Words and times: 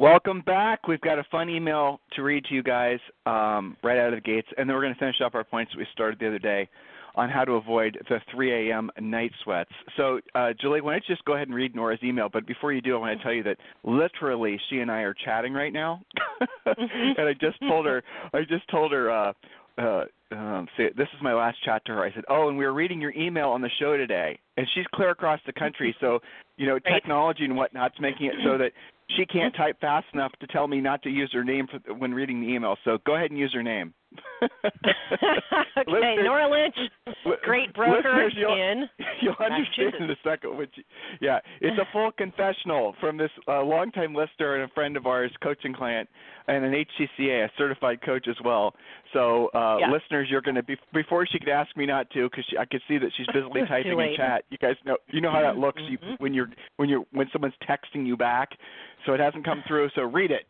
Welcome 0.00 0.40
back. 0.46 0.88
We've 0.88 1.00
got 1.02 1.18
a 1.18 1.24
fun 1.24 1.50
email 1.50 2.00
to 2.16 2.22
read 2.22 2.46
to 2.46 2.54
you 2.54 2.62
guys 2.62 2.98
um, 3.26 3.76
right 3.82 3.98
out 3.98 4.14
of 4.14 4.14
the 4.14 4.22
gates, 4.22 4.48
and 4.56 4.66
then 4.66 4.74
we're 4.74 4.80
going 4.80 4.94
to 4.94 4.98
finish 4.98 5.20
up 5.22 5.34
our 5.34 5.44
points 5.44 5.72
that 5.72 5.78
we 5.78 5.86
started 5.92 6.18
the 6.18 6.26
other 6.26 6.38
day 6.38 6.70
on 7.16 7.28
how 7.28 7.44
to 7.44 7.52
avoid 7.52 7.98
the 8.08 8.18
3 8.32 8.70
a.m. 8.70 8.90
night 8.98 9.30
sweats. 9.44 9.68
So, 9.98 10.20
uh, 10.34 10.54
Julie, 10.58 10.80
why 10.80 10.92
don't 10.92 11.04
you 11.06 11.14
just 11.14 11.26
go 11.26 11.34
ahead 11.34 11.48
and 11.48 11.54
read 11.54 11.76
Nora's 11.76 11.98
email? 12.02 12.30
But 12.32 12.46
before 12.46 12.72
you 12.72 12.80
do, 12.80 12.96
I 12.96 12.98
want 12.98 13.18
to 13.18 13.22
tell 13.22 13.34
you 13.34 13.42
that 13.42 13.58
literally 13.84 14.58
she 14.70 14.78
and 14.78 14.90
I 14.90 15.00
are 15.00 15.14
chatting 15.22 15.52
right 15.52 15.70
now, 15.70 16.00
and 16.64 17.28
I 17.28 17.34
just 17.38 17.60
told 17.68 17.84
her, 17.84 18.02
I 18.32 18.40
just 18.48 18.66
told 18.70 18.92
her, 18.92 19.10
uh, 19.10 19.32
uh, 19.76 20.04
um, 20.32 20.66
say, 20.78 20.90
this 20.96 21.08
is 21.14 21.22
my 21.22 21.34
last 21.34 21.62
chat 21.62 21.84
to 21.84 21.92
her. 21.92 22.02
I 22.02 22.12
said, 22.14 22.24
"Oh, 22.28 22.48
and 22.48 22.56
we 22.56 22.64
were 22.64 22.72
reading 22.72 23.02
your 23.02 23.12
email 23.12 23.50
on 23.50 23.60
the 23.60 23.70
show 23.78 23.96
today." 23.96 24.38
And 24.56 24.66
she's 24.74 24.86
clear 24.94 25.10
across 25.10 25.40
the 25.44 25.52
country, 25.52 25.94
so 26.00 26.20
you 26.56 26.66
know, 26.66 26.78
technology 26.78 27.44
and 27.44 27.56
whatnot's 27.56 27.98
making 28.00 28.26
it 28.26 28.34
so 28.44 28.58
that 28.58 28.72
she 29.16 29.26
can't 29.26 29.54
type 29.54 29.80
fast 29.80 30.06
enough 30.14 30.32
to 30.40 30.46
tell 30.46 30.66
me 30.66 30.80
not 30.80 31.02
to 31.02 31.10
use 31.10 31.30
her 31.32 31.44
name 31.44 31.66
for, 31.66 31.94
when 31.94 32.12
reading 32.12 32.40
the 32.40 32.48
email. 32.48 32.76
So 32.84 32.98
go 33.06 33.16
ahead 33.16 33.30
and 33.30 33.38
use 33.38 33.52
her 33.54 33.62
name. 33.62 33.94
okay, 34.42 36.16
Nora 36.22 36.50
Lynch, 36.50 36.74
great 37.42 37.72
broker 37.74 38.28
you'll, 38.34 38.54
in. 38.54 38.88
You'll 39.20 39.34
understand 39.38 39.94
in 40.00 40.10
a 40.10 40.16
second. 40.24 40.56
Which, 40.56 40.72
yeah, 41.20 41.38
it's 41.60 41.78
a 41.78 41.84
full 41.92 42.10
confessional 42.12 42.94
from 43.00 43.16
this 43.16 43.30
uh, 43.46 43.62
longtime 43.62 44.14
listener 44.14 44.56
and 44.56 44.70
a 44.70 44.74
friend 44.74 44.96
of 44.96 45.06
ours, 45.06 45.30
coaching 45.42 45.74
client, 45.74 46.08
and 46.48 46.64
an 46.64 46.72
HCCA, 46.72 47.44
a 47.44 47.50
certified 47.58 48.00
coach 48.02 48.26
as 48.28 48.36
well. 48.44 48.74
So, 49.12 49.50
uh, 49.54 49.78
yeah. 49.80 49.90
listeners, 49.90 50.28
you're 50.30 50.42
going 50.42 50.54
to 50.54 50.62
be 50.62 50.76
before 50.92 51.26
she 51.26 51.38
could 51.38 51.48
ask 51.48 51.76
me 51.76 51.86
not 51.86 52.10
to 52.10 52.28
because 52.28 52.44
I 52.58 52.64
could 52.64 52.82
see 52.88 52.98
that 52.98 53.10
she's 53.16 53.26
busily 53.32 53.62
typing 53.68 53.92
in 53.92 54.14
chat. 54.16 54.44
You 54.50 54.58
guys 54.58 54.76
know, 54.84 54.96
you 55.08 55.20
know 55.20 55.30
how 55.30 55.42
that 55.42 55.56
looks 55.56 55.82
mm-hmm. 55.82 56.04
you, 56.10 56.16
when 56.18 56.34
you're 56.34 56.48
when 56.76 56.88
you're 56.88 57.04
when 57.12 57.28
someone's 57.32 57.54
texting 57.68 58.06
you 58.06 58.16
back. 58.16 58.50
So 59.06 59.12
it 59.12 59.20
hasn't 59.20 59.44
come 59.44 59.62
through. 59.66 59.90
So 59.94 60.02
read 60.02 60.30
it. 60.30 60.46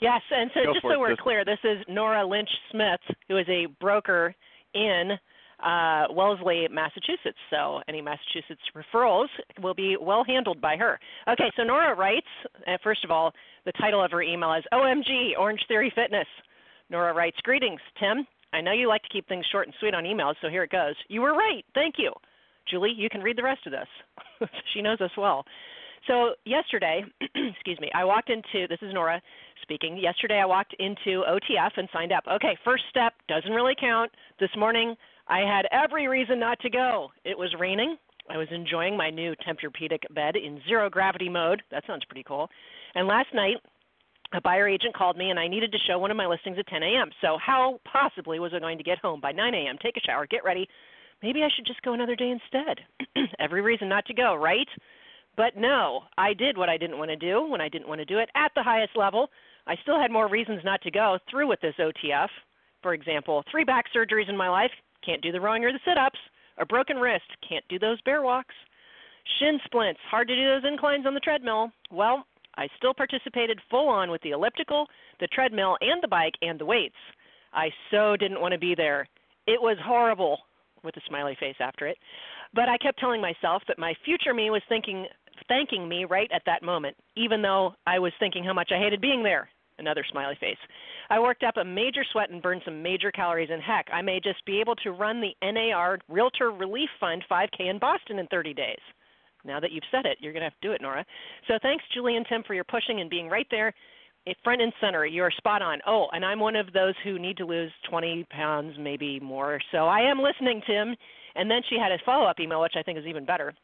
Yes, 0.00 0.20
and 0.30 0.50
so 0.54 0.60
Go 0.64 0.72
just 0.74 0.82
so 0.82 0.92
it, 0.92 0.98
we're 1.00 1.16
clear, 1.16 1.44
this 1.44 1.58
is 1.64 1.78
Nora 1.88 2.26
Lynch 2.26 2.48
Smith, 2.70 3.00
who 3.28 3.36
is 3.36 3.46
a 3.48 3.66
broker 3.80 4.34
in 4.74 5.18
uh, 5.64 6.04
Wellesley, 6.12 6.68
Massachusetts. 6.70 7.38
So 7.50 7.80
any 7.88 8.00
Massachusetts 8.00 8.62
referrals 8.76 9.26
will 9.60 9.74
be 9.74 9.96
well 10.00 10.24
handled 10.24 10.60
by 10.60 10.76
her. 10.76 11.00
Okay, 11.28 11.50
so 11.56 11.64
Nora 11.64 11.96
writes, 11.96 12.26
uh, 12.66 12.76
first 12.82 13.04
of 13.04 13.10
all, 13.10 13.32
the 13.64 13.72
title 13.72 14.02
of 14.02 14.10
her 14.12 14.22
email 14.22 14.54
is 14.54 14.64
OMG, 14.72 15.32
Orange 15.38 15.60
Theory 15.66 15.92
Fitness. 15.94 16.28
Nora 16.90 17.12
writes, 17.12 17.36
Greetings, 17.42 17.80
Tim. 17.98 18.26
I 18.52 18.60
know 18.60 18.72
you 18.72 18.88
like 18.88 19.02
to 19.02 19.08
keep 19.10 19.28
things 19.28 19.44
short 19.50 19.66
and 19.66 19.74
sweet 19.78 19.94
on 19.94 20.04
emails, 20.04 20.34
so 20.40 20.48
here 20.48 20.62
it 20.62 20.70
goes. 20.70 20.94
You 21.08 21.20
were 21.20 21.34
right. 21.34 21.64
Thank 21.74 21.96
you. 21.98 22.12
Julie, 22.70 22.94
you 22.96 23.08
can 23.10 23.20
read 23.20 23.36
the 23.36 23.42
rest 23.42 23.60
of 23.66 23.72
this. 23.72 24.48
she 24.72 24.80
knows 24.80 25.00
us 25.00 25.10
well. 25.18 25.44
So 26.06 26.34
yesterday, 26.44 27.04
excuse 27.20 27.78
me, 27.80 27.90
I 27.94 28.04
walked 28.04 28.30
into 28.30 28.66
this 28.68 28.78
is 28.82 28.94
Nora 28.94 29.20
speaking. 29.62 29.96
Yesterday 29.96 30.40
I 30.40 30.46
walked 30.46 30.74
into 30.78 31.24
OTF 31.28 31.70
and 31.76 31.88
signed 31.92 32.12
up. 32.12 32.24
Okay, 32.30 32.56
first 32.64 32.84
step 32.90 33.14
doesn't 33.28 33.52
really 33.52 33.74
count. 33.78 34.10
This 34.40 34.50
morning 34.56 34.94
I 35.28 35.40
had 35.40 35.66
every 35.72 36.08
reason 36.08 36.40
not 36.40 36.58
to 36.60 36.70
go. 36.70 37.08
It 37.24 37.36
was 37.36 37.54
raining. 37.58 37.96
I 38.30 38.36
was 38.36 38.48
enjoying 38.50 38.96
my 38.96 39.10
new 39.10 39.34
Tempur-Pedic 39.46 40.14
bed 40.14 40.36
in 40.36 40.60
zero 40.68 40.90
gravity 40.90 41.28
mode. 41.28 41.62
That 41.70 41.84
sounds 41.86 42.04
pretty 42.04 42.24
cool. 42.24 42.48
And 42.94 43.08
last 43.08 43.28
night 43.34 43.56
a 44.34 44.40
buyer 44.40 44.68
agent 44.68 44.94
called 44.94 45.16
me 45.16 45.30
and 45.30 45.38
I 45.38 45.48
needed 45.48 45.72
to 45.72 45.78
show 45.86 45.98
one 45.98 46.10
of 46.10 46.16
my 46.16 46.26
listings 46.26 46.58
at 46.58 46.66
10 46.66 46.82
a.m. 46.82 47.10
So 47.22 47.38
how 47.44 47.80
possibly 47.90 48.38
was 48.38 48.52
I 48.54 48.58
going 48.58 48.78
to 48.78 48.84
get 48.84 48.98
home 48.98 49.20
by 49.20 49.32
9 49.32 49.54
a.m., 49.54 49.76
take 49.82 49.96
a 49.96 50.00
shower, 50.00 50.26
get 50.26 50.44
ready? 50.44 50.68
Maybe 51.22 51.42
I 51.42 51.48
should 51.54 51.66
just 51.66 51.82
go 51.82 51.94
another 51.94 52.14
day 52.14 52.30
instead. 52.30 52.80
Every 53.40 53.62
reason 53.62 53.88
not 53.88 54.04
to 54.06 54.14
go, 54.14 54.34
right? 54.34 54.68
But 55.36 55.56
no, 55.56 56.02
I 56.18 56.34
did 56.34 56.58
what 56.58 56.68
I 56.68 56.76
didn't 56.76 56.98
want 56.98 57.10
to 57.10 57.16
do 57.16 57.48
when 57.48 57.60
I 57.60 57.68
didn't 57.68 57.88
want 57.88 58.00
to 58.00 58.04
do 58.04 58.18
it 58.18 58.28
at 58.34 58.52
the 58.54 58.62
highest 58.62 58.96
level. 58.96 59.30
I 59.68 59.76
still 59.82 60.00
had 60.00 60.10
more 60.10 60.28
reasons 60.28 60.62
not 60.64 60.80
to 60.82 60.90
go 60.90 61.18
through 61.30 61.46
with 61.46 61.60
this 61.60 61.74
OTF. 61.78 62.28
For 62.82 62.94
example, 62.94 63.44
three 63.50 63.64
back 63.64 63.84
surgeries 63.94 64.28
in 64.28 64.36
my 64.36 64.48
life, 64.48 64.70
can't 65.04 65.22
do 65.22 65.30
the 65.30 65.40
rowing 65.40 65.64
or 65.64 65.72
the 65.72 65.78
sit 65.84 65.98
ups. 65.98 66.18
A 66.58 66.66
broken 66.66 66.96
wrist, 66.96 67.26
can't 67.46 67.64
do 67.68 67.78
those 67.78 68.00
bear 68.02 68.22
walks. 68.22 68.54
Shin 69.38 69.60
splints, 69.66 70.00
hard 70.10 70.26
to 70.28 70.34
do 70.34 70.46
those 70.46 70.68
inclines 70.68 71.06
on 71.06 71.12
the 71.12 71.20
treadmill. 71.20 71.70
Well, 71.90 72.24
I 72.56 72.66
still 72.78 72.94
participated 72.94 73.60
full 73.70 73.88
on 73.88 74.10
with 74.10 74.22
the 74.22 74.30
elliptical, 74.30 74.86
the 75.20 75.28
treadmill, 75.28 75.76
and 75.80 76.02
the 76.02 76.08
bike 76.08 76.34
and 76.40 76.58
the 76.58 76.64
weights. 76.64 76.96
I 77.52 77.70
so 77.90 78.16
didn't 78.16 78.40
want 78.40 78.52
to 78.52 78.58
be 78.58 78.74
there. 78.74 79.06
It 79.46 79.60
was 79.60 79.76
horrible, 79.84 80.38
with 80.82 80.96
a 80.96 81.00
smiley 81.06 81.36
face 81.38 81.56
after 81.60 81.86
it. 81.86 81.98
But 82.54 82.68
I 82.68 82.78
kept 82.78 82.98
telling 82.98 83.20
myself 83.20 83.62
that 83.68 83.78
my 83.78 83.94
future 84.04 84.32
me 84.32 84.50
was 84.50 84.62
thinking 84.68 85.06
thanking 85.46 85.88
me 85.88 86.04
right 86.04 86.30
at 86.32 86.42
that 86.46 86.62
moment, 86.62 86.96
even 87.16 87.42
though 87.42 87.74
I 87.86 87.98
was 87.98 88.12
thinking 88.18 88.42
how 88.42 88.52
much 88.52 88.70
I 88.72 88.78
hated 88.78 89.00
being 89.00 89.22
there. 89.22 89.48
Another 89.78 90.04
smiley 90.10 90.36
face. 90.40 90.58
I 91.08 91.20
worked 91.20 91.44
up 91.44 91.56
a 91.56 91.64
major 91.64 92.04
sweat 92.10 92.30
and 92.30 92.42
burned 92.42 92.62
some 92.64 92.82
major 92.82 93.12
calories, 93.12 93.50
and 93.50 93.62
heck, 93.62 93.86
I 93.92 94.02
may 94.02 94.20
just 94.20 94.44
be 94.44 94.60
able 94.60 94.74
to 94.76 94.90
run 94.90 95.20
the 95.20 95.34
NAR 95.42 95.98
Realtor 96.08 96.50
Relief 96.50 96.88
Fund 96.98 97.24
5K 97.30 97.70
in 97.70 97.78
Boston 97.78 98.18
in 98.18 98.26
30 98.26 98.54
days. 98.54 98.80
Now 99.44 99.60
that 99.60 99.70
you've 99.70 99.84
said 99.90 100.04
it, 100.04 100.18
you're 100.20 100.32
going 100.32 100.40
to 100.40 100.46
have 100.46 100.60
to 100.60 100.68
do 100.68 100.72
it, 100.72 100.82
Nora. 100.82 101.04
So 101.46 101.54
thanks, 101.62 101.84
Julie 101.94 102.16
and 102.16 102.26
Tim, 102.28 102.42
for 102.44 102.54
your 102.54 102.64
pushing 102.64 103.00
and 103.00 103.08
being 103.08 103.28
right 103.28 103.46
there, 103.50 103.72
front 104.44 104.60
and 104.60 104.72
center. 104.80 105.06
You're 105.06 105.30
spot 105.30 105.62
on. 105.62 105.78
Oh, 105.86 106.08
and 106.12 106.24
I'm 106.24 106.40
one 106.40 106.56
of 106.56 106.72
those 106.72 106.94
who 107.04 107.18
need 107.18 107.36
to 107.38 107.46
lose 107.46 107.70
20 107.88 108.26
pounds, 108.30 108.74
maybe 108.78 109.20
more. 109.20 109.60
So 109.72 109.86
I 109.86 110.00
am 110.00 110.20
listening, 110.20 110.60
Tim. 110.66 110.94
And 111.34 111.50
then 111.50 111.62
she 111.68 111.76
had 111.78 111.92
a 111.92 111.98
follow 112.04 112.26
up 112.26 112.40
email, 112.40 112.60
which 112.60 112.74
I 112.76 112.82
think 112.82 112.98
is 112.98 113.06
even 113.06 113.24
better, 113.24 113.54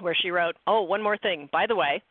where 0.00 0.16
she 0.20 0.30
wrote, 0.30 0.56
Oh, 0.66 0.82
one 0.82 1.02
more 1.02 1.16
thing. 1.16 1.48
By 1.52 1.66
the 1.66 1.76
way, 1.76 2.02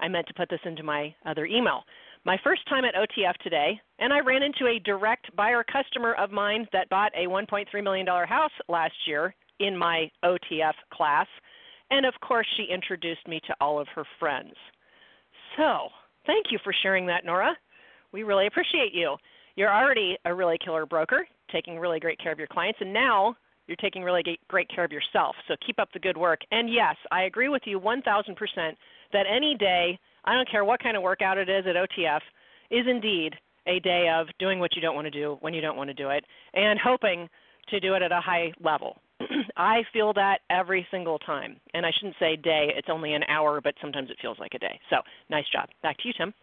I 0.00 0.08
meant 0.08 0.26
to 0.26 0.34
put 0.34 0.50
this 0.50 0.60
into 0.64 0.82
my 0.82 1.14
other 1.24 1.46
email. 1.46 1.84
My 2.24 2.38
first 2.44 2.62
time 2.68 2.84
at 2.84 2.94
OTF 2.94 3.36
today, 3.42 3.80
and 3.98 4.12
I 4.12 4.20
ran 4.20 4.44
into 4.44 4.68
a 4.68 4.78
direct 4.78 5.34
buyer 5.34 5.64
customer 5.64 6.14
of 6.14 6.30
mine 6.30 6.68
that 6.72 6.88
bought 6.88 7.10
a 7.16 7.26
$1.3 7.26 7.66
million 7.82 8.06
house 8.06 8.52
last 8.68 8.94
year 9.06 9.34
in 9.58 9.76
my 9.76 10.08
OTF 10.24 10.74
class. 10.92 11.26
And 11.90 12.06
of 12.06 12.14
course, 12.26 12.46
she 12.56 12.72
introduced 12.72 13.26
me 13.26 13.40
to 13.48 13.54
all 13.60 13.80
of 13.80 13.88
her 13.94 14.04
friends. 14.20 14.54
So, 15.56 15.88
thank 16.24 16.46
you 16.50 16.58
for 16.62 16.72
sharing 16.82 17.06
that, 17.06 17.24
Nora. 17.24 17.56
We 18.12 18.22
really 18.22 18.46
appreciate 18.46 18.94
you. 18.94 19.16
You're 19.56 19.74
already 19.74 20.16
a 20.24 20.32
really 20.32 20.58
killer 20.64 20.86
broker, 20.86 21.26
taking 21.50 21.76
really 21.78 21.98
great 21.98 22.20
care 22.20 22.32
of 22.32 22.38
your 22.38 22.46
clients, 22.46 22.78
and 22.80 22.92
now 22.92 23.34
you're 23.66 23.76
taking 23.76 24.04
really 24.04 24.22
great 24.48 24.68
care 24.72 24.84
of 24.84 24.92
yourself. 24.92 25.34
So 25.48 25.54
keep 25.66 25.80
up 25.80 25.88
the 25.92 25.98
good 25.98 26.16
work. 26.16 26.40
And 26.52 26.72
yes, 26.72 26.94
I 27.10 27.24
agree 27.24 27.48
with 27.48 27.62
you 27.64 27.80
1000% 27.80 28.04
that 29.12 29.26
any 29.28 29.56
day, 29.58 29.98
I 30.24 30.34
don't 30.34 30.50
care 30.50 30.64
what 30.64 30.82
kind 30.82 30.96
of 30.96 31.02
workout 31.02 31.38
it 31.38 31.48
is 31.48 31.64
at 31.66 31.76
OTF, 31.76 32.20
is 32.70 32.86
indeed 32.88 33.34
a 33.66 33.80
day 33.80 34.08
of 34.08 34.26
doing 34.38 34.58
what 34.58 34.74
you 34.74 34.82
don't 34.82 34.94
want 34.94 35.06
to 35.06 35.10
do 35.10 35.36
when 35.40 35.54
you 35.54 35.60
don't 35.60 35.76
want 35.76 35.88
to 35.88 35.94
do 35.94 36.10
it 36.10 36.24
and 36.54 36.78
hoping 36.78 37.28
to 37.68 37.80
do 37.80 37.94
it 37.94 38.02
at 38.02 38.12
a 38.12 38.20
high 38.20 38.52
level. 38.60 38.98
I 39.56 39.82
feel 39.92 40.12
that 40.14 40.38
every 40.50 40.86
single 40.90 41.18
time. 41.18 41.56
And 41.74 41.86
I 41.86 41.90
shouldn't 41.96 42.16
say 42.18 42.36
day, 42.36 42.72
it's 42.76 42.88
only 42.90 43.14
an 43.14 43.22
hour, 43.28 43.60
but 43.60 43.74
sometimes 43.80 44.10
it 44.10 44.16
feels 44.20 44.38
like 44.38 44.54
a 44.54 44.58
day. 44.58 44.80
So 44.90 44.96
nice 45.30 45.44
job. 45.52 45.68
Back 45.82 45.98
to 45.98 46.08
you, 46.08 46.14
Tim 46.16 46.34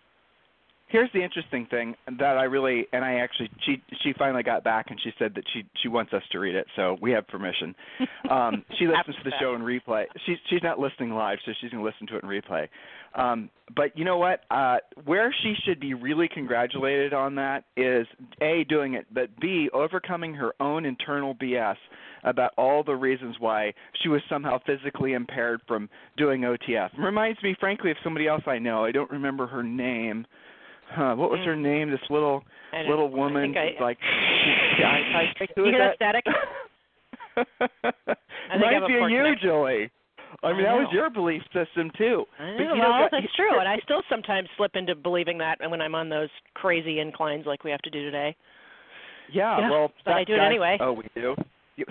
here's 0.89 1.09
the 1.13 1.23
interesting 1.23 1.65
thing 1.67 1.95
that 2.17 2.37
I 2.37 2.43
really 2.43 2.87
and 2.91 3.05
I 3.05 3.15
actually 3.15 3.49
she 3.65 3.81
she 4.03 4.13
finally 4.17 4.43
got 4.43 4.63
back 4.63 4.87
and 4.89 4.99
she 5.01 5.11
said 5.17 5.33
that 5.35 5.43
she 5.53 5.63
she 5.81 5.87
wants 5.87 6.13
us 6.13 6.23
to 6.31 6.39
read 6.39 6.55
it, 6.55 6.67
so 6.75 6.97
we 7.01 7.11
have 7.11 7.27
permission. 7.27 7.73
Um, 8.29 8.63
she 8.77 8.85
listens 8.85 9.15
to 9.15 9.23
the 9.23 9.33
show 9.39 9.55
in 9.55 9.61
replay. 9.61 10.05
She's 10.25 10.37
she's 10.49 10.61
not 10.61 10.77
listening 10.77 11.11
live, 11.15 11.39
so 11.45 11.51
she's 11.59 11.71
going 11.71 11.83
to 11.83 11.85
listen 11.89 12.05
to 12.07 12.17
it 12.17 12.23
in 12.23 12.29
replay. 12.29 12.67
Um, 13.15 13.49
but 13.75 13.97
you 13.97 14.05
know 14.05 14.17
what? 14.17 14.41
Uh, 14.51 14.77
where 15.05 15.33
she 15.43 15.53
should 15.65 15.79
be 15.79 15.93
really 15.93 16.27
congratulated 16.27 17.13
on 17.13 17.35
that 17.35 17.63
is 17.77 18.07
a 18.41 18.63
doing 18.69 18.93
it, 18.95 19.05
but 19.13 19.29
b 19.39 19.69
overcoming 19.73 20.33
her 20.35 20.53
own 20.59 20.85
internal 20.85 21.35
BS 21.35 21.75
about 22.23 22.51
all 22.57 22.83
the 22.83 22.95
reasons 22.95 23.35
why 23.39 23.73
she 24.01 24.09
was 24.09 24.21
somehow 24.29 24.59
physically 24.65 25.13
impaired 25.13 25.61
from 25.67 25.89
doing 26.17 26.41
OTF. 26.41 26.89
Reminds 26.97 27.41
me, 27.43 27.55
frankly, 27.59 27.91
of 27.91 27.97
somebody 28.03 28.27
else 28.27 28.43
I 28.45 28.59
know. 28.59 28.83
I 28.83 28.91
don't 28.91 29.09
remember 29.11 29.47
her 29.47 29.63
name. 29.63 30.25
Huh, 30.91 31.15
what 31.15 31.29
was 31.29 31.39
her 31.45 31.55
name? 31.55 31.91
This 31.91 31.99
little 32.09 32.43
I 32.73 32.81
little 32.89 33.07
I 33.07 33.15
woman, 33.17 33.53
think 33.53 33.57
I- 33.57 33.83
like 33.83 33.97
she, 34.77 34.83
I, 34.83 34.89
I, 34.89 35.47
who 35.55 35.63
You 35.63 35.69
is 35.69 35.75
hear 35.75 35.87
that? 35.87 35.95
that 35.99 36.21
static? 36.23 36.25
I 38.49 38.57
think 38.57 38.65
I 38.65 38.73
have 38.73 38.81
Might 38.83 38.87
be 38.87 38.93
you, 39.13 39.23
connection. 39.23 39.89
I 40.43 40.53
mean, 40.53 40.65
I 40.65 40.73
that 40.75 40.83
was 40.83 40.89
your 40.93 41.09
belief 41.09 41.41
system 41.53 41.91
too. 41.97 42.25
I 42.39 42.55
But 42.57 42.63
know, 42.63 42.73
you 42.75 42.81
know, 42.81 42.89
well, 42.89 42.99
guys- 43.01 43.09
that's 43.11 43.35
true, 43.35 43.59
and 43.59 43.67
I 43.67 43.77
still 43.83 44.01
sometimes 44.09 44.47
slip 44.57 44.75
into 44.75 44.95
believing 44.95 45.37
that 45.39 45.57
when 45.69 45.81
I'm 45.81 45.95
on 45.95 46.09
those 46.09 46.29
crazy 46.53 46.99
inclines 46.99 47.45
like 47.45 47.63
we 47.63 47.71
have 47.71 47.81
to 47.81 47.89
do 47.89 48.03
today. 48.03 48.35
Yeah, 49.31 49.59
Yeah, 49.59 49.69
well, 49.69 49.91
but 50.05 50.13
I 50.15 50.23
do 50.23 50.33
it 50.33 50.39
anyway. 50.39 50.77
Oh, 50.81 50.93
we 50.93 51.03
do. 51.15 51.35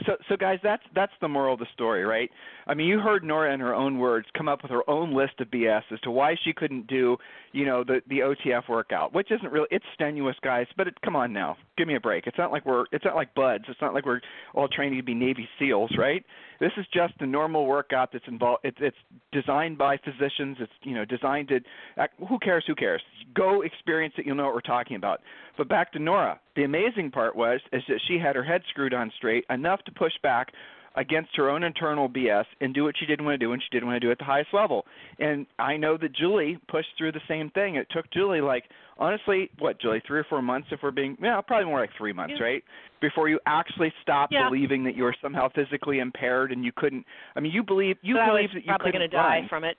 So, 0.04 0.16
so 0.28 0.36
guys, 0.36 0.58
that's 0.62 0.82
that's 0.94 1.12
the 1.22 1.28
moral 1.28 1.54
of 1.54 1.60
the 1.60 1.66
story, 1.72 2.04
right? 2.04 2.30
I 2.66 2.74
mean, 2.74 2.86
you 2.86 2.98
heard 3.00 3.24
Nora 3.24 3.54
in 3.54 3.60
her 3.60 3.74
own 3.74 3.98
words 3.98 4.26
come 4.36 4.46
up 4.46 4.62
with 4.62 4.70
her 4.70 4.88
own 4.88 5.14
list 5.14 5.40
of 5.40 5.48
BS 5.48 5.80
as 5.90 5.98
to 6.00 6.10
why 6.10 6.36
she 6.44 6.52
couldn't 6.52 6.86
do, 6.88 7.16
you 7.52 7.64
know, 7.64 7.84
the 7.84 8.02
the 8.08 8.18
OTF 8.18 8.68
workout, 8.68 9.14
which 9.14 9.30
isn't 9.30 9.50
really 9.50 9.68
it's 9.70 9.84
strenuous, 9.94 10.36
guys. 10.42 10.66
But 10.76 10.88
it, 10.88 11.00
come 11.02 11.16
on 11.16 11.32
now, 11.32 11.56
give 11.78 11.88
me 11.88 11.94
a 11.96 12.00
break. 12.00 12.26
It's 12.26 12.36
not 12.36 12.52
like 12.52 12.66
we're 12.66 12.84
it's 12.92 13.04
not 13.04 13.14
like 13.16 13.34
buds. 13.34 13.64
It's 13.68 13.80
not 13.80 13.94
like 13.94 14.04
we're 14.04 14.20
all 14.54 14.68
training 14.68 14.98
to 14.98 15.02
be 15.02 15.14
Navy 15.14 15.48
SEAls, 15.58 15.96
right? 15.96 16.22
This 16.60 16.72
is 16.76 16.84
just 16.92 17.14
a 17.20 17.26
normal 17.26 17.64
workout 17.66 18.10
that's 18.12 18.26
involved. 18.28 18.60
It's 18.64 18.76
it's 18.80 18.96
designed 19.32 19.78
by 19.78 19.96
physicians. 19.98 20.58
It's 20.60 20.72
you 20.82 20.94
know 20.94 21.06
designed 21.06 21.48
to. 21.48 21.60
uh, 21.96 22.06
Who 22.28 22.38
cares? 22.38 22.64
Who 22.66 22.74
cares? 22.74 23.00
Go 23.34 23.62
experience 23.62 24.14
it. 24.18 24.26
You'll 24.26 24.36
know 24.36 24.44
what 24.44 24.54
we're 24.54 24.60
talking 24.60 24.96
about. 24.96 25.20
But 25.56 25.68
back 25.68 25.92
to 25.92 25.98
Nora. 25.98 26.38
The 26.56 26.64
amazing 26.64 27.12
part 27.12 27.34
was 27.36 27.60
is 27.72 27.82
that 27.88 28.00
she 28.08 28.18
had 28.18 28.36
her 28.36 28.44
head 28.44 28.62
screwed 28.68 28.92
on 28.92 29.10
straight 29.16 29.44
enough 29.48 29.82
to 29.84 29.92
push 29.92 30.12
back 30.22 30.48
against 30.96 31.30
her 31.36 31.48
own 31.48 31.62
internal 31.62 32.08
BS 32.08 32.44
and 32.60 32.74
do 32.74 32.82
what 32.82 32.94
she 32.98 33.06
didn't 33.06 33.24
want 33.24 33.38
to 33.38 33.46
do 33.46 33.52
and 33.52 33.62
she 33.62 33.68
didn't 33.70 33.86
want 33.86 34.00
to 34.00 34.06
do 34.06 34.10
at 34.10 34.18
the 34.18 34.24
highest 34.24 34.52
level. 34.52 34.84
And 35.20 35.46
I 35.58 35.76
know 35.76 35.96
that 35.96 36.12
Julie 36.12 36.58
pushed 36.68 36.88
through 36.98 37.12
the 37.12 37.20
same 37.28 37.50
thing. 37.50 37.76
It 37.76 37.86
took 37.90 38.10
Julie 38.10 38.40
like 38.40 38.64
honestly, 38.98 39.50
what, 39.58 39.80
Julie, 39.80 40.02
three 40.06 40.18
or 40.18 40.24
four 40.24 40.42
months 40.42 40.68
if 40.70 40.80
we're 40.82 40.90
being 40.90 41.16
yeah, 41.22 41.40
probably 41.40 41.66
more 41.66 41.80
like 41.80 41.90
three 41.96 42.12
months, 42.12 42.34
Yeah. 42.38 42.44
right? 42.44 42.64
Before 43.00 43.28
you 43.28 43.38
actually 43.46 43.92
stop 44.02 44.30
Yeah. 44.32 44.48
believing 44.48 44.84
that 44.84 44.96
you 44.96 45.04
were 45.04 45.14
somehow 45.22 45.48
physically 45.54 46.00
impaired 46.00 46.52
and 46.52 46.64
you 46.64 46.72
couldn't 46.76 47.06
I 47.36 47.40
mean 47.40 47.52
you 47.52 47.62
believe 47.62 47.96
you 48.02 48.14
believe 48.14 48.50
that 48.54 48.60
you 48.64 48.66
probably 48.68 48.92
going 48.92 49.08
to 49.08 49.16
die 49.16 49.46
from 49.48 49.64
it. 49.64 49.76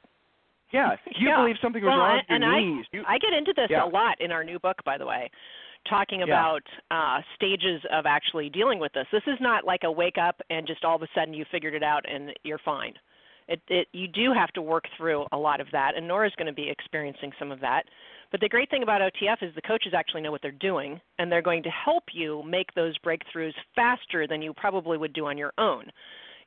Yeah. 0.72 0.96
You 1.18 1.30
Yeah. 1.30 1.38
believe 1.38 1.58
something 1.62 1.84
was 1.84 1.90
Well, 1.90 1.98
wrong 2.00 2.16
with 2.18 2.26
your 2.30 2.36
and 2.36 2.46
I- 2.46 2.60
knees. 2.60 2.86
You, 2.92 3.04
I 3.08 3.18
get 3.18 3.34
into 3.34 3.54
this 3.56 3.70
Yeah. 3.70 3.84
a 3.84 3.90
lot 3.90 4.20
in 4.22 4.32
our 4.32 4.44
new 4.44 4.60
book, 4.60 4.78
by 4.86 4.98
the 4.98 5.06
way, 5.06 5.30
talking 5.90 6.20
Yeah. 6.20 6.26
about 6.26 6.64
uh, 6.92 7.22
stages 7.36 7.84
of 7.92 8.06
actually 8.06 8.50
dealing 8.50 8.80
with 8.80 8.94
this. 8.94 9.08
This 9.12 9.24
is 9.28 9.40
not 9.42 9.66
like 9.66 9.84
a 9.84 9.92
wake 9.92 10.18
up 10.18 10.42
and 10.50 10.66
just 10.68 10.86
all 10.86 10.96
of 10.96 11.02
a 11.02 11.08
sudden 11.14 11.34
you 11.34 11.46
figured 11.52 11.74
it 11.74 11.84
out 11.84 12.06
and 12.08 12.34
you're 12.44 12.60
fine. 12.60 12.94
It, 13.48 13.60
it, 13.68 13.88
you 13.94 14.08
do 14.08 14.32
have 14.32 14.50
to 14.52 14.62
work 14.62 14.84
through 14.96 15.26
a 15.32 15.38
lot 15.38 15.60
of 15.60 15.66
that, 15.72 15.96
and 15.96 16.08
Nora's 16.08 16.36
going 16.38 16.46
to 16.46 16.54
be 16.54 16.70
experiencing 16.70 17.32
some 17.40 17.52
of 17.52 17.60
that. 17.62 17.82
But 18.32 18.42
the 18.42 18.50
great 18.50 18.70
thing 18.70 18.84
about 18.84 19.02
OTF 19.02 19.42
is 19.42 19.56
the 19.56 19.62
coaches 19.62 19.94
actually 19.96 20.22
know 20.22 20.32
what 20.32 20.42
they're 20.42 20.52
doing, 20.52 21.02
and 21.18 21.32
they're 21.32 21.42
going 21.42 21.64
to 21.64 21.70
help 21.70 22.04
you 22.14 22.44
make 22.44 22.74
those 22.76 22.98
breakthroughs 23.00 23.54
faster 23.76 24.28
than 24.28 24.42
you 24.42 24.54
probably 24.54 24.98
would 24.98 25.14
do 25.14 25.26
on 25.26 25.38
your 25.38 25.54
own. 25.58 25.86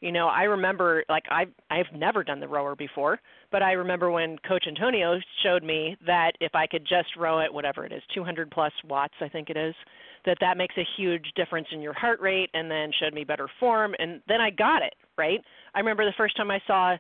You 0.01 0.11
know, 0.11 0.27
I 0.27 0.43
remember 0.43 1.05
like 1.09 1.25
I've 1.31 1.53
I've 1.71 1.87
never 1.95 2.25
done 2.25 2.41
the 2.41 2.49
rower 2.49 2.75
before, 2.75 3.21
but 3.53 3.63
I 3.63 3.73
remember 3.73 4.11
when 4.11 4.37
Coach 4.39 4.65
Antonio 4.67 5.19
showed 5.45 5.63
me 5.63 5.97
that 6.05 6.33
if 6.41 6.57
I 6.57 6.67
could 6.67 6.85
just 6.85 7.15
row 7.17 7.39
it, 7.39 7.53
whatever 7.53 7.85
it 7.85 7.93
is, 7.93 8.03
200 8.13 8.51
plus 8.51 8.73
watts, 8.89 9.15
I 9.21 9.29
think 9.29 9.49
it 9.49 9.57
is, 9.57 9.75
that 10.27 10.39
that 10.41 10.57
makes 10.57 10.75
a 10.77 10.87
huge 10.97 11.31
difference 11.37 11.69
in 11.71 11.81
your 11.81 11.93
heart 11.93 12.21
rate, 12.21 12.51
and 12.53 12.69
then 12.69 12.91
showed 13.01 13.15
me 13.15 13.23
better 13.23 13.49
form, 13.61 13.95
and 14.01 14.21
then 14.27 14.41
I 14.41 14.51
got 14.51 14.83
it 14.83 14.95
right. 15.17 15.41
I 15.73 15.79
remember 15.79 16.05
the 16.05 16.15
first 16.17 16.37
time 16.37 16.51
I 16.51 16.61
saw 16.67 16.97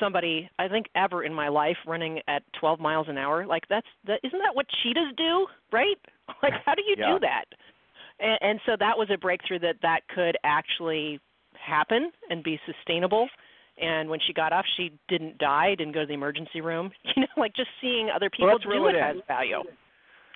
somebody 0.00 0.48
I 0.58 0.68
think 0.68 0.86
ever 0.94 1.24
in 1.24 1.32
my 1.32 1.48
life 1.48 1.76
running 1.86 2.20
at 2.28 2.42
12 2.60 2.80
miles 2.80 3.06
an 3.08 3.18
hour. 3.18 3.46
Like 3.46 3.62
that's 3.68 3.86
that 4.06 4.20
isn't 4.24 4.38
that 4.38 4.54
what 4.54 4.66
cheetahs 4.82 5.12
do, 5.16 5.46
right? 5.72 5.96
Like 6.42 6.54
how 6.64 6.74
do 6.74 6.82
you 6.82 6.96
Yeah. 6.98 7.14
do 7.14 7.20
that? 7.20 7.44
And, 8.18 8.38
and 8.42 8.60
so 8.66 8.72
that 8.80 8.98
was 8.98 9.08
a 9.14 9.16
breakthrough 9.16 9.60
that 9.60 9.76
that 9.82 10.00
could 10.12 10.36
actually 10.42 11.20
happen 11.54 12.10
and 12.30 12.42
be 12.42 12.58
sustainable. 12.66 13.28
And 13.78 14.08
when 14.08 14.18
she 14.26 14.32
got 14.32 14.52
off, 14.52 14.64
she 14.76 14.90
didn't 15.08 15.38
die, 15.38 15.74
didn't 15.76 15.92
go 15.92 16.00
to 16.00 16.06
the 16.06 16.14
emergency 16.14 16.60
room. 16.60 16.90
You 17.16 17.22
know, 17.22 17.28
like 17.36 17.54
just 17.54 17.68
seeing 17.80 18.10
other 18.14 18.28
people 18.28 18.48
let's 18.48 18.64
do 18.64 18.86
it 18.86 18.94
it 18.96 19.02
has 19.02 19.16
value. 19.28 19.62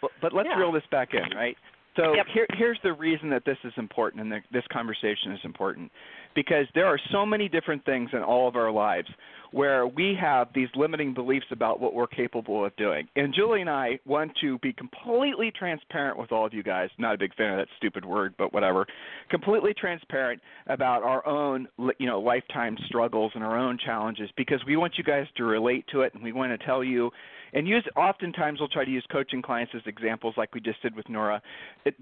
But, 0.00 0.12
but 0.22 0.32
let's 0.32 0.48
Yeah. 0.48 0.58
reel 0.58 0.72
this 0.72 0.84
back 0.90 1.10
in, 1.12 1.36
right? 1.36 1.56
So 1.96 2.14
Yep. 2.14 2.26
here, 2.32 2.46
here's 2.50 2.78
the 2.82 2.92
reason 2.92 3.30
that 3.30 3.44
this 3.44 3.58
is 3.64 3.72
important 3.76 4.22
and 4.22 4.32
that 4.32 4.42
this 4.52 4.64
conversation 4.72 5.32
is 5.32 5.40
important, 5.44 5.90
because 6.34 6.66
there 6.74 6.86
are 6.86 6.98
so 7.10 7.26
many 7.26 7.48
different 7.48 7.84
things 7.84 8.10
in 8.12 8.22
all 8.22 8.46
of 8.46 8.56
our 8.56 8.70
lives 8.70 9.08
where 9.52 9.86
we 9.86 10.16
have 10.20 10.48
these 10.54 10.68
limiting 10.74 11.14
beliefs 11.14 11.46
about 11.50 11.80
what 11.80 11.94
we're 11.94 12.06
capable 12.06 12.64
of 12.64 12.74
doing. 12.76 13.08
And 13.16 13.34
Julie 13.34 13.60
and 13.60 13.70
I 13.70 13.98
want 14.06 14.32
to 14.40 14.58
be 14.58 14.72
completely 14.72 15.52
transparent 15.56 16.18
with 16.18 16.32
all 16.32 16.46
of 16.46 16.54
you 16.54 16.62
guys. 16.62 16.90
Not 16.98 17.14
a 17.14 17.18
big 17.18 17.34
fan 17.34 17.52
of 17.52 17.58
that 17.58 17.68
stupid 17.76 18.04
word, 18.04 18.34
but 18.38 18.52
whatever. 18.52 18.86
Completely 19.30 19.74
transparent 19.74 20.40
about 20.66 21.02
our 21.02 21.26
own, 21.26 21.66
you 21.98 22.06
know, 22.06 22.20
lifetime 22.20 22.76
struggles 22.86 23.32
and 23.34 23.42
our 23.42 23.58
own 23.58 23.78
challenges 23.84 24.30
because 24.36 24.60
we 24.66 24.76
want 24.76 24.94
you 24.96 25.04
guys 25.04 25.26
to 25.36 25.44
relate 25.44 25.84
to 25.92 26.02
it 26.02 26.14
and 26.14 26.22
we 26.22 26.32
want 26.32 26.58
to 26.58 26.66
tell 26.66 26.84
you 26.84 27.10
and 27.52 27.66
use 27.66 27.84
oftentimes 27.96 28.60
we'll 28.60 28.68
try 28.68 28.84
to 28.84 28.90
use 28.90 29.04
coaching 29.10 29.42
clients 29.42 29.72
as 29.74 29.82
examples 29.86 30.34
like 30.36 30.54
we 30.54 30.60
just 30.60 30.80
did 30.82 30.94
with 30.94 31.08
Nora. 31.08 31.42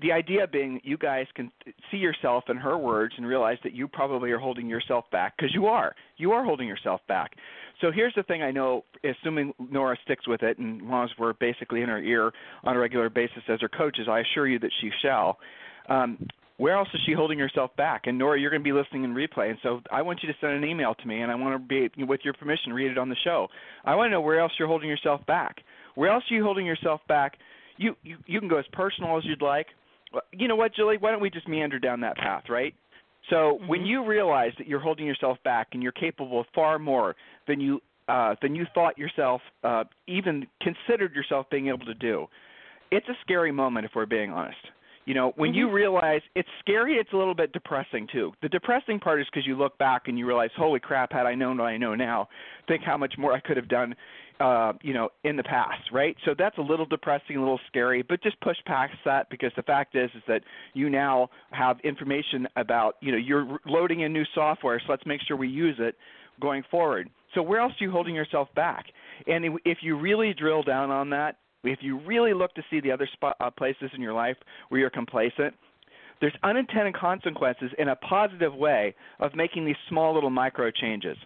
The 0.01 0.13
idea 0.13 0.47
being 0.47 0.75
that 0.75 0.85
you 0.85 0.99
guys 0.99 1.27
can 1.35 1.51
see 1.91 1.97
yourself 1.97 2.45
in 2.49 2.57
her 2.57 2.77
words 2.77 3.15
and 3.17 3.27
realize 3.27 3.59
that 3.65 3.73
you 3.73 3.89
probably 3.89 4.31
are 4.31 4.39
holding 4.39 4.69
yourself 4.69 5.05
back 5.11 5.37
because 5.37 5.55
you 5.55 5.67
are. 5.67 5.95
You 6.17 6.33
are 6.33 6.45
holding 6.45 6.69
yourself 6.69 7.01
back. 7.09 7.33
So 7.81 7.93
here's 7.93 8.15
the 8.15 8.25
thing 8.25 8.43
I 8.43 8.51
know, 8.51 8.85
assuming 9.05 9.53
Nora 9.71 9.97
sticks 10.05 10.27
with 10.27 10.43
it, 10.43 10.59
and 10.59 10.83
as 10.83 10.89
long 10.89 11.05
as 11.05 11.11
we're 11.19 11.35
basically 11.35 11.83
in 11.83 11.89
her 11.89 12.03
ear 12.03 12.33
on 12.65 12.77
a 12.77 12.79
regular 12.79 13.09
basis 13.09 13.43
as 13.49 13.61
her 13.61 13.69
coaches, 13.69 14.09
I 14.11 14.21
assure 14.21 14.49
you 14.49 14.59
that 14.59 14.71
she 14.81 14.91
shall. 15.01 15.39
Um, 15.89 16.27
where 16.57 16.75
else 16.75 16.89
is 16.93 17.01
she 17.07 17.13
holding 17.13 17.39
herself 17.39 17.71
back? 17.77 18.03
And 18.07 18.19
Nora, 18.19 18.39
you're 18.39 18.51
going 18.51 18.63
to 18.63 18.65
be 18.65 18.73
listening 18.73 19.05
in 19.05 19.15
replay, 19.15 19.51
and 19.51 19.59
so 19.63 19.81
I 19.93 20.03
want 20.03 20.19
you 20.23 20.33
to 20.33 20.39
send 20.41 20.55
an 20.55 20.69
email 20.69 20.95
to 20.97 21.07
me, 21.07 21.21
and 21.21 21.31
I 21.31 21.37
want 21.37 21.55
to 21.55 21.89
be, 21.89 22.05
with 22.05 22.21
your 22.25 22.35
permission, 22.35 22.73
read 22.73 22.91
it 22.91 22.99
on 22.99 23.09
the 23.09 23.17
show. 23.23 23.47
I 23.85 23.95
want 23.95 24.09
to 24.09 24.11
know 24.11 24.21
where 24.21 24.41
else 24.41 24.51
you're 24.59 24.67
holding 24.67 24.89
yourself 24.89 25.25
back. 25.27 25.59
Where 25.95 26.11
else 26.11 26.25
are 26.31 26.35
you 26.35 26.43
holding 26.43 26.67
yourself 26.67 27.01
back? 27.09 27.39
You 27.77 27.95
you, 28.03 28.17
you 28.27 28.41
can 28.41 28.49
go 28.49 28.59
as 28.59 28.65
personal 28.73 29.17
as 29.17 29.25
you'd 29.25 29.41
like. 29.41 29.67
You 30.33 30.49
know 30.49 30.57
what, 30.57 30.75
Julie? 30.75 30.97
Why 30.99 31.13
don't 31.13 31.21
we 31.21 31.31
just 31.31 31.47
meander 31.47 31.79
down 31.79 32.01
that 32.01 32.17
path, 32.17 32.45
right? 32.49 32.75
So 33.31 33.61
when 33.67 33.83
Mhm. 33.83 33.87
you 33.87 34.05
realize 34.05 34.53
that 34.59 34.67
you're 34.67 34.81
holding 34.81 35.07
yourself 35.07 35.43
back 35.43 35.69
and 35.73 35.83
you're 35.83 35.93
capable 35.93 36.41
of 36.41 36.47
far 36.55 36.79
more 36.79 37.17
than 37.47 37.61
you 37.61 37.83
uh, 38.09 38.35
than 38.41 38.55
you 38.55 38.65
thought 38.73 38.97
yourself 38.97 39.43
uh, 39.65 39.85
even 40.07 40.47
considered 40.63 41.15
yourself 41.15 41.49
being 41.51 41.69
able 41.69 41.85
to 41.85 41.95
do, 41.95 42.27
it's 42.91 43.07
a 43.09 43.15
scary 43.21 43.53
moment 43.53 43.85
if 43.85 43.95
we're 43.95 44.07
being 44.07 44.31
honest. 44.31 44.57
You 45.05 45.15
know, 45.15 45.33
when 45.37 45.55
you 45.55 45.69
Mhm. 45.69 45.73
realize 45.73 46.23
it's 46.35 46.49
scary, 46.59 46.97
it's 46.97 47.13
a 47.13 47.17
little 47.17 47.35
bit 47.35 47.53
depressing 47.53 48.07
too. 48.07 48.35
The 48.43 48.49
depressing 48.49 49.01
part 49.01 49.21
is 49.21 49.27
because 49.27 49.47
you 49.47 49.57
look 49.57 49.77
back 49.79 50.09
and 50.09 50.19
you 50.19 50.27
realize, 50.27 50.51
holy 50.55 50.81
crap, 50.81 51.13
had 51.13 51.27
I 51.27 51.35
known 51.35 51.59
what 51.59 51.67
I 51.67 51.79
know 51.79 51.95
now, 51.95 52.29
think 52.67 52.83
how 52.83 52.99
much 52.99 53.17
more 53.17 53.33
I 53.33 53.41
could 53.41 53.57
have 53.57 53.69
done, 53.69 53.95
uh, 54.41 54.73
you 54.83 54.95
know, 54.95 55.09
in 55.25 55.37
the 55.37 55.43
past, 55.43 55.91
right? 55.93 56.17
So 56.25 56.35
that's 56.37 56.59
a 56.59 56.63
little 56.63 56.87
depressing, 56.87 57.37
a 57.37 57.41
little 57.41 57.61
scary, 57.67 58.03
but 58.03 58.23
just 58.23 58.41
push 58.41 58.57
past 58.67 58.95
that 59.05 59.29
because 59.31 59.53
the 59.57 59.63
fact 59.63 59.97
is, 59.97 60.11
is 60.15 60.23
that 60.29 60.43
you 60.75 60.89
now 60.91 61.29
have 61.51 61.79
information 61.81 62.47
about, 62.57 62.97
you 63.01 63.13
know, 63.13 63.19
you're 63.19 63.59
loading 63.67 64.01
in 64.01 64.13
new 64.13 64.25
software, 64.35 64.81
so 64.81 64.87
let's 64.91 65.07
make 65.07 65.21
sure 65.27 65.37
we 65.37 65.49
use 65.49 65.77
it 65.79 65.97
going 66.41 66.63
forward. 66.71 67.11
So 67.35 67.43
where 67.43 67.61
else 67.61 67.73
are 67.81 67.85
you 67.85 67.91
holding 67.91 68.15
yourself 68.15 68.49
back? 68.55 68.87
And 69.27 69.59
if 69.65 69.79
you 69.83 69.99
really 69.99 70.33
drill 70.35 70.63
down 70.63 70.91
on 70.91 71.11
that, 71.11 71.37
if 71.65 71.81
you 71.83 72.01
really 72.07 72.33
look 72.33 72.55
to 72.55 72.63
see 72.71 72.81
the 72.81 72.93
other 72.93 73.09
spot, 73.13 73.37
uh, 73.41 73.51
places 73.51 73.91
in 73.95 74.01
your 74.01 74.13
life 74.13 74.37
where 74.69 74.81
you're 74.81 74.91
complacent, 74.91 75.55
there's 76.21 76.35
unintended 76.43 76.97
consequences 76.97 77.71
in 77.79 77.89
a 77.89 77.97
positive 77.97 78.55
way 78.55 78.95
of 79.21 79.35
making 79.35 79.65
these 79.65 79.77
small 79.89 80.15
little 80.15 80.31
micro 80.31 80.71
changes. 80.71 81.17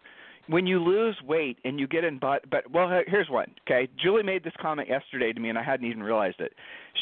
When 0.49 0.66
you 0.66 0.82
lose 0.82 1.16
weight 1.25 1.58
and 1.64 1.78
you 1.78 1.87
get 1.87 2.04
in 2.04 2.18
but 2.18 2.49
but 2.50 2.70
well 2.70 2.88
he- 2.88 3.11
here's 3.11 3.28
one, 3.30 3.50
okay? 3.66 3.88
Julie 4.02 4.22
made 4.22 4.42
this 4.44 4.52
comment 4.61 4.88
yesterday 4.88 5.32
to 5.32 5.40
me 5.40 5.49
and 5.49 5.58
I 5.58 5.62
hadn't 5.62 5.87
even 5.87 6.02
realized 6.02 6.40
it. 6.40 6.52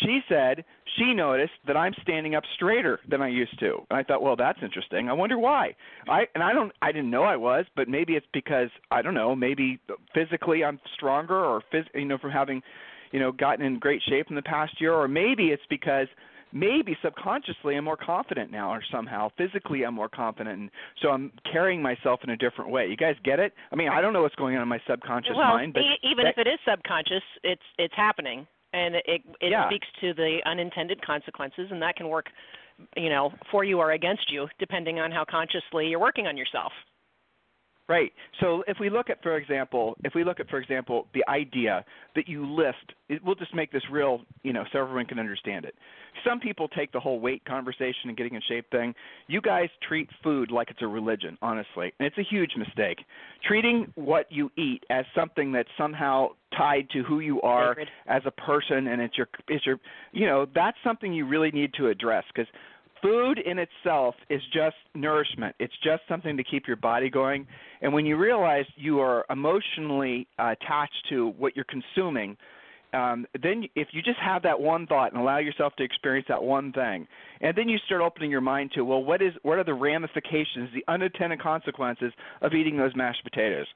She 0.03 0.21
said 0.29 0.65
she 0.99 1.15
noticed 1.15 1.53
that 1.67 1.77
I'm 1.77 1.95
standing 2.03 2.35
up 2.35 2.45
straighter 2.55 3.01
than 3.09 3.23
I 3.23 3.29
used 3.29 3.59
to. 3.61 3.87
And 3.91 3.99
I 3.99 4.03
thought, 4.03 4.23
well, 4.23 4.37
that's 4.37 4.59
interesting. 4.63 5.09
I 5.09 5.13
wonder 5.13 5.39
why. 5.39 5.75
I 6.09 6.27
and 6.35 6.45
I 6.45 6.53
don't 6.53 6.73
I 6.83 6.93
didn't 6.93 7.11
know 7.11 7.23
I 7.23 7.37
was, 7.37 7.65
but 7.77 7.89
maybe 7.89 8.15
it's 8.15 8.27
because 8.33 8.69
I 8.91 9.03
don't 9.03 9.15
know, 9.15 9.35
maybe 9.35 9.79
physically 10.15 10.65
I'm 10.65 10.79
stronger 10.95 11.45
or 11.45 11.63
phys, 11.73 11.85
you 11.95 12.05
know 12.05 12.19
from 12.19 12.31
having 12.31 12.63
you 13.11 13.21
know 13.21 13.33
gotten 13.33 13.65
in 13.65 13.79
great 13.79 14.03
shape 14.09 14.27
in 14.29 14.37
the 14.37 14.43
past 14.43 14.81
year 14.81 14.93
or 14.93 15.09
maybe 15.09 15.49
it's 15.49 15.63
because 15.71 16.09
maybe 16.53 16.97
subconsciously 17.03 17.77
I'm 17.77 17.85
more 17.85 17.97
confident 17.97 18.51
now 18.51 18.71
or 18.73 18.83
somehow 18.91 19.31
physically 19.37 19.85
I'm 19.85 19.95
more 19.95 20.09
confident 20.09 20.59
and 20.61 20.71
so 21.01 21.11
I'm 21.11 21.33
carrying 21.51 21.81
myself 21.83 22.21
in 22.25 22.31
a 22.31 22.37
different 22.37 22.71
way. 22.71 22.87
You 22.89 22.97
guys 22.97 23.17
get 23.25 23.39
it? 23.39 23.53
I 23.73 23.77
mean, 23.77 23.89
I 23.89 24.01
don't 24.01 24.13
know 24.13 24.23
what's 24.23 24.35
going 24.35 24.57
on 24.57 24.63
in 24.63 24.69
my 24.69 24.81
subconscious 24.89 25.33
well, 25.37 25.55
mind, 25.57 25.73
but 25.75 25.83
e- 25.83 25.99
even 26.03 26.25
that- 26.25 26.39
if 26.39 26.47
it 26.47 26.49
is 26.49 26.59
subconscious, 26.69 27.23
it's 27.45 27.63
it's 27.79 27.95
happening, 27.95 28.47
and 28.73 28.97
it 28.97 29.23
it 29.41 29.51
Yeah. 29.51 29.67
speaks 29.69 29.87
to 30.01 30.13
the 30.15 30.41
unintended 30.47 31.01
consequences, 31.03 31.71
and 31.71 31.81
that 31.83 31.97
can 31.97 32.09
work, 32.09 32.31
you 32.97 33.09
know, 33.11 33.33
for 33.51 33.65
you 33.65 33.79
or 33.79 33.93
against 33.93 34.31
you, 34.31 34.49
depending 34.59 34.99
on 35.01 35.11
how 35.11 35.25
consciously 35.25 35.89
you're 35.89 35.99
working 36.01 36.27
on 36.27 36.37
yourself. 36.37 36.73
Right. 37.91 38.13
So 38.41 38.63
if 38.69 38.77
we 38.79 38.89
look 38.89 39.11
at, 39.11 39.21
for 39.21 39.37
example, 39.37 39.97
if 40.05 40.15
we 40.15 40.23
look 40.23 40.39
at, 40.39 40.49
for 40.49 40.59
example, 40.59 41.09
the 41.13 41.29
idea 41.29 41.85
that 42.15 42.29
you 42.29 42.47
list, 42.47 42.77
it, 43.09 43.21
we'll 43.25 43.35
just 43.35 43.53
make 43.53 43.73
this 43.73 43.83
real, 43.91 44.21
you 44.45 44.53
know, 44.53 44.63
so 44.73 44.79
everyone 44.79 45.07
can 45.07 45.19
understand 45.19 45.65
it. 45.65 45.75
Some 46.25 46.39
people 46.39 46.69
take 46.69 46.93
the 46.93 47.01
whole 47.01 47.19
weight 47.19 47.45
conversation 47.45 48.05
and 48.05 48.17
getting 48.17 48.37
in 48.37 48.43
shape 48.49 48.71
thing. 48.71 48.95
You 49.27 49.41
guys 49.41 49.69
treat 49.89 50.09
food 50.23 50.53
like 50.53 50.71
it's 50.71 50.83
a 50.83 50.87
religion, 50.87 51.37
honestly, 51.43 51.93
and 51.99 52.07
it's 52.07 52.17
a 52.17 52.23
huge 52.23 52.53
mistake. 52.57 52.99
Treating 53.45 53.93
what 53.97 54.31
you 54.31 54.53
eat 54.57 54.85
as 54.89 55.05
something 55.13 55.51
that's 55.51 55.69
somehow 55.77 56.29
tied 56.57 56.89
to 56.91 57.03
who 57.03 57.19
you 57.19 57.43
are 57.43 57.73
Sacred. 57.73 57.89
as 58.07 58.23
a 58.25 58.31
person, 58.31 58.87
and 58.87 59.03
it's 59.03 59.19
your, 59.19 59.29
it's 59.49 59.67
your, 59.67 59.81
you 60.13 60.27
know, 60.27 60.47
that's 60.55 60.77
something 60.85 61.13
you 61.13 61.27
really 61.27 61.51
need 61.51 61.75
to 61.75 61.89
address 61.89 62.23
because 62.33 62.47
food 63.03 63.39
in 63.39 63.59
itself 63.59 64.15
is 64.29 64.41
just 64.53 64.77
nourishment. 64.95 65.55
It's 65.59 65.75
just 65.83 66.03
something 66.09 66.37
to 66.37 66.45
keep 66.45 66.67
your 66.67 66.77
body 66.77 67.11
going. 67.11 67.47
And 67.83 67.93
when 67.93 68.07
you 68.07 68.17
realize 68.17 68.65
you 68.77 69.01
are 69.01 69.25
emotionally 69.31 70.27
uh, 70.39 70.55
attached 70.61 71.07
to 71.11 71.29
what 71.39 71.57
you're 71.57 71.67
consuming, 71.67 72.37
um, 72.93 73.27
then 73.43 73.65
if 73.77 73.89
you 73.93 74.03
just 74.03 74.19
have 74.19 74.43
that 74.43 74.61
one 74.61 74.87
thought 74.87 75.13
and 75.13 75.21
allow 75.21 75.39
yourself 75.39 75.75
to 75.77 75.85
experience 75.85 76.27
that 76.29 76.43
one 76.43 76.73
thing, 76.73 77.07
and 77.41 77.57
then 77.57 77.69
you 77.69 77.79
start 77.87 78.01
opening 78.01 78.31
your 78.31 78.41
mind 78.41 78.73
to, 78.75 78.85
well, 78.85 79.03
what 79.03 79.23
is 79.23 79.33
what 79.43 79.59
are 79.59 79.65
the 79.65 79.75
ramifications, 79.75 80.69
the 80.75 80.85
unintended 80.89 81.41
consequences 81.41 82.13
of 82.43 82.53
eating 82.53 82.77
those 82.77 82.95
mashed 82.97 83.23
potatoes, 83.23 83.67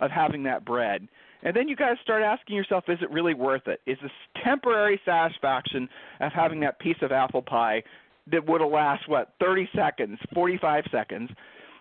of 0.00 0.10
having 0.10 0.42
that 0.44 0.64
bread, 0.64 1.06
and 1.42 1.56
then 1.56 1.68
you 1.68 1.76
guys 1.76 1.96
start 2.02 2.22
asking 2.22 2.56
yourself, 2.56 2.84
is 2.88 2.98
it 3.02 3.10
really 3.10 3.34
worth 3.34 3.66
it? 3.66 3.80
Is 3.86 3.98
this 4.00 4.12
temporary 4.44 5.00
satisfaction 5.04 5.88
of 6.20 6.32
having 6.32 6.60
that 6.60 6.78
piece 6.78 6.96
of 7.02 7.10
apple 7.10 7.42
pie 7.42 7.82
that 8.30 8.46
would 8.46 8.60
have 8.60 8.70
last 8.70 9.08
what 9.08 9.32
30 9.40 9.68
seconds, 9.74 10.18
45 10.34 10.84
seconds? 10.90 11.30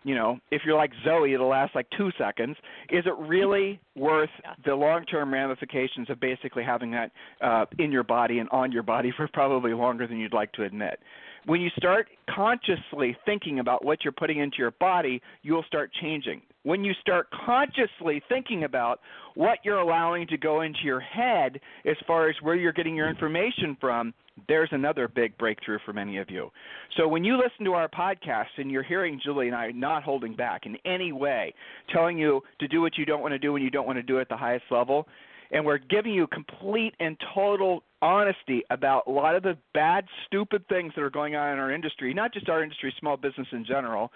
You 0.04 0.16
know, 0.16 0.40
if 0.50 0.64
you're 0.66 0.76
like 0.76 0.92
Zoe, 1.06 1.32
it'll 1.34 1.50
last 1.50 1.76
like 1.76 1.86
two 1.96 2.10
seconds. 2.18 2.58
Is 2.90 3.06
it 3.06 3.14
really 3.20 3.80
worth 3.96 4.32
Yeah. 4.44 4.54
the 4.66 4.74
long-term 4.74 5.32
ramifications 5.32 6.10
of 6.10 6.20
basically 6.20 6.64
having 6.64 6.90
that 6.92 7.12
uh, 7.40 7.66
in 7.78 7.92
your 7.92 8.04
body 8.04 8.40
and 8.40 8.50
on 8.50 8.72
your 8.72 8.82
body 8.82 9.12
for 9.16 9.28
probably 9.28 9.74
longer 9.74 10.08
than 10.08 10.18
you'd 10.18 10.34
like 10.34 10.52
to 10.54 10.64
admit? 10.64 11.00
When 11.46 11.62
you 11.62 11.70
start 11.78 12.08
consciously 12.30 13.16
thinking 13.26 13.60
about 13.60 13.86
what 13.86 14.04
you're 14.04 14.12
putting 14.12 14.40
into 14.40 14.58
your 14.58 14.72
body, 14.72 15.22
you'll 15.44 15.64
start 15.64 15.92
changing. 16.02 16.42
When 16.64 16.84
you 16.84 16.94
start 17.02 17.28
consciously 17.46 18.24
thinking 18.28 18.64
about 18.64 19.02
what 19.36 19.60
you're 19.64 19.80
allowing 19.80 20.28
to 20.28 20.38
go 20.38 20.62
into 20.62 20.80
your 20.84 21.00
head 21.00 21.60
as 21.86 21.96
far 22.06 22.28
as 22.30 22.36
where 22.42 22.56
you're 22.56 22.72
getting 22.74 22.96
your 22.96 23.10
information 23.10 23.76
from, 23.80 24.14
there's 24.48 24.70
another 24.72 25.08
big 25.08 25.38
breakthrough 25.38 25.80
for 25.86 25.94
many 25.94 26.18
of 26.18 26.30
you. 26.30 26.50
So 26.98 27.08
when 27.08 27.24
you 27.24 27.38
listen 27.38 27.66
to 27.66 27.74
our 27.74 27.88
podcast 27.88 28.58
and 28.58 28.72
you're 28.72 28.84
hearing 28.84 29.20
Julie 29.24 29.48
and 29.48 29.56
I 29.56 29.72
not 29.72 30.04
holding 30.04 30.36
back 30.36 30.66
in 30.66 30.78
any 30.86 31.12
way, 31.12 31.54
telling 31.94 32.18
you 32.18 32.42
to 32.60 32.68
do 32.68 32.82
what 32.82 32.98
you 32.98 33.06
don't 33.06 33.22
want 33.22 33.34
to 33.34 33.40
do 33.40 33.54
when 33.54 33.62
you 33.62 33.72
don't 33.72 33.88
want 33.88 33.98
to 33.98 34.04
do 34.04 34.18
it 34.18 34.22
at 34.22 34.30
the 34.30 34.38
highest 34.38 34.66
level, 34.72 35.08
and 35.52 35.66
we're 35.66 35.78
giving 35.78 36.14
you 36.14 36.28
complete 36.28 36.94
and 37.00 37.18
total 37.34 37.84
honesty 38.02 38.64
about 38.70 39.04
a 39.08 39.12
lot 39.12 39.36
of 39.36 39.44
the 39.44 39.58
bad, 39.74 40.06
stupid 40.26 40.68
things 40.70 40.94
that 40.96 41.02
are 41.02 41.10
going 41.10 41.36
on 41.36 41.54
in 41.54 41.60
our 41.60 41.72
industry, 41.72 42.14
not 42.14 42.34
just 42.34 42.50
our 42.50 42.64
industry, 42.64 42.94
small 43.00 43.18
business 43.18 43.48
in 43.52 43.66
general, 43.66 44.12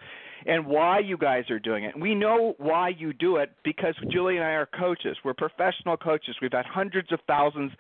and 0.46 0.66
why 0.66 1.00
you 1.00 1.18
guys 1.18 1.44
are 1.50 1.60
doing 1.60 1.84
it. 1.84 2.00
We 2.00 2.16
know 2.16 2.56
why 2.58 2.90
you 2.98 3.14
do 3.14 3.38
it 3.38 3.52
because 3.64 3.96
Julie 4.12 4.38
and 4.38 4.46
I 4.46 4.52
are 4.52 4.68
coaches. 4.78 5.18
We're 5.24 5.34
professional 5.34 5.98
coaches. 5.98 6.36
We've 6.42 6.52
had 6.52 6.66
hundreds 6.66 7.12
of 7.12 7.20
thousands. 7.28 7.72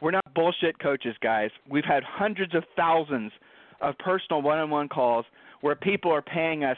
We're 0.00 0.12
not 0.12 0.34
bullshit 0.34 0.78
coaches, 0.78 1.14
guys. 1.22 1.50
We've 1.68 1.84
had 1.84 2.02
hundreds 2.04 2.54
of 2.54 2.64
thousands 2.76 3.32
of 3.80 3.96
personal 3.98 4.42
one-on-one 4.42 4.88
calls 4.88 5.24
where 5.60 5.74
people 5.74 6.10
are 6.12 6.22
paying 6.22 6.64
us 6.64 6.76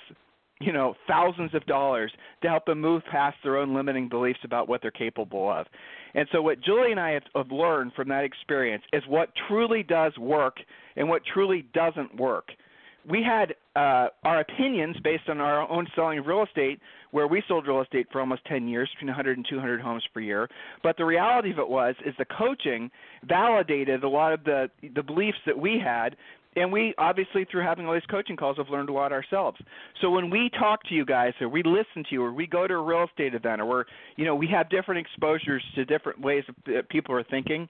you 0.60 0.72
know 0.72 0.94
thousands 1.08 1.54
of 1.54 1.66
dollars 1.66 2.12
to 2.42 2.48
help 2.48 2.64
them 2.66 2.80
move 2.80 3.02
past 3.10 3.36
their 3.42 3.56
own 3.56 3.74
limiting 3.74 4.08
beliefs 4.08 4.38
about 4.44 4.68
what 4.68 4.80
they're 4.80 4.92
capable 4.92 5.50
of 5.50 5.66
and 6.14 6.28
so 6.30 6.40
what 6.40 6.60
julie 6.60 6.92
and 6.92 7.00
i 7.00 7.10
have, 7.10 7.22
have 7.34 7.50
learned 7.50 7.92
from 7.94 8.08
that 8.08 8.22
experience 8.22 8.84
is 8.92 9.02
what 9.08 9.30
truly 9.48 9.82
does 9.82 10.16
work 10.18 10.58
and 10.94 11.08
what 11.08 11.22
truly 11.34 11.66
doesn't 11.74 12.14
work 12.16 12.50
we 13.08 13.22
had 13.22 13.54
uh, 13.74 14.08
our 14.24 14.40
opinions 14.40 14.96
based 15.02 15.28
on 15.28 15.40
our 15.40 15.68
own 15.70 15.86
selling 15.94 16.18
of 16.18 16.26
real 16.26 16.44
estate, 16.44 16.80
where 17.12 17.28
we 17.28 17.42
sold 17.46 17.66
real 17.66 17.80
estate 17.80 18.08
for 18.10 18.20
almost 18.20 18.44
10 18.46 18.66
years, 18.66 18.90
between 18.94 19.08
100 19.08 19.36
and 19.36 19.46
200 19.48 19.80
homes 19.80 20.04
per 20.12 20.20
year. 20.20 20.48
But 20.82 20.96
the 20.96 21.04
reality 21.04 21.52
of 21.52 21.58
it 21.58 21.68
was, 21.68 21.94
is 22.04 22.14
the 22.18 22.24
coaching 22.24 22.90
validated 23.26 24.02
a 24.02 24.08
lot 24.08 24.32
of 24.32 24.42
the 24.44 24.68
the 24.94 25.02
beliefs 25.02 25.38
that 25.46 25.56
we 25.56 25.80
had, 25.82 26.16
and 26.56 26.72
we 26.72 26.94
obviously 26.98 27.46
through 27.50 27.62
having 27.62 27.86
all 27.86 27.94
these 27.94 28.02
coaching 28.10 28.36
calls 28.36 28.56
have 28.56 28.68
learned 28.68 28.88
a 28.88 28.92
lot 28.92 29.12
ourselves. 29.12 29.58
So 30.00 30.10
when 30.10 30.30
we 30.30 30.50
talk 30.58 30.82
to 30.88 30.94
you 30.94 31.04
guys, 31.04 31.32
or 31.40 31.48
we 31.48 31.62
listen 31.62 32.02
to 32.04 32.08
you, 32.10 32.22
or 32.22 32.32
we 32.32 32.46
go 32.46 32.66
to 32.66 32.74
a 32.74 32.82
real 32.82 33.04
estate 33.04 33.34
event, 33.34 33.60
or 33.60 33.66
we're, 33.66 33.84
you 34.16 34.24
know, 34.24 34.34
we 34.34 34.48
have 34.48 34.68
different 34.68 35.00
exposures 35.06 35.62
to 35.76 35.84
different 35.84 36.20
ways 36.20 36.44
that 36.66 36.88
people 36.88 37.14
are 37.14 37.24
thinking, 37.24 37.68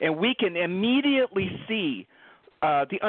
and 0.00 0.16
we 0.16 0.34
can 0.38 0.56
immediately 0.56 1.48
see 1.68 2.06
uh, 2.62 2.84
the 2.90 3.00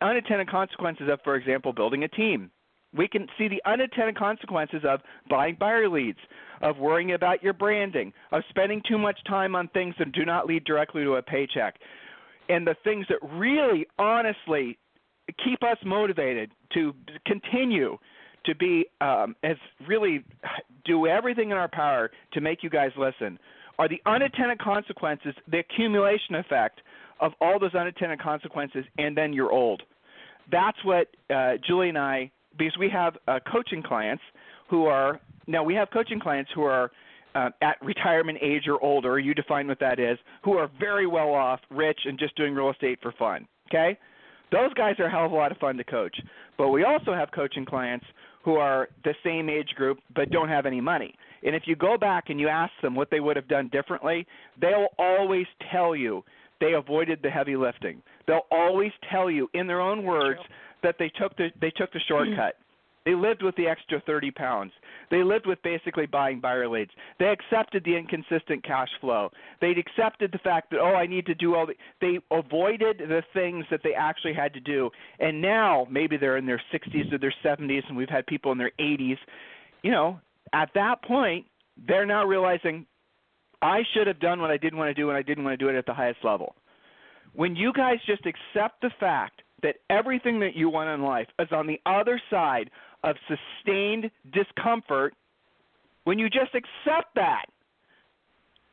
unintended 0.00 0.48
consequences 0.48 1.08
of, 1.10 1.20
for 1.22 1.36
example, 1.36 1.72
building 1.72 2.04
a 2.04 2.08
team. 2.08 2.50
We 2.96 3.08
can 3.08 3.26
see 3.36 3.48
the 3.48 3.62
unintended 3.66 4.16
consequences 4.16 4.82
of 4.88 5.00
buying 5.28 5.56
buyer 5.58 5.88
leads, 5.88 6.18
of 6.62 6.78
worrying 6.78 7.12
about 7.12 7.42
your 7.42 7.52
branding, 7.52 8.12
of 8.32 8.42
spending 8.48 8.82
too 8.88 8.98
much 8.98 9.18
time 9.28 9.54
on 9.54 9.68
things 9.68 9.94
that 9.98 10.12
do 10.12 10.24
not 10.24 10.46
lead 10.46 10.64
directly 10.64 11.02
to 11.02 11.14
a 11.14 11.22
paycheck, 11.22 11.76
and 12.48 12.66
the 12.66 12.76
things 12.84 13.06
that 13.08 13.18
really, 13.22 13.86
honestly, 13.98 14.78
keep 15.42 15.62
us 15.62 15.78
motivated 15.84 16.50
to 16.74 16.94
continue 17.26 17.98
to 18.44 18.54
be 18.54 18.86
um, 19.00 19.34
as 19.42 19.56
really 19.88 20.22
do 20.84 21.06
everything 21.06 21.50
in 21.50 21.56
our 21.56 21.68
power 21.68 22.10
to 22.32 22.40
make 22.40 22.62
you 22.62 22.70
guys 22.70 22.90
listen 22.96 23.38
are 23.78 23.88
the 23.88 24.00
unintended 24.06 24.58
consequences, 24.58 25.34
the 25.50 25.58
accumulation 25.58 26.36
effect 26.36 26.80
of 27.20 27.32
all 27.40 27.58
those 27.58 27.74
unintended 27.74 28.20
consequences, 28.20 28.84
and 28.98 29.16
then 29.16 29.32
you're 29.32 29.50
old. 29.50 29.82
That's 30.50 30.76
what 30.84 31.08
uh, 31.34 31.54
Julie 31.66 31.88
and 31.88 31.98
I, 31.98 32.30
because 32.58 32.76
we 32.78 32.88
have 32.90 33.16
uh, 33.28 33.38
coaching 33.50 33.82
clients 33.82 34.22
who 34.68 34.86
are 34.86 35.20
now 35.46 35.62
we 35.62 35.74
have 35.74 35.90
coaching 35.90 36.20
clients 36.20 36.50
who 36.54 36.62
are 36.62 36.90
uh, 37.34 37.50
at 37.62 37.76
retirement 37.82 38.38
age 38.40 38.64
or 38.68 38.82
older. 38.82 39.18
You 39.18 39.34
define 39.34 39.66
what 39.66 39.80
that 39.80 39.98
is. 39.98 40.18
Who 40.44 40.54
are 40.54 40.70
very 40.78 41.06
well 41.06 41.32
off, 41.32 41.60
rich, 41.70 42.00
and 42.04 42.18
just 42.18 42.36
doing 42.36 42.54
real 42.54 42.70
estate 42.70 42.98
for 43.02 43.12
fun. 43.12 43.46
Okay, 43.68 43.98
those 44.52 44.72
guys 44.74 44.94
are 44.98 45.06
a 45.06 45.10
hell 45.10 45.26
of 45.26 45.32
a 45.32 45.34
lot 45.34 45.52
of 45.52 45.58
fun 45.58 45.76
to 45.76 45.84
coach. 45.84 46.16
But 46.56 46.68
we 46.68 46.84
also 46.84 47.12
have 47.12 47.30
coaching 47.32 47.64
clients 47.64 48.06
who 48.44 48.56
are 48.56 48.88
the 49.04 49.14
same 49.24 49.48
age 49.48 49.70
group 49.74 49.98
but 50.14 50.30
don't 50.30 50.48
have 50.48 50.66
any 50.66 50.80
money. 50.80 51.14
And 51.42 51.54
if 51.54 51.64
you 51.66 51.76
go 51.76 51.98
back 51.98 52.24
and 52.28 52.38
you 52.38 52.48
ask 52.48 52.72
them 52.82 52.94
what 52.94 53.10
they 53.10 53.20
would 53.20 53.36
have 53.36 53.48
done 53.48 53.68
differently, 53.68 54.26
they'll 54.60 54.88
always 54.98 55.46
tell 55.72 55.96
you 55.96 56.22
they 56.60 56.74
avoided 56.74 57.20
the 57.22 57.30
heavy 57.30 57.56
lifting. 57.56 58.02
They'll 58.26 58.46
always 58.50 58.92
tell 59.10 59.30
you 59.30 59.48
in 59.54 59.66
their 59.66 59.80
own 59.80 60.04
words 60.04 60.40
that 60.84 60.96
they 61.00 61.10
took 61.20 61.36
the 61.36 61.48
they 61.60 61.70
took 61.70 61.92
the 61.92 62.00
shortcut. 62.06 62.54
They 63.04 63.14
lived 63.14 63.42
with 63.42 63.54
the 63.56 63.66
extra 63.66 64.00
30 64.06 64.30
pounds. 64.30 64.72
They 65.10 65.22
lived 65.22 65.46
with 65.46 65.62
basically 65.62 66.06
buying 66.06 66.40
buyer 66.40 66.66
leads. 66.66 66.90
They 67.18 67.26
accepted 67.26 67.84
the 67.84 67.94
inconsistent 67.94 68.64
cash 68.64 68.88
flow. 69.00 69.30
They 69.60 69.72
accepted 69.72 70.32
the 70.32 70.38
fact 70.38 70.70
that 70.70 70.80
oh, 70.80 70.94
I 70.94 71.06
need 71.06 71.26
to 71.26 71.34
do 71.34 71.54
all 71.54 71.66
the. 71.66 71.74
They 72.00 72.18
avoided 72.30 72.98
the 72.98 73.22
things 73.34 73.66
that 73.70 73.80
they 73.84 73.92
actually 73.92 74.32
had 74.32 74.54
to 74.54 74.60
do. 74.60 74.88
And 75.18 75.42
now 75.42 75.86
maybe 75.90 76.16
they're 76.16 76.38
in 76.38 76.46
their 76.46 76.62
60s 76.72 77.12
or 77.12 77.18
their 77.18 77.34
70s, 77.44 77.82
and 77.88 77.96
we've 77.96 78.08
had 78.08 78.26
people 78.26 78.52
in 78.52 78.58
their 78.58 78.72
80s. 78.80 79.18
You 79.82 79.90
know, 79.90 80.18
at 80.54 80.70
that 80.74 81.02
point, 81.02 81.44
they're 81.86 82.06
now 82.06 82.24
realizing 82.24 82.86
I 83.60 83.82
should 83.92 84.06
have 84.06 84.20
done 84.20 84.40
what 84.40 84.50
I 84.50 84.56
didn't 84.56 84.78
want 84.78 84.88
to 84.88 84.94
do, 84.94 85.10
and 85.10 85.18
I 85.18 85.22
didn't 85.22 85.44
want 85.44 85.58
to 85.58 85.62
do 85.62 85.68
it 85.68 85.76
at 85.76 85.84
the 85.84 85.94
highest 85.94 86.24
level. 86.24 86.54
When 87.34 87.54
you 87.54 87.72
guys 87.72 87.98
just 88.06 88.22
accept 88.24 88.80
the 88.80 88.90
fact 88.98 89.42
that 89.64 89.76
everything 89.90 90.38
that 90.40 90.54
you 90.54 90.68
want 90.68 90.88
in 90.90 91.02
life 91.02 91.26
is 91.40 91.48
on 91.50 91.66
the 91.66 91.80
other 91.86 92.20
side 92.30 92.70
of 93.02 93.16
sustained 93.26 94.10
discomfort, 94.32 95.14
when 96.04 96.18
you 96.18 96.28
just 96.28 96.54
accept 96.54 97.14
that, 97.16 97.46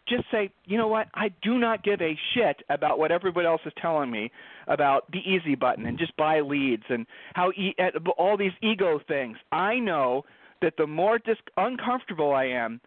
just 0.08 0.26
say, 0.32 0.52
you 0.66 0.78
know 0.78 0.90
what? 0.90 1.08
I 1.14 1.30
do 1.42 1.58
not 1.58 1.84
give 1.84 2.02
a 2.02 2.18
shit 2.34 2.58
about 2.70 3.00
what 3.00 3.12
everybody 3.12 3.48
else 3.48 3.62
is 3.66 3.72
telling 3.82 4.12
me 4.12 4.30
about 4.68 5.10
the 5.12 5.20
easy 5.20 5.56
button 5.56 5.86
and 5.86 5.98
just 5.98 6.16
buy 6.18 6.42
leads 6.42 6.84
and 6.90 7.08
how 7.34 7.52
e- 7.52 7.76
all 8.18 8.36
these 8.36 8.52
ego 8.62 9.00
things. 9.08 9.38
I 9.52 9.80
know 9.80 10.24
that 10.62 10.74
the 10.78 10.88
more 10.88 11.20
dis- 11.20 11.38
uncomfortable 11.56 12.34
I 12.34 12.46
am, 12.46 12.82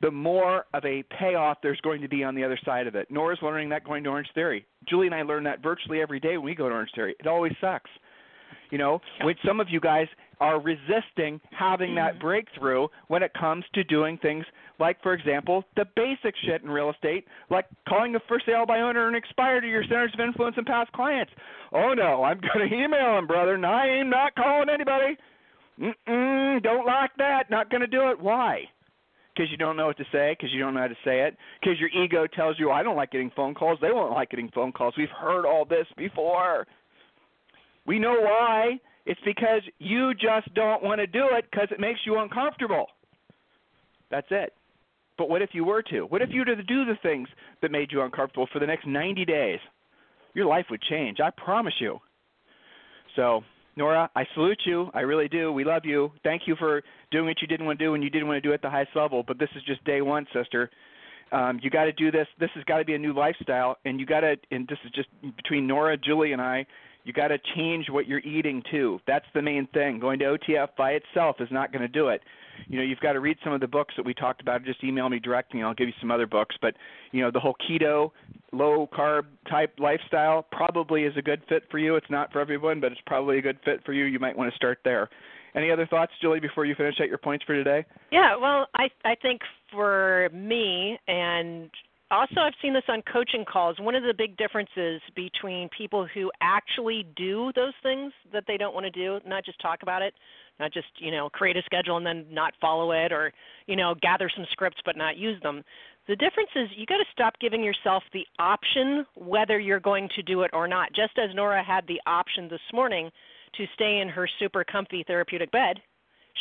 the 0.00 0.10
more 0.10 0.66
of 0.74 0.84
a 0.84 1.02
payoff 1.18 1.58
there's 1.62 1.80
going 1.80 2.02
to 2.02 2.08
be 2.08 2.22
on 2.22 2.34
the 2.34 2.44
other 2.44 2.58
side 2.64 2.86
of 2.86 2.94
it. 2.94 3.10
Nora's 3.10 3.38
learning 3.42 3.68
that 3.70 3.84
going 3.84 4.04
to 4.04 4.10
Orange 4.10 4.28
Theory. 4.34 4.66
Julie 4.88 5.06
and 5.06 5.14
I 5.14 5.22
learn 5.22 5.44
that 5.44 5.62
virtually 5.62 6.00
every 6.00 6.20
day 6.20 6.36
when 6.36 6.44
we 6.44 6.54
go 6.54 6.68
to 6.68 6.74
Orange 6.74 6.90
Theory. 6.94 7.14
It 7.18 7.26
always 7.26 7.52
sucks. 7.60 7.90
You 8.70 8.78
know, 8.78 9.00
which 9.22 9.38
some 9.46 9.60
of 9.60 9.68
you 9.70 9.78
guys 9.78 10.08
are 10.40 10.60
resisting 10.60 11.40
having 11.56 11.94
that 11.94 12.14
mm-hmm. 12.14 12.26
breakthrough 12.26 12.88
when 13.06 13.22
it 13.22 13.32
comes 13.38 13.64
to 13.74 13.84
doing 13.84 14.18
things 14.18 14.44
like, 14.78 15.00
for 15.02 15.14
example, 15.14 15.64
the 15.76 15.86
basic 15.96 16.34
shit 16.44 16.62
in 16.62 16.68
real 16.68 16.90
estate, 16.90 17.26
like 17.48 17.66
calling 17.88 18.14
a 18.16 18.20
for 18.28 18.40
sale 18.44 18.66
by 18.66 18.80
owner 18.80 19.06
and 19.06 19.16
expire 19.16 19.60
to 19.60 19.68
your 19.68 19.84
centers 19.84 20.12
of 20.14 20.20
influence 20.20 20.56
and 20.56 20.66
past 20.66 20.92
clients. 20.92 21.32
Oh 21.72 21.94
no, 21.94 22.24
I'm 22.24 22.40
going 22.40 22.68
to 22.70 22.76
email 22.76 23.14
them, 23.14 23.26
brother. 23.26 23.56
No, 23.56 23.68
I 23.68 23.86
am 23.86 24.10
not 24.10 24.34
calling 24.34 24.68
anybody. 24.68 25.16
Mm-mm, 25.80 26.62
don't 26.62 26.86
like 26.86 27.10
that. 27.18 27.50
Not 27.50 27.70
going 27.70 27.82
to 27.82 27.86
do 27.86 28.10
it. 28.10 28.20
Why? 28.20 28.64
Because 29.36 29.50
you 29.50 29.56
don't 29.56 29.76
know 29.76 29.86
what 29.86 29.98
to 29.98 30.04
say, 30.10 30.34
because 30.38 30.52
you 30.52 30.60
don't 30.60 30.74
know 30.74 30.80
how 30.80 30.88
to 30.88 30.94
say 31.04 31.20
it, 31.22 31.36
because 31.60 31.78
your 31.78 31.90
ego 31.90 32.26
tells 32.26 32.58
you, 32.58 32.70
I 32.70 32.82
don't 32.82 32.96
like 32.96 33.10
getting 33.10 33.30
phone 33.36 33.54
calls. 33.54 33.78
They 33.80 33.92
won't 33.92 34.12
like 34.12 34.30
getting 34.30 34.50
phone 34.54 34.72
calls. 34.72 34.94
We've 34.96 35.08
heard 35.08 35.44
all 35.44 35.64
this 35.64 35.86
before. 35.96 36.66
We 37.86 37.98
know 37.98 38.18
why. 38.20 38.78
It's 39.04 39.20
because 39.24 39.62
you 39.78 40.14
just 40.14 40.52
don't 40.54 40.82
want 40.82 41.00
to 41.00 41.06
do 41.06 41.28
it 41.32 41.44
because 41.50 41.68
it 41.70 41.78
makes 41.78 42.00
you 42.04 42.18
uncomfortable. 42.18 42.86
That's 44.10 44.26
it. 44.30 44.52
But 45.18 45.28
what 45.28 45.42
if 45.42 45.50
you 45.52 45.64
were 45.64 45.82
to? 45.82 46.02
What 46.02 46.22
if 46.22 46.30
you 46.32 46.40
were 46.40 46.46
to 46.46 46.62
do 46.62 46.84
the 46.84 46.98
things 47.02 47.28
that 47.62 47.70
made 47.70 47.92
you 47.92 48.02
uncomfortable 48.02 48.48
for 48.52 48.58
the 48.58 48.66
next 48.66 48.86
90 48.86 49.24
days? 49.24 49.60
Your 50.34 50.46
life 50.46 50.66
would 50.70 50.82
change. 50.82 51.18
I 51.20 51.30
promise 51.30 51.74
you. 51.80 51.98
So 53.14 53.42
Nora, 53.76 54.10
I 54.16 54.24
salute 54.34 54.60
you. 54.64 54.90
I 54.94 55.00
really 55.00 55.28
do. 55.28 55.52
We 55.52 55.64
love 55.64 55.84
you. 55.84 56.10
Thank 56.22 56.42
you 56.46 56.56
for 56.56 56.82
doing 57.10 57.26
what 57.26 57.40
you 57.42 57.46
didn't 57.46 57.66
want 57.66 57.78
to 57.78 57.84
do 57.84 57.94
and 57.94 58.02
you 58.02 58.08
didn't 58.08 58.26
want 58.26 58.42
to 58.42 58.48
do 58.48 58.54
at 58.54 58.62
the 58.62 58.70
highest 58.70 58.96
level. 58.96 59.22
But 59.26 59.38
this 59.38 59.50
is 59.54 59.62
just 59.64 59.84
day 59.84 60.00
one, 60.00 60.26
sister. 60.32 60.70
Um, 61.32 61.60
you 61.62 61.70
got 61.70 61.84
to 61.84 61.92
do 61.92 62.10
this. 62.10 62.26
This 62.40 62.50
has 62.54 62.64
got 62.64 62.78
to 62.78 62.84
be 62.84 62.94
a 62.94 62.98
new 62.98 63.12
lifestyle, 63.12 63.76
and 63.84 63.98
you 63.98 64.06
got 64.06 64.20
to. 64.20 64.36
And 64.50 64.66
this 64.68 64.78
is 64.84 64.92
just 64.92 65.08
between 65.36 65.66
Nora, 65.66 65.96
Julie, 65.96 66.32
and 66.32 66.40
I. 66.40 66.64
You 67.04 67.12
got 67.12 67.28
to 67.28 67.38
change 67.54 67.86
what 67.88 68.06
you're 68.08 68.20
eating 68.20 68.62
too. 68.70 69.00
That's 69.06 69.26
the 69.34 69.42
main 69.42 69.68
thing. 69.74 70.00
Going 70.00 70.18
to 70.20 70.24
OTF 70.24 70.68
by 70.76 70.92
itself 70.92 71.36
is 71.40 71.48
not 71.50 71.72
going 71.72 71.82
to 71.82 71.88
do 71.88 72.08
it 72.08 72.22
you 72.66 72.76
know 72.78 72.82
you've 72.84 73.00
got 73.00 73.12
to 73.12 73.20
read 73.20 73.36
some 73.44 73.52
of 73.52 73.60
the 73.60 73.66
books 73.66 73.94
that 73.96 74.04
we 74.04 74.14
talked 74.14 74.40
about 74.40 74.64
just 74.64 74.82
email 74.82 75.08
me 75.08 75.18
directly 75.18 75.60
and 75.60 75.66
i'll 75.66 75.74
give 75.74 75.88
you 75.88 75.94
some 76.00 76.10
other 76.10 76.26
books 76.26 76.56
but 76.60 76.74
you 77.12 77.22
know 77.22 77.30
the 77.30 77.40
whole 77.40 77.56
keto 77.68 78.10
low 78.56 78.88
carb 78.92 79.24
type 79.50 79.74
lifestyle 79.78 80.46
probably 80.52 81.04
is 81.04 81.14
a 81.16 81.22
good 81.22 81.42
fit 81.48 81.64
for 81.70 81.78
you. 81.78 81.96
It's 81.96 82.10
not 82.10 82.32
for 82.32 82.40
everyone 82.40 82.80
but 82.80 82.92
it's 82.92 83.00
probably 83.06 83.38
a 83.38 83.42
good 83.42 83.58
fit 83.64 83.80
for 83.84 83.92
you. 83.92 84.04
You 84.04 84.18
might 84.18 84.36
want 84.36 84.50
to 84.50 84.56
start 84.56 84.78
there. 84.84 85.08
Any 85.54 85.70
other 85.70 85.86
thoughts 85.86 86.12
julie 86.20 86.40
before 86.40 86.64
you 86.64 86.74
finish 86.74 86.96
out 87.00 87.08
your 87.08 87.18
points 87.18 87.44
for 87.44 87.54
today? 87.54 87.84
Yeah 88.10 88.36
well 88.36 88.66
i 88.74 88.88
i 89.04 89.14
think 89.20 89.40
for 89.72 90.28
me 90.32 90.98
and 91.08 91.70
also 92.10 92.40
i've 92.40 92.52
seen 92.62 92.72
this 92.72 92.84
on 92.88 93.02
coaching 93.10 93.44
calls 93.50 93.78
one 93.80 93.94
of 93.94 94.02
the 94.02 94.14
big 94.16 94.36
differences 94.36 95.00
between 95.14 95.68
people 95.76 96.06
who 96.14 96.30
actually 96.40 97.06
do 97.16 97.50
those 97.54 97.72
things 97.82 98.12
that 98.32 98.44
they 98.46 98.56
don't 98.56 98.74
want 98.74 98.84
to 98.84 98.90
do 98.90 99.18
not 99.26 99.44
just 99.44 99.60
talk 99.60 99.80
about 99.82 100.02
it 100.02 100.14
not 100.60 100.72
just 100.72 100.86
you 100.98 101.10
know 101.10 101.28
create 101.30 101.56
a 101.56 101.62
schedule 101.62 101.96
and 101.96 102.06
then 102.06 102.24
not 102.30 102.54
follow 102.60 102.92
it 102.92 103.12
or 103.12 103.32
you 103.66 103.76
know 103.76 103.94
gather 104.00 104.30
some 104.34 104.46
scripts 104.52 104.78
but 104.84 104.96
not 104.96 105.16
use 105.16 105.40
them 105.42 105.62
the 106.08 106.16
difference 106.16 106.50
is 106.54 106.68
you 106.76 106.86
got 106.86 106.98
to 106.98 107.04
stop 107.12 107.34
giving 107.40 107.62
yourself 107.62 108.02
the 108.12 108.26
option 108.38 109.04
whether 109.16 109.58
you're 109.58 109.80
going 109.80 110.08
to 110.14 110.22
do 110.22 110.42
it 110.42 110.50
or 110.52 110.68
not 110.68 110.88
just 110.90 111.18
as 111.18 111.34
nora 111.34 111.62
had 111.62 111.86
the 111.86 112.00
option 112.06 112.48
this 112.48 112.60
morning 112.72 113.10
to 113.56 113.64
stay 113.74 114.00
in 114.00 114.08
her 114.08 114.28
super 114.38 114.64
comfy 114.64 115.04
therapeutic 115.06 115.50
bed 115.50 115.78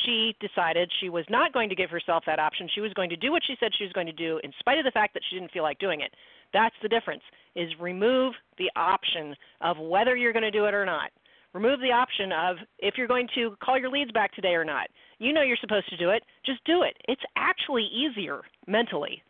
she 0.06 0.36
decided 0.42 0.92
she 1.00 1.10
was 1.10 1.26
not 1.30 1.54
going 1.54 1.70
to 1.70 1.76
give 1.76 1.90
herself 1.90 2.24
that 2.26 2.40
option 2.40 2.70
she 2.74 2.82
was 2.82 2.94
going 2.94 3.10
to 3.10 3.16
do 3.16 3.32
what 3.32 3.42
she 3.46 3.56
said 3.60 3.72
she 3.78 3.86
was 3.86 3.94
going 3.94 4.08
to 4.08 4.14
do 4.14 4.40
in 4.44 4.52
spite 4.60 4.78
of 4.78 4.86
the 4.86 4.92
fact 4.92 5.14
that 5.14 5.24
she 5.30 5.38
didn't 5.38 5.52
feel 5.52 5.64
like 5.64 5.80
doing 5.80 6.02
it 6.02 6.14
that's 6.54 6.76
the 6.82 6.90
difference 6.90 7.24
is 7.56 7.70
remove 7.80 8.34
the 8.58 8.70
option 8.76 9.36
of 9.62 9.78
whether 9.78 10.16
you're 10.16 10.34
going 10.34 10.44
to 10.44 10.52
do 10.52 10.66
it 10.66 10.74
or 10.74 10.86
not 10.86 11.12
Remove 11.54 11.80
the 11.80 11.94
option 11.94 12.34
of 12.34 12.58
if 12.80 12.96
you're 12.98 13.08
going 13.08 13.30
to 13.34 13.56
call 13.64 13.80
your 13.80 13.90
leads 13.90 14.12
back 14.12 14.34
today 14.34 14.56
or 14.56 14.66
not. 14.66 14.88
You 15.20 15.32
know 15.32 15.42
you're 15.42 15.56
supposed 15.56 15.88
to 15.88 15.96
do 15.96 16.10
it. 16.10 16.22
Just 16.46 16.60
do 16.66 16.82
it. 16.82 16.98
It's 17.08 17.22
actually 17.38 17.86
easier 17.86 18.42
mentally 18.68 19.24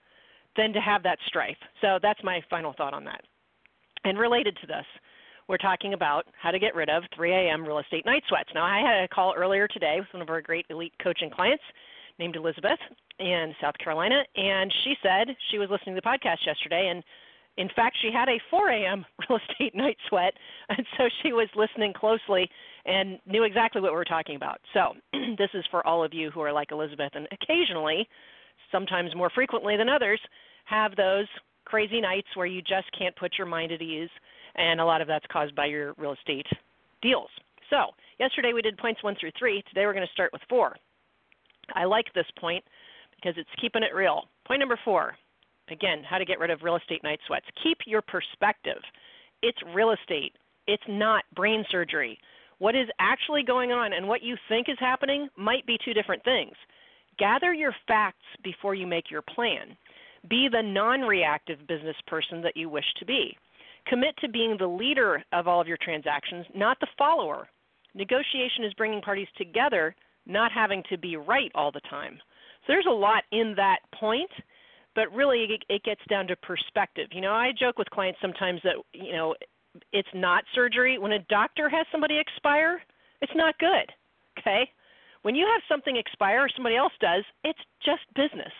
than 0.57 0.73
to 0.73 0.79
have 0.79 1.03
that 1.03 1.19
strife. 1.27 1.57
So 1.81 1.99
that's 2.01 2.23
my 2.23 2.41
final 2.49 2.73
thought 2.77 2.93
on 2.93 3.03
that. 3.05 3.21
And 4.03 4.17
related 4.17 4.57
to 4.61 4.67
this, 4.67 4.85
we're 5.47 5.57
talking 5.57 5.93
about 5.93 6.25
how 6.41 6.51
to 6.51 6.59
get 6.59 6.75
rid 6.75 6.89
of 6.89 7.03
3 7.15 7.31
a.m. 7.31 7.65
real 7.65 7.79
estate 7.79 8.05
night 8.05 8.23
sweats. 8.27 8.49
Now, 8.53 8.65
I 8.65 8.79
had 8.79 9.03
a 9.03 9.07
call 9.07 9.33
earlier 9.37 9.67
today 9.67 9.97
with 9.99 10.07
one 10.11 10.21
of 10.21 10.29
our 10.29 10.41
great 10.41 10.65
elite 10.69 10.93
coaching 11.03 11.29
clients 11.29 11.63
named 12.17 12.35
Elizabeth 12.35 12.79
in 13.19 13.53
South 13.61 13.75
Carolina, 13.83 14.23
and 14.35 14.73
she 14.83 14.95
said 15.03 15.27
she 15.51 15.59
was 15.59 15.69
listening 15.69 15.95
to 15.95 16.01
the 16.01 16.07
podcast 16.07 16.45
yesterday 16.45 16.89
and 16.91 17.03
in 17.57 17.69
fact, 17.75 17.97
she 18.01 18.11
had 18.11 18.27
a 18.27 18.39
4 18.49 18.69
a.m. 18.69 19.05
real 19.29 19.39
estate 19.39 19.75
night 19.75 19.97
sweat, 20.09 20.33
and 20.69 20.85
so 20.97 21.05
she 21.23 21.31
was 21.31 21.47
listening 21.55 21.93
closely 21.93 22.49
and 22.85 23.19
knew 23.25 23.43
exactly 23.43 23.81
what 23.81 23.91
we 23.91 23.95
were 23.95 24.05
talking 24.05 24.35
about. 24.35 24.59
So, 24.73 24.93
this 25.37 25.49
is 25.53 25.65
for 25.71 25.85
all 25.87 26.03
of 26.03 26.13
you 26.13 26.31
who 26.31 26.41
are 26.41 26.51
like 26.51 26.71
Elizabeth 26.71 27.11
and 27.13 27.27
occasionally, 27.31 28.07
sometimes 28.71 29.15
more 29.15 29.29
frequently 29.33 29.77
than 29.77 29.89
others, 29.89 30.19
have 30.65 30.95
those 30.95 31.27
crazy 31.65 32.01
nights 32.01 32.27
where 32.35 32.45
you 32.45 32.61
just 32.61 32.87
can't 32.97 33.15
put 33.15 33.33
your 33.37 33.47
mind 33.47 33.71
at 33.71 33.81
ease, 33.81 34.09
and 34.55 34.79
a 34.79 34.85
lot 34.85 35.01
of 35.01 35.07
that's 35.07 35.25
caused 35.31 35.55
by 35.55 35.65
your 35.65 35.93
real 35.97 36.13
estate 36.13 36.47
deals. 37.01 37.29
So, 37.69 37.87
yesterday 38.19 38.51
we 38.53 38.61
did 38.61 38.77
points 38.77 39.03
1 39.03 39.15
through 39.19 39.31
3. 39.37 39.63
Today 39.69 39.85
we're 39.85 39.93
going 39.93 40.05
to 40.05 40.13
start 40.13 40.31
with 40.31 40.41
4. 40.49 40.75
I 41.73 41.85
like 41.85 42.05
this 42.13 42.27
point 42.39 42.63
because 43.15 43.33
it's 43.37 43.49
keeping 43.59 43.83
it 43.83 43.95
real. 43.95 44.23
Point 44.45 44.59
number 44.59 44.79
4 44.85 45.15
Again, 45.69 46.03
how 46.07 46.19
to 46.19 46.25
get 46.25 46.39
rid 46.39 46.51
of 46.51 46.61
real 46.61 46.75
estate 46.75 47.03
night 47.03 47.19
sweats. 47.25 47.45
Keep 47.63 47.79
your 47.87 48.01
perspective. 48.01 48.77
It's 49.41 49.57
real 49.73 49.91
estate, 49.91 50.33
it's 50.67 50.83
not 50.87 51.23
brain 51.35 51.65
surgery. 51.71 52.17
What 52.59 52.75
is 52.75 52.87
actually 52.99 53.43
going 53.43 53.71
on 53.71 53.93
and 53.93 54.07
what 54.07 54.23
you 54.23 54.35
think 54.47 54.69
is 54.69 54.77
happening 54.79 55.27
might 55.37 55.65
be 55.65 55.77
two 55.83 55.93
different 55.93 56.23
things. 56.23 56.53
Gather 57.17 57.53
your 57.53 57.73
facts 57.87 58.25
before 58.43 58.75
you 58.75 58.87
make 58.87 59.09
your 59.09 59.21
plan. 59.21 59.77
Be 60.29 60.47
the 60.51 60.61
non 60.61 61.01
reactive 61.01 61.59
business 61.67 61.95
person 62.07 62.41
that 62.41 62.57
you 62.57 62.69
wish 62.69 62.85
to 62.99 63.05
be. 63.05 63.37
Commit 63.87 64.15
to 64.21 64.29
being 64.29 64.57
the 64.57 64.67
leader 64.67 65.23
of 65.31 65.47
all 65.47 65.61
of 65.61 65.67
your 65.67 65.77
transactions, 65.81 66.45
not 66.55 66.79
the 66.79 66.87
follower. 66.97 67.47
Negotiation 67.93 68.65
is 68.65 68.73
bringing 68.73 69.01
parties 69.01 69.27
together, 69.37 69.95
not 70.25 70.51
having 70.51 70.83
to 70.89 70.97
be 70.97 71.15
right 71.15 71.51
all 71.53 71.71
the 71.71 71.81
time. 71.89 72.17
So 72.61 72.73
there's 72.73 72.87
a 72.89 72.93
lot 72.93 73.23
in 73.31 73.53
that 73.55 73.79
point 73.99 74.31
but 74.95 75.11
really 75.13 75.39
it, 75.43 75.63
it 75.69 75.83
gets 75.83 76.01
down 76.09 76.25
to 76.27 76.35
perspective. 76.37 77.09
You 77.11 77.21
know, 77.21 77.33
I 77.33 77.51
joke 77.57 77.77
with 77.77 77.89
clients 77.89 78.19
sometimes 78.21 78.61
that 78.63 78.75
you 78.93 79.11
know 79.11 79.35
it's 79.91 80.07
not 80.13 80.43
surgery. 80.55 80.97
When 80.97 81.11
a 81.11 81.19
doctor 81.29 81.69
has 81.69 81.85
somebody 81.91 82.17
expire, 82.17 82.81
it's 83.21 83.33
not 83.35 83.57
good. 83.59 83.91
Okay? 84.39 84.69
When 85.25 85.33
you 85.33 85.47
have 85.51 85.63
something 85.67 85.97
expire 85.97 86.41
or 86.41 86.49
somebody 86.55 86.75
else 86.75 86.93
does, 87.01 87.23
it's 87.43 87.57
just 87.83 88.03
business. 88.13 88.53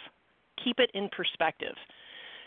Keep 0.63 0.79
it 0.79 0.89
in 0.95 1.09
perspective. 1.15 1.75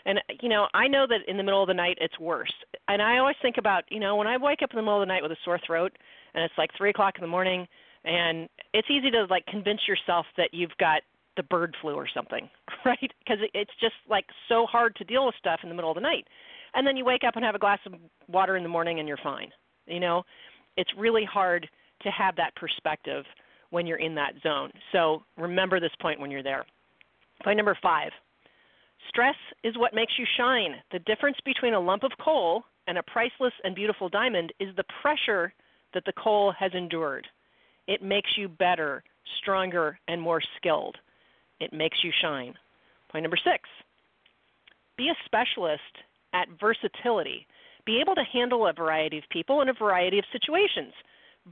And 0.05 0.19
you 0.41 0.49
know, 0.49 0.67
I 0.73 0.89
know 0.89 1.07
that 1.07 1.21
in 1.29 1.37
the 1.37 1.43
middle 1.43 1.63
of 1.63 1.69
the 1.69 1.73
night 1.73 1.97
it's 2.01 2.19
worse. 2.19 2.51
And 2.89 3.01
I 3.01 3.19
always 3.19 3.37
think 3.41 3.55
about, 3.57 3.85
you 3.87 4.01
know, 4.01 4.17
when 4.17 4.27
I 4.27 4.35
wake 4.35 4.59
up 4.61 4.71
in 4.71 4.75
the 4.75 4.81
middle 4.81 5.01
of 5.01 5.07
the 5.07 5.13
night 5.13 5.23
with 5.23 5.31
a 5.31 5.37
sore 5.45 5.57
throat 5.65 5.93
and 6.33 6.43
it's 6.43 6.53
like 6.57 6.69
three 6.77 6.89
o'clock 6.89 7.13
in 7.15 7.21
the 7.21 7.29
morning 7.29 7.65
and 8.03 8.49
it's 8.73 8.89
easy 8.91 9.09
to 9.09 9.23
like 9.29 9.45
convince 9.45 9.87
yourself 9.87 10.25
that 10.35 10.49
you've 10.51 10.75
got 10.81 11.01
the 11.37 11.43
bird 11.43 11.73
flu 11.81 11.93
or 11.93 12.07
something, 12.13 12.49
right? 12.85 13.11
Because 13.19 13.37
it's 13.53 13.71
just 13.79 13.95
like 14.09 14.25
so 14.49 14.65
hard 14.65 14.97
to 14.97 15.05
deal 15.05 15.27
with 15.27 15.35
stuff 15.39 15.61
in 15.63 15.69
the 15.69 15.75
middle 15.75 15.91
of 15.91 15.95
the 15.95 16.01
night. 16.01 16.27
And 16.73 16.85
then 16.85 16.97
you 16.97 17.05
wake 17.05 17.23
up 17.25 17.37
and 17.37 17.45
have 17.45 17.55
a 17.55 17.59
glass 17.59 17.79
of 17.85 17.93
water 18.27 18.57
in 18.57 18.63
the 18.63 18.69
morning 18.69 18.99
and 18.99 19.07
you're 19.07 19.15
fine. 19.23 19.49
You 19.85 20.01
know, 20.01 20.23
it's 20.75 20.91
really 20.97 21.23
hard 21.23 21.69
to 22.01 22.09
have 22.09 22.35
that 22.35 22.53
perspective 22.57 23.23
when 23.71 23.85
you're 23.85 23.99
in 23.99 24.15
that 24.15 24.33
zone. 24.41 24.71
So 24.91 25.23
remember 25.37 25.79
this 25.79 25.91
point 26.01 26.19
when 26.19 26.31
you're 26.31 26.43
there. 26.43 26.65
Point 27.43 27.57
number 27.57 27.77
five 27.81 28.11
stress 29.07 29.35
is 29.63 29.77
what 29.77 29.93
makes 29.93 30.13
you 30.19 30.25
shine. 30.37 30.75
The 30.91 30.99
difference 30.99 31.37
between 31.45 31.73
a 31.73 31.79
lump 31.79 32.03
of 32.03 32.11
coal 32.23 32.63
and 32.87 32.97
a 32.97 33.03
priceless 33.03 33.53
and 33.63 33.73
beautiful 33.73 34.09
diamond 34.09 34.51
is 34.59 34.75
the 34.75 34.83
pressure 35.01 35.53
that 35.93 36.03
the 36.05 36.13
coal 36.21 36.53
has 36.57 36.71
endured. 36.73 37.25
It 37.87 38.03
makes 38.03 38.29
you 38.37 38.49
better, 38.49 39.03
stronger, 39.41 39.97
and 40.07 40.21
more 40.21 40.41
skilled. 40.57 40.97
It 41.59 41.73
makes 41.73 41.97
you 42.03 42.11
shine. 42.21 42.53
Point 43.11 43.23
number 43.23 43.37
six 43.37 43.67
be 44.97 45.09
a 45.09 45.15
specialist 45.25 45.81
at 46.33 46.47
versatility. 46.59 47.47
Be 47.85 48.01
able 48.01 48.15
to 48.15 48.23
handle 48.33 48.67
a 48.67 48.73
variety 48.73 49.17
of 49.17 49.23
people 49.31 49.61
in 49.61 49.69
a 49.69 49.73
variety 49.73 50.19
of 50.19 50.25
situations. 50.31 50.93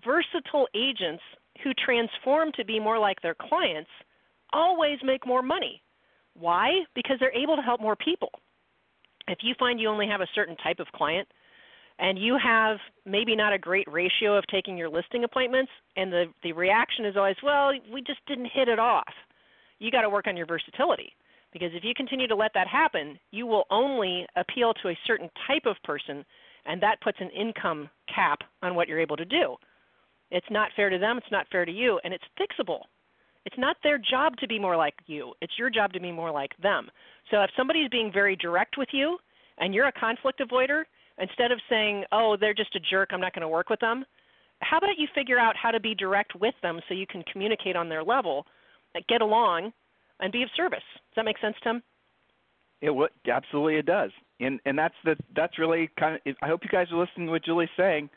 Versatile 0.04 0.68
agents 0.76 1.24
who 1.64 1.74
transform 1.74 2.52
to 2.54 2.66
be 2.66 2.80
more 2.80 3.00
like 3.00 3.22
their 3.22 3.36
clients 3.36 3.90
always 4.54 5.00
make 5.04 5.26
more 5.26 5.42
money. 5.42 5.82
Why? 6.34 6.82
Because 6.96 7.18
they're 7.20 7.36
able 7.36 7.56
to 7.56 7.62
help 7.62 7.82
more 7.82 7.96
people. 7.96 8.30
If 9.28 9.40
you 9.42 9.56
find 9.60 9.80
you 9.80 9.90
only 9.90 10.08
have 10.08 10.22
a 10.22 10.28
certain 10.34 10.56
type 10.58 10.80
of 10.80 10.88
client 10.96 11.28
and 12.00 12.18
you 12.18 12.38
have 12.42 12.78
maybe 13.06 13.36
not 13.36 13.54
a 13.54 13.58
great 13.58 13.92
ratio 13.92 14.38
of 14.38 14.46
taking 14.48 14.78
your 14.78 14.90
listing 14.90 15.24
appointments 15.24 15.72
and 15.96 16.14
the 16.14 16.26
the 16.44 16.54
reaction 16.54 17.06
is 17.06 17.18
always, 17.18 17.36
well, 17.44 17.72
we 17.92 18.02
just 18.02 18.20
didn't 18.28 18.50
hit 18.54 18.68
it 18.68 18.80
off 18.80 19.14
you 19.80 19.92
got 19.92 20.02
to 20.02 20.10
work 20.10 20.28
on 20.28 20.38
your 20.38 20.46
versatility. 20.46 21.14
Because 21.54 21.70
if 21.74 21.84
you 21.84 21.94
continue 21.96 22.28
to 22.28 22.36
let 22.36 22.52
that 22.54 22.68
happen, 22.68 23.18
you 23.32 23.48
will 23.48 23.66
only 23.72 24.28
appeal 24.36 24.74
to 24.82 24.90
a 24.90 25.00
certain 25.06 25.30
type 25.48 25.66
of 25.66 25.76
person, 25.84 26.26
and 26.66 26.82
that 26.82 27.02
puts 27.02 27.18
an 27.22 27.30
income 27.30 27.90
cap 28.14 28.40
on 28.62 28.76
what 28.76 28.88
you're 28.88 29.00
able 29.00 29.18
to 29.18 29.26
do. 29.26 29.56
It's 30.32 30.48
not 30.50 30.72
fair 30.76 30.90
to 30.90 30.98
them, 30.98 31.18
it's 31.18 31.32
not 31.32 31.48
fair 31.52 31.66
to 31.66 31.72
you, 31.72 32.00
and 32.04 32.14
it's 32.14 32.24
fixable. 32.40 32.82
It's 33.46 33.58
not 33.58 33.78
their 33.82 33.98
job 33.98 34.36
to 34.38 34.48
be 34.48 34.60
more 34.60 34.76
like 34.76 34.96
you, 35.06 35.34
it's 35.42 35.54
your 35.58 35.70
job 35.70 35.94
to 35.94 36.00
be 36.00 36.12
more 36.12 36.32
like 36.32 36.52
them. 36.62 36.90
So 37.32 37.42
if 37.42 37.50
somebody's 37.56 37.90
being 37.90 38.12
very 38.12 38.36
direct 38.36 38.78
with 38.78 38.90
you 38.92 39.18
and 39.58 39.74
you're 39.74 39.88
a 39.88 39.92
conflict 39.92 40.42
avoider, 40.42 40.84
instead 41.18 41.52
of 41.52 41.60
saying, 41.70 42.04
oh, 42.12 42.36
they're 42.40 42.54
just 42.54 42.76
a 42.76 42.80
jerk, 42.80 43.10
I'm 43.12 43.22
not 43.22 43.34
going 43.34 43.42
to 43.42 43.48
work 43.48 43.70
with 43.70 43.80
them, 43.80 44.06
how 44.60 44.78
about 44.78 44.98
you 44.98 45.08
figure 45.14 45.40
out 45.40 45.56
how 45.56 45.72
to 45.72 45.80
be 45.80 45.96
direct 45.96 46.36
with 46.36 46.56
them 46.62 46.80
so 46.88 46.94
you 46.94 47.08
can 47.08 47.24
communicate 47.32 47.76
on 47.76 47.90
their 47.90 48.04
level 48.04 48.46
get 49.08 49.22
along 49.22 49.72
and 50.20 50.32
be 50.32 50.44
of 50.44 50.50
service. 50.56 50.84
Does 50.96 51.16
that 51.18 51.26
make 51.26 51.40
sense, 51.40 51.56
Tim? 51.64 51.84
It 52.82 52.92
would 52.92 53.10
absolutely 53.32 53.78
it 53.78 53.88
does, 53.88 54.12
and 54.40 54.60
and 54.66 54.78
that's 54.78 54.94
the 55.04 55.16
that's 55.36 55.58
really 55.58 55.90
kind 56.00 56.20
of. 56.26 56.36
I 56.44 56.48
hope 56.48 56.62
you 56.64 56.70
guys 56.70 56.88
are 56.92 57.00
listening 57.00 57.26
to 57.28 57.32
what 57.32 57.44
Julie's 57.44 57.70
saying, 57.76 58.08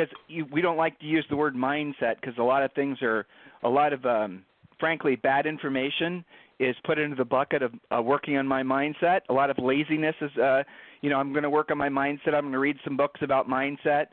because 0.00 0.50
we 0.52 0.60
don't 0.60 0.76
like 0.76 0.98
to 1.00 1.06
use 1.06 1.24
the 1.30 1.36
word 1.36 1.54
mindset 1.54 2.16
because 2.20 2.36
a 2.38 2.42
lot 2.42 2.62
of 2.62 2.72
things 2.72 2.98
are 3.02 3.26
a 3.62 3.68
lot 3.68 3.92
of 3.92 4.04
um, 4.06 4.42
frankly 4.78 5.16
bad 5.16 5.46
information 5.46 6.24
is 6.58 6.76
put 6.84 6.98
into 6.98 7.16
the 7.16 7.24
bucket 7.24 7.62
of 7.62 7.72
uh, 7.96 8.02
working 8.02 8.36
on 8.36 8.46
my 8.46 8.62
mindset. 8.62 9.20
A 9.28 9.32
lot 9.32 9.50
of 9.50 9.58
laziness 9.58 10.14
is, 10.20 10.30
uh, 10.36 10.62
you 11.00 11.08
know, 11.08 11.16
I'm 11.16 11.32
going 11.32 11.42
to 11.42 11.50
work 11.50 11.70
on 11.70 11.78
my 11.78 11.88
mindset. 11.88 12.34
I'm 12.34 12.42
going 12.42 12.52
to 12.52 12.58
read 12.58 12.76
some 12.84 12.96
books 12.96 13.20
about 13.22 13.48
mindset. 13.48 14.06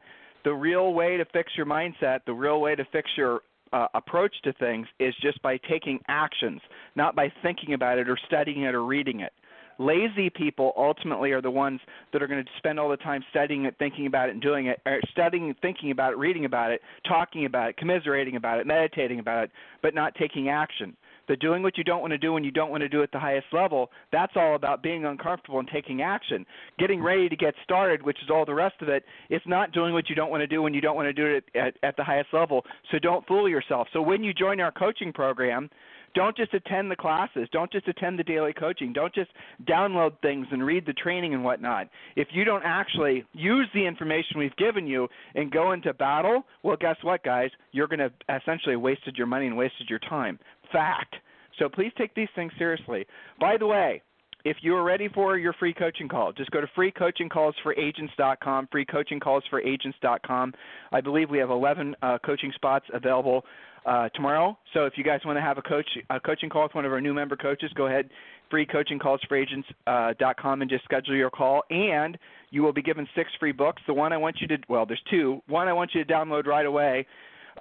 The 0.45 0.53
real 0.53 0.93
way 0.93 1.17
to 1.17 1.25
fix 1.25 1.51
your 1.57 1.65
mindset, 1.65 2.19
the 2.25 2.33
real 2.33 2.61
way 2.61 2.75
to 2.75 2.85
fix 2.91 3.09
your 3.17 3.41
uh, 3.73 3.87
approach 3.95 4.33
to 4.43 4.53
things 4.53 4.87
is 4.99 5.13
just 5.21 5.41
by 5.41 5.57
taking 5.69 5.99
actions, 6.07 6.61
not 6.95 7.15
by 7.15 7.31
thinking 7.43 7.73
about 7.73 7.97
it 7.97 8.09
or 8.09 8.17
studying 8.27 8.63
it 8.63 8.73
or 8.73 8.85
reading 8.85 9.19
it. 9.19 9.33
Lazy 9.79 10.29
people 10.29 10.73
ultimately 10.77 11.31
are 11.31 11.41
the 11.41 11.51
ones 11.51 11.79
that 12.11 12.21
are 12.21 12.27
going 12.27 12.43
to 12.43 12.51
spend 12.57 12.79
all 12.79 12.89
the 12.89 12.97
time 12.97 13.23
studying 13.29 13.65
it, 13.65 13.75
thinking 13.79 14.07
about 14.07 14.29
it, 14.29 14.33
and 14.33 14.41
doing 14.41 14.67
it, 14.67 14.79
or 14.85 14.99
studying, 15.11 15.53
thinking 15.61 15.91
about 15.91 16.13
it, 16.13 16.17
reading 16.17 16.45
about 16.45 16.71
it, 16.71 16.81
talking 17.07 17.45
about 17.45 17.69
it, 17.69 17.77
commiserating 17.77 18.35
about 18.35 18.59
it, 18.59 18.67
meditating 18.67 19.19
about 19.19 19.45
it, 19.45 19.51
but 19.81 19.93
not 19.93 20.15
taking 20.15 20.49
action. 20.49 20.95
The 21.27 21.35
doing 21.35 21.61
what 21.61 21.77
you 21.77 21.83
don't 21.83 21.99
want 21.99 22.11
to 22.11 22.17
do 22.17 22.31
when 22.31 22.45
you 22.45 22.51
don't 22.51 22.71
want 22.71 22.81
to 22.81 22.89
do 22.89 23.03
at 23.03 23.11
the 23.11 23.19
highest 23.19 23.47
level, 23.51 23.91
that's 24.13 24.31
all 24.37 24.55
about 24.55 24.81
being 24.81 25.03
uncomfortable 25.03 25.59
and 25.59 25.67
taking 25.67 26.01
action. 26.01 26.45
Getting 26.79 27.03
ready 27.03 27.27
to 27.27 27.35
get 27.35 27.53
started, 27.63 28.01
which 28.01 28.17
is 28.23 28.29
all 28.29 28.45
the 28.45 28.53
rest 28.53 28.75
of 28.81 28.87
it, 28.87 29.03
it's 29.29 29.45
not 29.45 29.73
doing 29.73 29.93
what 29.93 30.09
you 30.09 30.15
don't 30.15 30.31
want 30.31 30.41
to 30.41 30.47
do 30.47 30.61
when 30.61 30.73
you 30.73 30.79
don't 30.79 30.95
want 30.95 31.07
to 31.07 31.13
do 31.13 31.25
it 31.25 31.43
at, 31.53 31.75
at 31.83 31.97
the 31.97 32.03
highest 32.03 32.29
level. 32.31 32.63
So 32.91 32.99
don't 32.99 33.27
fool 33.27 33.49
yourself. 33.49 33.89
So 33.91 34.01
when 34.01 34.23
you 34.23 34.33
join 34.33 34.61
our 34.61 34.71
coaching 34.71 35.11
program, 35.11 35.69
don't 36.17 36.35
just 36.35 36.51
attend 36.55 36.89
the 36.89 36.95
classes. 36.95 37.47
Don't 37.51 37.71
just 37.71 37.87
attend 37.87 38.17
the 38.17 38.23
daily 38.23 38.51
coaching. 38.51 38.91
Don't 38.91 39.13
just 39.13 39.29
download 39.69 40.13
things 40.23 40.47
and 40.49 40.65
read 40.65 40.83
the 40.87 40.93
training 40.93 41.35
and 41.35 41.43
whatnot. 41.43 41.89
If 42.15 42.29
you 42.31 42.43
don't 42.43 42.63
actually 42.65 43.23
use 43.33 43.67
the 43.75 43.85
information 43.85 44.39
we've 44.39 44.55
given 44.55 44.87
you 44.87 45.07
and 45.35 45.51
go 45.51 45.73
into 45.73 45.93
battle, 45.93 46.43
well, 46.63 46.75
guess 46.75 46.95
what, 47.03 47.23
guys? 47.23 47.51
You're 47.71 47.87
going 47.87 47.99
to 47.99 48.11
essentially 48.35 48.75
wasted 48.75 49.15
your 49.15 49.27
money 49.27 49.45
and 49.45 49.55
wasted 49.55 49.91
your 49.91 49.99
time. 49.99 50.39
Fact. 50.71 51.15
So 51.59 51.69
please 51.69 51.91
take 51.99 52.15
these 52.15 52.29
things 52.35 52.51
seriously. 52.57 53.05
By 53.39 53.57
the 53.57 53.67
way, 53.67 54.01
if 54.47 54.57
you 54.61 54.75
are 54.75 54.83
ready 54.83 55.09
for 55.09 55.37
your 55.37 55.51
free 55.53 55.73
coaching 55.73 56.07
call, 56.07 56.31
just 56.31 56.51
go 56.51 56.61
to 56.61 56.67
freecoachingcallsforagents.com, 56.67 58.69
freecoachingcallsforagents.com. 58.73 60.53
I 60.93 61.01
believe 61.01 61.29
we 61.29 61.37
have 61.39 61.49
11 61.49 61.97
uh, 62.01 62.17
coaching 62.25 62.53
spots 62.55 62.85
available 62.93 63.43
uh, 63.85 64.07
tomorrow. 64.09 64.57
So 64.73 64.85
if 64.85 64.93
you 64.95 65.03
guys 65.03 65.19
want 65.25 65.35
to 65.37 65.41
have 65.41 65.57
a 65.57 65.61
coach 65.61 65.89
a 66.09 66.21
coaching 66.21 66.49
call 66.49 66.63
with 66.63 66.75
one 66.75 66.85
of 66.85 66.93
our 66.93 67.01
new 67.01 67.13
member 67.13 67.35
coaches, 67.35 67.71
go 67.75 67.87
ahead 67.87 68.09
freecoachingcallsforagents.com 68.49 69.63
uh, 69.87 70.61
and 70.61 70.69
just 70.69 70.85
schedule 70.85 71.15
your 71.15 71.29
call. 71.29 71.63
And 71.69 72.17
you 72.49 72.63
will 72.63 72.71
be 72.71 72.81
given 72.81 73.05
six 73.15 73.29
free 73.41 73.51
books. 73.51 73.81
The 73.85 73.93
one 73.93 74.13
I 74.13 74.17
want 74.17 74.37
you 74.39 74.47
to 74.47 74.57
well, 74.69 74.85
there's 74.85 75.03
two. 75.09 75.41
One 75.47 75.67
I 75.67 75.73
want 75.73 75.91
you 75.93 76.05
to 76.05 76.13
download 76.13 76.45
right 76.45 76.65
away. 76.65 77.05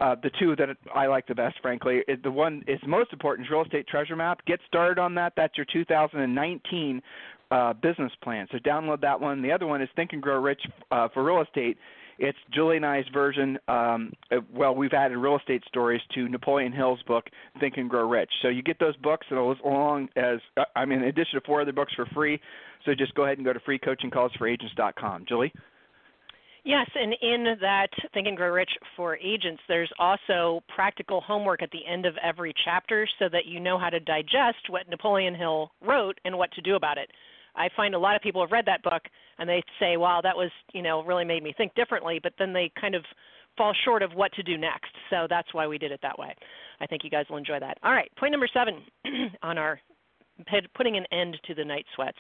Uh, 0.01 0.15
the 0.23 0.31
two 0.39 0.55
that 0.57 0.69
I 0.95 1.07
like 1.07 1.27
the 1.27 1.35
best, 1.35 1.57
frankly, 1.63 2.03
is 2.07 2.19
the 2.23 2.31
one 2.31 2.63
is 2.67 2.79
most 2.87 3.13
important 3.13 3.47
is 3.47 3.51
Real 3.51 3.63
Estate 3.63 3.87
Treasure 3.89 4.17
Map. 4.17 4.45
Get 4.47 4.61
started 4.67 5.01
on 5.01 5.15
that. 5.15 5.33
That's 5.37 5.57
your 5.57 5.67
2019 5.73 7.03
uh, 7.51 7.73
business 7.75 8.13
plan. 8.23 8.47
So 8.53 8.59
download 8.59 9.01
that 9.01 9.21
one. 9.21 9.43
The 9.43 9.53
other 9.53 9.67
one 9.67 9.81
is 9.81 9.89
Think 9.97 10.13
and 10.13 10.23
Grow 10.23 10.41
Rich 10.41 10.61
uh, 10.91 11.09
for 11.15 11.25
Real 11.25 11.43
Estate. 11.43 11.79
It's 12.19 12.39
Julie 12.53 12.77
and 12.77 12.87
I's 12.87 13.05
version. 13.13 13.59
Um, 13.69 14.13
well, 14.55 14.75
we've 14.75 14.95
added 14.95 15.19
real 15.19 15.37
estate 15.37 15.63
stories 15.69 16.01
to 16.15 16.29
Napoleon 16.29 16.73
Hill's 16.73 17.03
book, 17.03 17.25
Think 17.61 17.77
and 17.77 17.91
Grow 17.91 18.09
Rich. 18.09 18.31
So 18.41 18.49
you 18.49 18.63
get 18.63 18.79
those 18.79 18.97
books 18.97 19.27
and 19.31 19.39
along 19.39 20.09
as 20.17 20.39
uh, 20.57 20.65
I 20.75 20.87
mean, 20.87 21.03
in 21.03 21.09
addition 21.09 21.39
to 21.39 21.47
four 21.47 21.61
other 21.61 21.73
books 21.73 21.93
for 21.95 22.07
free. 22.07 22.41
So 22.85 22.95
just 22.95 23.15
go 23.15 23.25
ahead 23.25 23.39
and 23.39 23.45
go 23.45 23.53
to 23.53 23.61
freecoachingcallsforagents.com. 23.61 25.27
Julie. 25.29 25.53
Yes, 26.67 26.91
and 26.97 27.15
in 27.23 27.57
that 27.61 27.91
Think 28.13 28.27
and 28.27 28.37
Grow 28.37 28.51
Rich 28.51 28.73
for 28.97 29.17
agents, 29.19 29.63
there's 29.69 29.91
also 30.01 30.65
practical 30.75 31.21
homework 31.21 31.63
at 31.63 31.71
the 31.71 31.87
end 31.87 32.07
of 32.07 32.15
every 32.21 32.53
chapter 32.65 33.07
so 33.21 33.29
that 33.31 33.47
you 33.47 33.61
know 33.61 33.79
how 33.79 33.89
to 33.89 34.01
digest 34.01 34.69
what 34.69 34.89
Napoleon 34.89 35.33
Hill 35.33 35.71
wrote 35.81 36.19
and 36.25 36.37
what 36.37 36.51
to 36.55 36.61
do 36.61 36.75
about 36.75 36.99
it. 36.99 37.09
I 37.55 37.69
find 37.77 37.95
a 37.95 37.99
lot 38.01 38.17
of 38.17 38.21
people 38.21 38.43
have 38.43 38.51
read 38.51 38.67
that 38.67 38.83
book 38.83 39.05
and 39.39 39.49
they 39.49 39.63
say, 39.79 39.97
"Wow, 39.97 40.21
that 40.23 40.37
was 40.37 40.51
you 40.73 40.83
know 40.83 41.05
really 41.05 41.25
made 41.25 41.45
me 41.45 41.53
think 41.57 41.73
differently," 41.77 42.19
but 42.21 42.33
then 42.37 42.53
they 42.53 42.73
kind 42.81 42.97
of 42.97 43.05
fall 43.57 43.73
short 43.85 44.03
of 44.03 44.13
what 44.15 44.33
to 44.33 44.43
do 44.43 44.59
next. 44.59 44.91
So 45.09 45.29
that's 45.31 45.55
why 45.55 45.69
we 45.69 45.79
did 45.79 45.93
it 45.93 46.01
that 46.03 46.19
way. 46.19 46.35
I 46.81 46.87
think 46.87 47.05
you 47.05 47.11
guys 47.11 47.27
will 47.31 47.37
enjoy 47.37 47.61
that. 47.61 47.79
All 47.85 47.93
right, 47.93 48.11
point 48.17 48.33
number 48.33 48.49
seven 48.53 48.83
on 49.45 49.57
our 49.57 49.81
putting 50.75 50.97
an 50.97 51.07
end 51.13 51.39
to 51.45 51.55
the 51.55 51.65
night 51.65 51.87
sweats. 51.95 52.19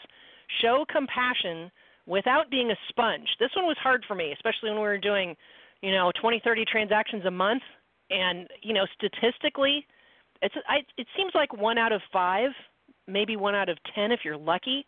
Show 0.63 0.85
compassion 0.89 1.73
without 2.07 2.51
being 2.51 2.71
a 2.71 2.77
sponge. 2.89 3.29
This 3.39 3.51
one 3.57 3.67
was 3.67 3.77
hard 3.83 4.05
for 4.07 4.15
me, 4.15 4.33
especially 4.33 4.71
when 4.71 4.79
we 4.79 4.87
were 4.87 4.99
doing, 4.99 5.37
you 5.83 5.91
know, 5.91 6.13
20, 6.21 6.41
30 6.45 6.65
transactions 6.71 7.25
a 7.27 7.31
month, 7.31 7.63
and 8.11 8.49
you 8.63 8.73
know, 8.73 8.87
statistically, 8.95 9.85
it's 10.43 10.55
I, 10.69 10.79
it 10.97 11.07
seems 11.17 11.33
like 11.35 11.57
one 11.57 11.79
out 11.79 11.93
of 11.93 12.01
five, 12.13 12.51
maybe 13.07 13.37
one 13.37 13.55
out 13.55 13.69
of 13.69 13.79
ten 13.95 14.13
if 14.13 14.21
you're 14.25 14.37
lucky, 14.37 14.87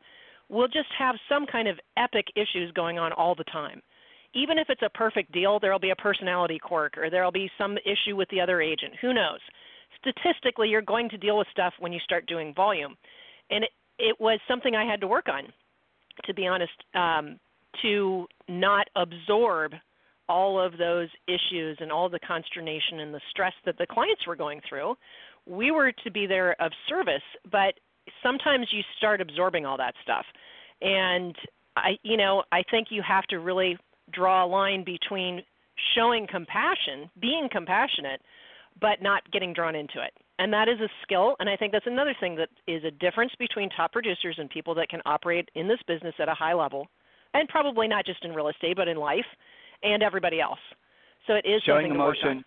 will 0.49 0.69
just 0.69 0.89
have 0.99 1.17
some 1.29 1.47
kind 1.47 1.69
of 1.69 1.79
epic 1.97 2.27
issues 2.37 2.73
going 2.73 2.99
on 2.99 3.13
all 3.13 3.35
the 3.35 3.45
time. 3.45 3.83
Even 4.35 4.59
if 4.59 4.69
it's 4.69 4.83
a 4.83 4.91
perfect 4.91 5.33
deal, 5.33 5.59
there'll 5.59 5.79
be 5.79 5.91
a 5.91 5.97
personality 5.97 6.59
quirk 6.59 6.97
or 6.99 7.11
there'll 7.11 7.33
be 7.33 7.51
some 7.59 7.77
issue 7.79 8.15
with 8.15 8.29
the 8.29 8.41
other 8.41 8.61
agent. 8.61 8.95
Who 9.01 9.15
knows? 9.15 9.41
Statistically, 10.01 10.69
you're 10.69 10.83
going 10.83 11.09
to 11.11 11.19
deal 11.19 11.39
with 11.39 11.49
stuff 11.51 11.73
when 11.79 11.93
you 11.93 12.01
start 12.01 12.27
doing 12.27 12.55
volume. 12.55 12.95
And 13.51 13.65
it, 13.65 13.71
it 13.99 14.17
was 14.21 14.39
something 14.47 14.75
I 14.75 14.85
had 14.85 15.01
to 15.01 15.07
work 15.07 15.27
on, 15.29 15.45
to 16.29 16.35
be 16.35 16.47
honest, 16.47 16.73
um, 16.95 17.41
to 17.83 18.27
not 18.49 18.87
absorb 18.95 19.73
all 20.29 20.61
of 20.65 20.77
those 20.79 21.09
issues 21.27 21.77
and 21.81 21.91
all 21.91 22.09
the 22.09 22.19
consternation 22.21 23.01
and 23.01 23.13
the 23.13 23.21
stress 23.31 23.55
that 23.65 23.77
the 23.79 23.87
clients 23.87 24.27
were 24.27 24.37
going 24.37 24.61
through. 24.69 24.95
We 25.47 25.71
were 25.71 25.91
to 26.05 26.11
be 26.11 26.27
there 26.27 26.55
of 26.61 26.71
service, 26.89 27.23
but 27.51 27.75
sometimes 28.23 28.69
you 28.71 28.83
start 28.99 29.21
absorbing 29.21 29.65
all 29.65 29.79
that 29.79 29.95
stuff. 30.03 30.27
And 30.83 31.35
I 31.77 31.97
you 32.03 32.17
know, 32.17 32.45
I 32.53 32.63
think 32.71 32.89
you 32.91 33.03
have 33.07 33.25
to 33.25 33.39
really 33.39 33.77
draw 34.13 34.45
a 34.45 34.47
line 34.47 34.85
between 34.85 35.43
showing 35.97 36.27
compassion, 36.31 37.11
being 37.21 37.49
compassionate, 37.51 38.21
but 38.81 39.03
not 39.03 39.23
getting 39.33 39.53
drawn 39.53 39.75
into 39.75 40.03
it. 40.03 40.13
And 40.39 40.53
that 40.53 40.69
is 40.69 40.79
a 40.81 40.89
skill, 41.03 41.35
and 41.41 41.49
I 41.49 41.57
think 41.57 41.73
that's 41.73 41.87
another 41.87 42.15
thing 42.21 42.37
that 42.37 42.49
is 42.69 42.85
a 42.85 42.93
difference 42.93 43.33
between 43.39 43.69
top 43.71 43.93
producers 43.93 44.37
and 44.39 44.49
people 44.49 44.75
that 44.77 44.89
can 44.89 45.01
operate 45.05 45.49
in 45.57 45.67
this 45.67 45.81
business 45.89 46.15
at 46.21 46.29
a 46.29 46.35
high 46.35 46.55
level, 46.55 46.87
and 47.35 47.49
probably 47.49 47.89
not 47.89 48.07
just 48.07 48.25
in 48.25 48.33
real 48.33 48.49
estate, 48.49 48.77
but 48.77 48.87
in 48.87 48.97
life, 48.97 49.27
and 49.83 50.03
everybody 50.03 50.41
else. 50.41 50.61
So 51.27 51.35
it 51.35 51.45
is 51.45 51.61
showing 51.65 51.91
emotion. 51.91 52.45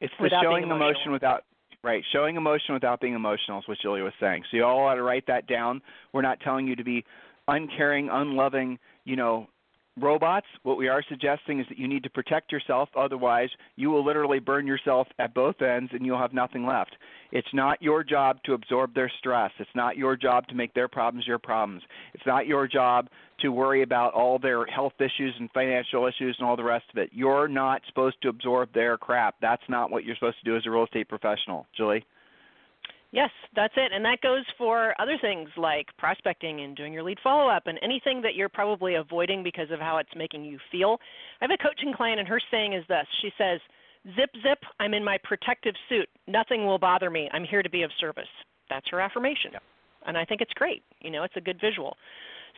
It's 0.00 0.14
the 0.20 0.30
showing 0.42 0.62
emotion 0.62 1.10
without 1.10 1.42
Right, 1.84 2.04
showing 2.12 2.36
emotion 2.36 2.74
without 2.74 3.00
being 3.00 3.14
emotional 3.14 3.58
is 3.58 3.66
what 3.66 3.76
Julie 3.82 4.02
was 4.02 4.12
saying. 4.20 4.44
So 4.48 4.56
you 4.56 4.64
all 4.64 4.86
ought 4.86 4.94
to 4.94 5.02
write 5.02 5.26
that 5.26 5.48
down. 5.48 5.82
We're 6.12 6.22
not 6.22 6.38
telling 6.38 6.68
you 6.68 6.76
to 6.76 6.84
be 6.84 7.04
uncaring, 7.48 8.08
unloving, 8.08 8.78
you 9.04 9.16
know, 9.16 9.48
robots. 10.00 10.46
What 10.62 10.78
we 10.78 10.88
are 10.88 11.02
suggesting 11.08 11.60
is 11.60 11.66
that 11.68 11.78
you 11.78 11.88
need 11.88 12.02
to 12.04 12.10
protect 12.10 12.52
yourself, 12.52 12.88
otherwise 12.96 13.48
you 13.76 13.90
will 13.90 14.04
literally 14.04 14.38
burn 14.38 14.66
yourself 14.66 15.06
at 15.18 15.34
both 15.34 15.60
ends 15.60 15.90
and 15.92 16.04
you'll 16.04 16.18
have 16.18 16.32
nothing 16.32 16.66
left. 16.66 16.96
It's 17.30 17.48
not 17.52 17.82
your 17.82 18.04
job 18.04 18.38
to 18.44 18.52
absorb 18.52 18.94
their 18.94 19.10
stress. 19.18 19.50
It's 19.58 19.70
not 19.74 19.96
your 19.96 20.16
job 20.16 20.46
to 20.48 20.54
make 20.54 20.74
their 20.74 20.88
problems 20.88 21.26
your 21.26 21.38
problems. 21.38 21.82
It's 22.14 22.26
not 22.26 22.46
your 22.46 22.68
job 22.68 23.08
to 23.40 23.50
worry 23.50 23.82
about 23.82 24.14
all 24.14 24.38
their 24.38 24.64
health 24.66 24.92
issues 25.00 25.34
and 25.38 25.50
financial 25.52 26.06
issues 26.06 26.36
and 26.38 26.46
all 26.46 26.56
the 26.56 26.64
rest 26.64 26.84
of 26.92 26.98
it. 26.98 27.10
You're 27.12 27.48
not 27.48 27.82
supposed 27.88 28.16
to 28.22 28.28
absorb 28.28 28.72
their 28.72 28.96
crap. 28.96 29.36
That's 29.40 29.62
not 29.68 29.90
what 29.90 30.04
you're 30.04 30.16
supposed 30.16 30.38
to 30.44 30.50
do 30.50 30.56
as 30.56 30.62
a 30.66 30.70
real 30.70 30.84
estate 30.84 31.08
professional. 31.08 31.66
Julie? 31.76 32.04
Yes, 33.12 33.30
that's 33.54 33.74
it. 33.76 33.92
And 33.92 34.04
that 34.04 34.22
goes 34.22 34.44
for 34.56 34.94
other 34.98 35.18
things 35.20 35.48
like 35.56 35.86
prospecting 35.98 36.62
and 36.62 36.74
doing 36.74 36.92
your 36.92 37.02
lead 37.02 37.18
follow 37.22 37.48
up 37.48 37.66
and 37.66 37.78
anything 37.82 38.22
that 38.22 38.34
you're 38.34 38.48
probably 38.48 38.94
avoiding 38.94 39.42
because 39.42 39.70
of 39.70 39.80
how 39.80 39.98
it's 39.98 40.10
making 40.16 40.44
you 40.44 40.58
feel. 40.70 40.98
I 41.40 41.44
have 41.44 41.50
a 41.50 41.62
coaching 41.62 41.92
client, 41.94 42.20
and 42.20 42.28
her 42.28 42.40
saying 42.50 42.72
is 42.72 42.84
this 42.88 43.06
She 43.20 43.30
says, 43.36 43.60
Zip, 44.16 44.30
zip, 44.42 44.58
I'm 44.80 44.94
in 44.94 45.04
my 45.04 45.18
protective 45.22 45.74
suit. 45.88 46.08
Nothing 46.26 46.66
will 46.66 46.78
bother 46.78 47.10
me. 47.10 47.28
I'm 47.32 47.44
here 47.44 47.62
to 47.62 47.70
be 47.70 47.82
of 47.82 47.90
service. 48.00 48.24
That's 48.68 48.88
her 48.90 49.00
affirmation. 49.00 49.52
Yeah. 49.52 49.58
And 50.06 50.18
I 50.18 50.24
think 50.24 50.40
it's 50.40 50.52
great. 50.54 50.82
You 51.00 51.10
know, 51.10 51.22
it's 51.22 51.36
a 51.36 51.40
good 51.40 51.60
visual. 51.60 51.96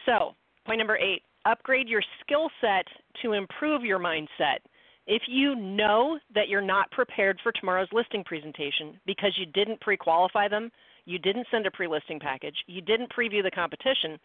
So, 0.07 0.35
Point 0.67 0.79
number 0.79 0.97
eight 0.97 1.23
upgrade 1.47 1.89
your 1.89 2.03
skill 2.23 2.49
set 2.61 2.87
to 3.23 3.33
improve 3.33 3.85
your 3.85 3.99
mindset. 3.99 4.61
If 5.07 5.23
you 5.29 5.55
know 5.55 6.19
that 6.35 6.49
you're 6.49 6.63
not 6.63 6.91
prepared 6.91 7.39
for 7.43 7.53
tomorrow's 7.53 7.89
listing 7.93 8.25
presentation 8.25 8.99
because 9.07 9.37
you 9.39 9.47
didn't 9.47 9.81
pre 9.81 9.97
qualify 9.97 10.49
them, 10.49 10.71
you 11.05 11.19
didn't 11.19 11.47
send 11.51 11.67
a 11.67 11.71
pre 11.71 11.87
listing 11.87 12.19
package, 12.19 12.57
you 12.67 12.81
didn't 12.81 13.13
preview 13.13 13.43
the 13.43 13.51
competition, 13.51 14.19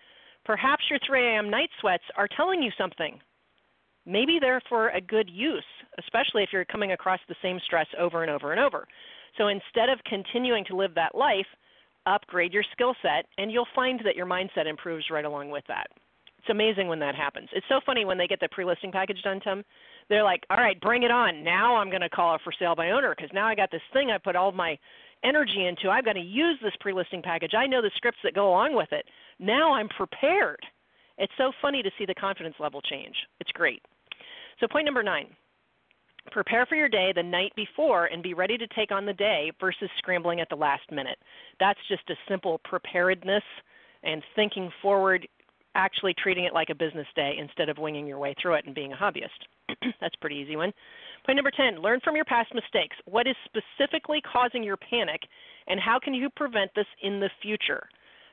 perhaps 0.46 0.84
your 0.90 1.00
3 1.06 1.36
a.m. 1.36 1.50
night 1.50 1.70
sweats 1.82 2.04
are 2.16 2.30
telling 2.36 2.64
you 2.64 2.72
something. 2.78 3.20
Maybe 4.06 4.38
they're 4.40 4.62
for 4.70 4.90
a 4.90 5.02
good 5.02 5.30
use, 5.30 5.64
especially 6.00 6.44
if 6.44 6.50
you're 6.54 6.66
coming 6.66 6.94
across 6.94 7.20
the 7.28 7.36
same 7.42 7.60
stress 7.66 7.88
over 8.00 8.24
and 8.24 8.32
over 8.32 8.52
and 8.52 8.60
over. 8.60 8.88
So 9.38 9.50
instead 9.50 9.90
of 9.90 10.00
continuing 10.06 10.66
to 10.66 10.76
live 10.76 10.96
that 10.96 11.14
life, 11.14 11.46
upgrade 12.06 12.54
your 12.54 12.64
skill 12.72 12.96
set, 13.02 13.26
and 13.38 13.52
you'll 13.52 13.68
find 13.76 14.00
that 14.06 14.16
your 14.16 14.26
mindset 14.26 14.66
improves 14.66 15.10
right 15.12 15.26
along 15.26 15.50
with 15.50 15.66
that. 15.68 15.88
It's 16.40 16.50
amazing 16.50 16.88
when 16.88 17.00
that 17.00 17.16
happens. 17.16 17.50
It's 17.52 17.68
so 17.68 17.82
funny 17.86 18.06
when 18.06 18.18
they 18.18 18.28
get 18.28 18.40
the 18.40 18.48
pre-listing 18.50 18.94
package 18.94 19.22
done, 19.24 19.42
Tim. 19.42 19.64
They're 20.08 20.24
like, 20.24 20.46
"All 20.50 20.58
right, 20.58 20.80
bring 20.80 21.04
it 21.04 21.12
on. 21.12 21.44
Now 21.44 21.76
I'm 21.76 21.90
going 21.90 22.02
to 22.02 22.10
call 22.10 22.34
it 22.36 22.42
for 22.42 22.54
sale 22.58 22.76
by 22.76 22.92
owner 22.92 23.14
because 23.14 23.32
now 23.34 23.46
I 23.46 23.56
got 23.56 23.72
this 23.72 23.82
thing 23.92 24.10
I 24.10 24.18
put 24.18 24.38
all 24.38 24.54
my 24.54 24.80
energy 25.24 25.66
into. 25.66 25.90
I've 25.90 26.06
got 26.06 26.14
to 26.14 26.22
use 26.22 26.58
this 26.62 26.76
pre-listing 26.80 27.22
package. 27.22 27.54
I 27.54 27.68
know 27.68 27.82
the 27.82 27.92
scripts 27.98 28.20
that 28.24 28.34
go 28.34 28.50
along 28.50 28.74
with 28.74 28.92
it. 28.94 29.06
Now 29.38 29.74
I'm 29.74 29.90
prepared." 29.90 30.66
It's 31.18 31.34
so 31.38 31.52
funny 31.62 31.84
to 31.84 31.92
see 31.98 32.06
the 32.06 32.16
confidence 32.16 32.56
level 32.60 32.82
change. 32.82 33.16
It's 33.42 33.52
great. 33.52 33.84
So 34.62 34.68
point 34.68 34.86
number 34.86 35.04
9. 35.04 35.28
Prepare 36.32 36.66
for 36.66 36.76
your 36.76 36.88
day 36.88 37.12
the 37.14 37.24
night 37.24 37.54
before 37.56 38.06
and 38.06 38.24
be 38.24 38.34
ready 38.34 38.58
to 38.58 38.68
take 38.68 38.92
on 38.92 39.06
the 39.06 39.14
day 39.14 39.52
versus 39.60 39.90
scrambling 39.98 40.40
at 40.40 40.48
the 40.48 40.56
last 40.56 40.90
minute. 40.90 41.18
That's 41.60 41.80
just 41.90 42.10
a 42.10 42.16
simple 42.30 42.60
preparedness 42.64 43.44
and 44.04 44.24
thinking 44.36 44.72
forward 44.82 45.28
actually 45.80 46.14
treating 46.22 46.44
it 46.44 46.54
like 46.54 46.70
a 46.70 46.76
business 46.76 47.08
day 47.16 47.34
instead 47.40 47.70
of 47.70 47.78
winging 47.78 48.06
your 48.06 48.20
way 48.20 48.36
through 48.42 48.56
it 48.56 48.66
and 48.66 48.76
being 48.76 48.94
a 48.94 48.96
hobbyist. 48.96 49.48
That's 50.02 50.16
a 50.16 50.22
pretty 50.22 50.36
easy 50.36 50.56
one. 50.56 50.74
Point 51.26 51.38
number 51.38 51.52
10 51.52 51.82
learn 51.82 52.00
from 52.04 52.16
your 52.16 52.26
past 52.26 52.54
mistakes. 52.54 52.96
What 53.06 53.28
is 53.28 53.36
specifically 53.46 54.22
causing 54.22 54.64
your 54.64 54.78
panic, 54.78 55.22
and 55.68 55.80
how 55.80 56.00
can 56.04 56.14
you 56.14 56.30
prevent 56.36 56.72
this 56.76 56.88
in 57.02 57.20
the 57.20 57.30
future? 57.42 57.88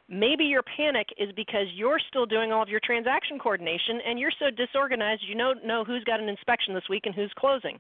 Maybe 0.09 0.44
your 0.44 0.62
panic 0.76 1.09
is 1.18 1.30
because 1.35 1.66
you're 1.74 1.98
still 2.09 2.26
doing 2.26 2.52
all 2.52 2.62
of 2.62 2.68
your 2.68 2.80
transaction 2.85 3.38
coordination 3.40 4.00
and 4.06 4.20
you're 4.20 4.32
so 4.38 4.50
disorganized 4.50 5.22
you 5.26 5.37
don't 5.37 5.66
know 5.66 5.82
who's 5.85 6.04
got 6.04 6.20
an 6.20 6.28
inspection 6.28 6.74
this 6.74 6.88
week 6.88 7.06
and 7.06 7.14
who's 7.14 7.32
closing. 7.37 7.78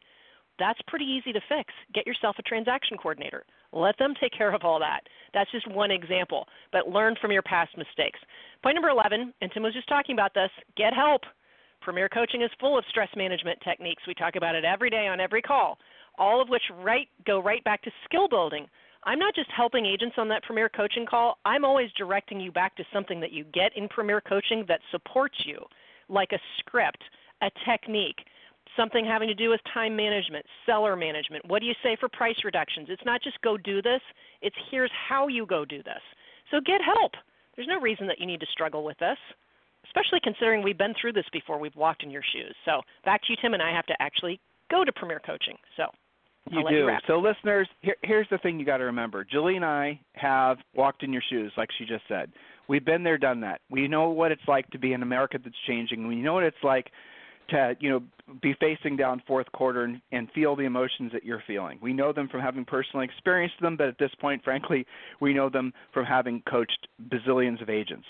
That's 0.58 0.80
pretty 0.86 1.04
easy 1.04 1.32
to 1.32 1.40
fix. 1.48 1.72
Get 1.94 2.06
yourself 2.06 2.36
a 2.38 2.42
transaction 2.42 2.96
coordinator. 2.96 3.44
Let 3.72 3.98
them 3.98 4.14
take 4.20 4.32
care 4.32 4.54
of 4.54 4.62
all 4.64 4.78
that. 4.80 5.00
That's 5.34 5.50
just 5.50 5.70
one 5.70 5.90
example, 5.90 6.46
but 6.72 6.88
learn 6.88 7.14
from 7.20 7.32
your 7.32 7.42
past 7.42 7.76
mistakes. 7.76 8.18
Point 8.62 8.74
number 8.74 8.88
11, 8.88 9.34
and 9.40 9.50
Tim 9.52 9.62
was 9.62 9.74
just 9.74 9.88
talking 9.88 10.14
about 10.14 10.32
this 10.34 10.50
get 10.76 10.94
help. 10.94 11.22
Premier 11.82 12.08
Coaching 12.08 12.42
is 12.42 12.50
full 12.58 12.78
of 12.78 12.84
stress 12.88 13.10
management 13.16 13.58
techniques. 13.62 14.02
We 14.06 14.14
talk 14.14 14.36
about 14.36 14.54
it 14.54 14.64
every 14.64 14.90
day 14.90 15.06
on 15.06 15.20
every 15.20 15.42
call, 15.42 15.78
all 16.18 16.40
of 16.40 16.48
which 16.48 16.62
right, 16.82 17.08
go 17.26 17.42
right 17.42 17.62
back 17.64 17.82
to 17.82 17.90
skill 18.04 18.28
building. 18.28 18.66
I'm 19.04 19.18
not 19.18 19.34
just 19.34 19.50
helping 19.56 19.86
agents 19.86 20.16
on 20.18 20.28
that 20.30 20.42
Premier 20.42 20.68
Coaching 20.68 21.06
call, 21.06 21.38
I'm 21.44 21.64
always 21.64 21.90
directing 21.96 22.40
you 22.40 22.50
back 22.50 22.76
to 22.76 22.84
something 22.92 23.20
that 23.20 23.30
you 23.30 23.44
get 23.54 23.76
in 23.76 23.88
Premier 23.88 24.20
Coaching 24.20 24.64
that 24.66 24.80
supports 24.90 25.36
you, 25.44 25.58
like 26.08 26.32
a 26.32 26.40
script, 26.58 27.04
a 27.42 27.50
technique 27.68 28.18
something 28.76 29.04
having 29.04 29.28
to 29.28 29.34
do 29.34 29.50
with 29.50 29.60
time 29.72 29.96
management, 29.96 30.44
seller 30.64 30.96
management. 30.96 31.46
What 31.48 31.60
do 31.60 31.66
you 31.66 31.74
say 31.82 31.96
for 31.98 32.08
price 32.08 32.36
reductions? 32.44 32.88
It's 32.90 33.04
not 33.04 33.22
just 33.22 33.40
go 33.42 33.56
do 33.56 33.82
this, 33.82 34.00
it's 34.42 34.56
here's 34.70 34.90
how 35.08 35.28
you 35.28 35.46
go 35.46 35.64
do 35.64 35.82
this. 35.82 36.02
So 36.50 36.60
get 36.60 36.80
help. 36.82 37.12
There's 37.56 37.68
no 37.68 37.80
reason 37.80 38.06
that 38.06 38.20
you 38.20 38.26
need 38.26 38.40
to 38.40 38.46
struggle 38.52 38.84
with 38.84 38.98
this, 38.98 39.16
especially 39.86 40.20
considering 40.22 40.62
we've 40.62 40.78
been 40.78 40.94
through 41.00 41.14
this 41.14 41.24
before. 41.32 41.58
We've 41.58 41.74
walked 41.74 42.02
in 42.02 42.10
your 42.10 42.22
shoes. 42.32 42.54
So 42.64 42.82
back 43.04 43.22
to 43.22 43.26
you, 43.30 43.36
Tim, 43.40 43.54
and 43.54 43.62
I 43.62 43.74
have 43.74 43.86
to 43.86 43.94
actually 44.00 44.38
go 44.70 44.84
to 44.84 44.92
Premier 44.92 45.20
Coaching. 45.24 45.56
So 45.76 45.84
you 46.50 46.62
do. 46.68 46.74
You 46.74 46.90
so, 47.06 47.18
listeners, 47.18 47.68
here, 47.80 47.96
here's 48.02 48.28
the 48.30 48.38
thing 48.38 48.60
you 48.60 48.66
got 48.66 48.76
to 48.76 48.84
remember. 48.84 49.24
Julie 49.24 49.56
and 49.56 49.64
I 49.64 49.98
have 50.14 50.58
walked 50.74 51.02
in 51.02 51.12
your 51.12 51.22
shoes, 51.28 51.52
like 51.56 51.70
she 51.78 51.84
just 51.84 52.04
said. 52.08 52.30
We've 52.68 52.84
been 52.84 53.02
there, 53.02 53.18
done 53.18 53.40
that. 53.40 53.60
We 53.70 53.88
know 53.88 54.10
what 54.10 54.32
it's 54.32 54.42
like 54.46 54.68
to 54.70 54.78
be 54.78 54.92
in 54.92 55.02
America 55.02 55.38
that's 55.42 55.56
changing. 55.66 56.06
We 56.06 56.16
know 56.16 56.34
what 56.34 56.44
it's 56.44 56.56
like 56.62 56.90
to 57.50 57.76
you 57.80 57.90
know 57.90 58.02
be 58.42 58.54
facing 58.60 58.96
down 58.96 59.22
fourth 59.26 59.50
quarter 59.52 59.84
and, 59.84 60.00
and 60.12 60.28
feel 60.32 60.56
the 60.56 60.64
emotions 60.64 61.12
that 61.12 61.24
you're 61.24 61.42
feeling. 61.46 61.78
We 61.80 61.92
know 61.92 62.12
them 62.12 62.28
from 62.28 62.40
having 62.40 62.64
personally 62.64 63.04
experienced 63.04 63.60
them, 63.60 63.76
but 63.76 63.88
at 63.88 63.98
this 63.98 64.10
point, 64.20 64.42
frankly, 64.42 64.84
we 65.20 65.32
know 65.32 65.48
them 65.48 65.72
from 65.92 66.04
having 66.04 66.42
coached 66.48 66.88
bazillions 67.08 67.62
of 67.62 67.70
agents. 67.70 68.06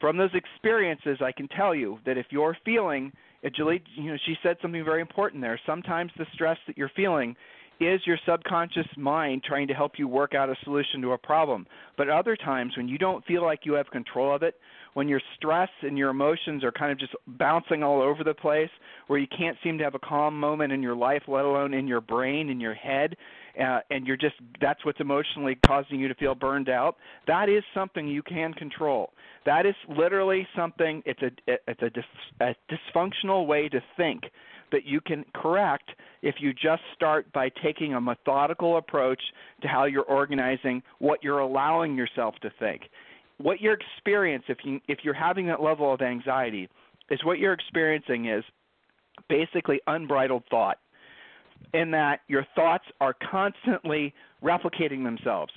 From 0.00 0.16
those 0.16 0.30
experiences, 0.34 1.18
I 1.20 1.32
can 1.32 1.48
tell 1.48 1.74
you 1.74 1.98
that 2.06 2.16
if 2.16 2.26
you're 2.30 2.56
feeling, 2.64 3.12
uh, 3.44 3.50
Julie, 3.54 3.82
you 3.96 4.12
know, 4.12 4.18
she 4.26 4.36
said 4.42 4.56
something 4.62 4.84
very 4.84 5.00
important 5.00 5.42
there. 5.42 5.60
Sometimes 5.66 6.12
the 6.16 6.26
stress 6.32 6.56
that 6.66 6.78
you're 6.78 6.90
feeling 6.94 7.34
is 7.80 8.00
your 8.06 8.18
subconscious 8.26 8.86
mind 8.96 9.42
trying 9.44 9.68
to 9.68 9.74
help 9.74 9.92
you 9.98 10.08
work 10.08 10.34
out 10.34 10.48
a 10.48 10.56
solution 10.64 11.00
to 11.02 11.12
a 11.12 11.18
problem. 11.18 11.66
But 11.96 12.08
other 12.08 12.36
times, 12.36 12.76
when 12.76 12.88
you 12.88 12.98
don't 12.98 13.24
feel 13.24 13.42
like 13.42 13.60
you 13.64 13.74
have 13.74 13.90
control 13.90 14.34
of 14.34 14.42
it, 14.42 14.56
when 14.98 15.06
your 15.06 15.22
stress 15.36 15.68
and 15.82 15.96
your 15.96 16.10
emotions 16.10 16.64
are 16.64 16.72
kind 16.72 16.90
of 16.90 16.98
just 16.98 17.14
bouncing 17.28 17.84
all 17.84 18.02
over 18.02 18.24
the 18.24 18.34
place, 18.34 18.68
where 19.06 19.20
you 19.20 19.28
can't 19.28 19.56
seem 19.62 19.78
to 19.78 19.84
have 19.84 19.94
a 19.94 19.98
calm 20.00 20.38
moment 20.40 20.72
in 20.72 20.82
your 20.82 20.96
life, 20.96 21.22
let 21.28 21.44
alone 21.44 21.72
in 21.72 21.86
your 21.86 22.00
brain, 22.00 22.48
in 22.50 22.58
your 22.58 22.74
head, 22.74 23.14
uh, 23.62 23.78
and 23.92 24.08
you're 24.08 24.16
just 24.16 24.34
that's 24.60 24.84
what's 24.84 24.98
emotionally 24.98 25.56
causing 25.64 26.00
you 26.00 26.08
to 26.08 26.16
feel 26.16 26.34
burned 26.34 26.68
out. 26.68 26.96
That 27.28 27.48
is 27.48 27.62
something 27.74 28.08
you 28.08 28.24
can 28.24 28.52
control. 28.54 29.12
That 29.46 29.66
is 29.66 29.76
literally 29.88 30.44
something. 30.56 31.00
It's 31.06 31.22
a 31.22 31.30
it's 31.46 31.82
a, 31.82 31.90
dis, 31.90 32.04
a 32.40 32.56
dysfunctional 32.68 33.46
way 33.46 33.68
to 33.68 33.80
think 33.96 34.24
that 34.72 34.84
you 34.84 35.00
can 35.00 35.24
correct 35.32 35.90
if 36.22 36.34
you 36.40 36.52
just 36.52 36.82
start 36.96 37.32
by 37.32 37.50
taking 37.62 37.94
a 37.94 38.00
methodical 38.00 38.78
approach 38.78 39.22
to 39.62 39.68
how 39.68 39.84
you're 39.84 40.02
organizing 40.02 40.82
what 40.98 41.22
you're 41.22 41.38
allowing 41.38 41.94
yourself 41.94 42.34
to 42.42 42.50
think 42.58 42.82
what 43.38 43.60
you're 43.60 43.78
experiencing 43.96 44.44
if 44.48 44.58
you 44.64 44.80
if 44.88 44.98
you're 45.02 45.14
having 45.14 45.46
that 45.46 45.62
level 45.62 45.92
of 45.92 46.02
anxiety 46.02 46.68
is 47.10 47.20
what 47.24 47.38
you're 47.38 47.52
experiencing 47.52 48.26
is 48.26 48.44
basically 49.28 49.80
unbridled 49.86 50.42
thought 50.50 50.78
in 51.74 51.90
that 51.90 52.20
your 52.28 52.46
thoughts 52.54 52.84
are 53.00 53.14
constantly 53.30 54.14
replicating 54.42 55.02
themselves. 55.04 55.52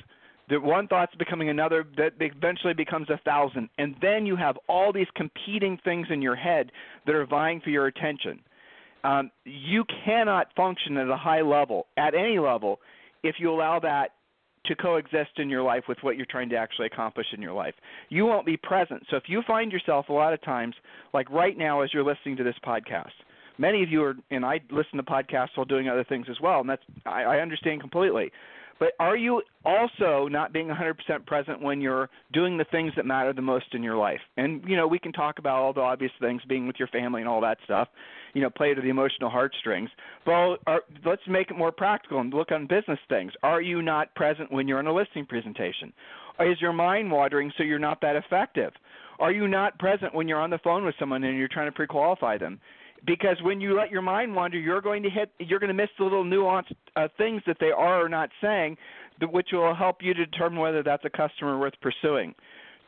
The 0.49 0.59
one 0.59 0.87
thought's 0.87 1.15
becoming 1.15 1.49
another 1.49 1.85
that 1.97 2.13
eventually 2.19 2.73
becomes 2.73 3.09
a 3.09 3.17
thousand 3.23 3.69
and 3.77 3.95
then 4.01 4.25
you 4.25 4.35
have 4.35 4.57
all 4.67 4.91
these 4.91 5.07
competing 5.15 5.77
things 5.83 6.07
in 6.09 6.21
your 6.21 6.35
head 6.35 6.71
that 7.05 7.15
are 7.15 7.25
vying 7.25 7.61
for 7.61 7.69
your 7.69 7.87
attention. 7.87 8.39
Um, 9.03 9.31
you 9.45 9.83
cannot 10.05 10.47
function 10.55 10.97
at 10.97 11.07
a 11.07 11.17
high 11.17 11.41
level 11.41 11.87
at 11.97 12.13
any 12.13 12.37
level 12.37 12.79
if 13.23 13.35
you 13.39 13.51
allow 13.51 13.79
that 13.79 14.11
to 14.65 14.75
coexist 14.75 15.31
in 15.37 15.49
your 15.49 15.63
life 15.63 15.83
with 15.87 15.97
what 16.01 16.17
you're 16.17 16.25
trying 16.25 16.49
to 16.49 16.55
actually 16.55 16.87
accomplish 16.87 17.27
in 17.33 17.41
your 17.41 17.53
life. 17.53 17.73
You 18.09 18.25
won't 18.25 18.45
be 18.45 18.57
present. 18.57 19.03
So 19.09 19.17
if 19.17 19.23
you 19.27 19.41
find 19.47 19.71
yourself 19.71 20.09
a 20.09 20.13
lot 20.13 20.33
of 20.33 20.41
times, 20.43 20.75
like 21.13 21.29
right 21.31 21.57
now 21.57 21.81
as 21.81 21.93
you're 21.93 22.03
listening 22.03 22.37
to 22.37 22.43
this 22.43 22.55
podcast, 22.65 23.11
many 23.57 23.83
of 23.83 23.89
you 23.89 24.03
are, 24.03 24.15
and 24.29 24.45
I 24.45 24.59
listen 24.69 24.97
to 24.97 25.03
podcasts 25.03 25.55
while 25.55 25.65
doing 25.65 25.89
other 25.89 26.03
things 26.03 26.27
as 26.29 26.39
well, 26.41 26.59
and 26.59 26.69
that's 26.69 26.83
I, 27.05 27.23
I 27.23 27.39
understand 27.39 27.81
completely. 27.81 28.31
But 28.81 28.93
are 28.99 29.15
you 29.15 29.43
also 29.63 30.27
not 30.27 30.53
being 30.53 30.67
100% 30.67 31.27
present 31.27 31.61
when 31.61 31.81
you're 31.81 32.09
doing 32.33 32.57
the 32.57 32.65
things 32.71 32.91
that 32.95 33.05
matter 33.05 33.31
the 33.31 33.39
most 33.39 33.67
in 33.73 33.83
your 33.83 33.95
life? 33.95 34.19
And 34.37 34.63
you 34.67 34.75
know, 34.75 34.87
we 34.87 34.97
can 34.97 35.11
talk 35.11 35.37
about 35.37 35.57
all 35.57 35.71
the 35.71 35.81
obvious 35.81 36.11
things, 36.19 36.41
being 36.49 36.65
with 36.65 36.77
your 36.79 36.87
family 36.87 37.21
and 37.21 37.29
all 37.29 37.41
that 37.41 37.59
stuff. 37.63 37.89
You 38.33 38.41
know, 38.41 38.49
play 38.49 38.73
to 38.73 38.81
the 38.81 38.89
emotional 38.89 39.29
heartstrings. 39.29 39.91
But 40.25 40.57
are, 40.65 40.81
let's 41.05 41.21
make 41.27 41.51
it 41.51 41.57
more 41.59 41.71
practical 41.71 42.21
and 42.21 42.33
look 42.33 42.51
on 42.51 42.65
business 42.65 42.97
things. 43.07 43.33
Are 43.43 43.61
you 43.61 43.83
not 43.83 44.15
present 44.15 44.51
when 44.51 44.67
you're 44.67 44.79
in 44.79 44.87
a 44.87 44.93
listing 44.93 45.27
presentation? 45.27 45.93
Is 46.39 46.59
your 46.59 46.73
mind 46.73 47.11
wandering 47.11 47.53
so 47.55 47.63
you're 47.63 47.77
not 47.77 48.01
that 48.01 48.15
effective? 48.15 48.73
Are 49.19 49.31
you 49.31 49.47
not 49.47 49.77
present 49.77 50.15
when 50.15 50.27
you're 50.27 50.41
on 50.41 50.49
the 50.49 50.57
phone 50.63 50.85
with 50.85 50.95
someone 50.97 51.23
and 51.23 51.37
you're 51.37 51.47
trying 51.47 51.67
to 51.67 51.71
pre-qualify 51.71 52.39
them? 52.39 52.59
Because 53.05 53.37
when 53.41 53.59
you 53.59 53.75
let 53.75 53.91
your 53.91 54.01
mind 54.01 54.35
wander, 54.35 54.59
you're 54.59 54.81
going 54.81 55.03
to 55.03 55.09
hit, 55.09 55.31
you're 55.39 55.59
going 55.59 55.69
to 55.69 55.73
miss 55.73 55.89
the 55.97 56.03
little 56.03 56.23
nuanced 56.23 56.75
uh, 56.95 57.07
things 57.17 57.41
that 57.47 57.57
they 57.59 57.71
are 57.71 58.03
or 58.03 58.09
not 58.09 58.29
saying, 58.41 58.77
which 59.31 59.49
will 59.51 59.75
help 59.75 59.97
you 60.01 60.13
to 60.13 60.25
determine 60.25 60.59
whether 60.59 60.83
that's 60.83 61.05
a 61.05 61.09
customer 61.09 61.59
worth 61.59 61.73
pursuing. 61.81 62.33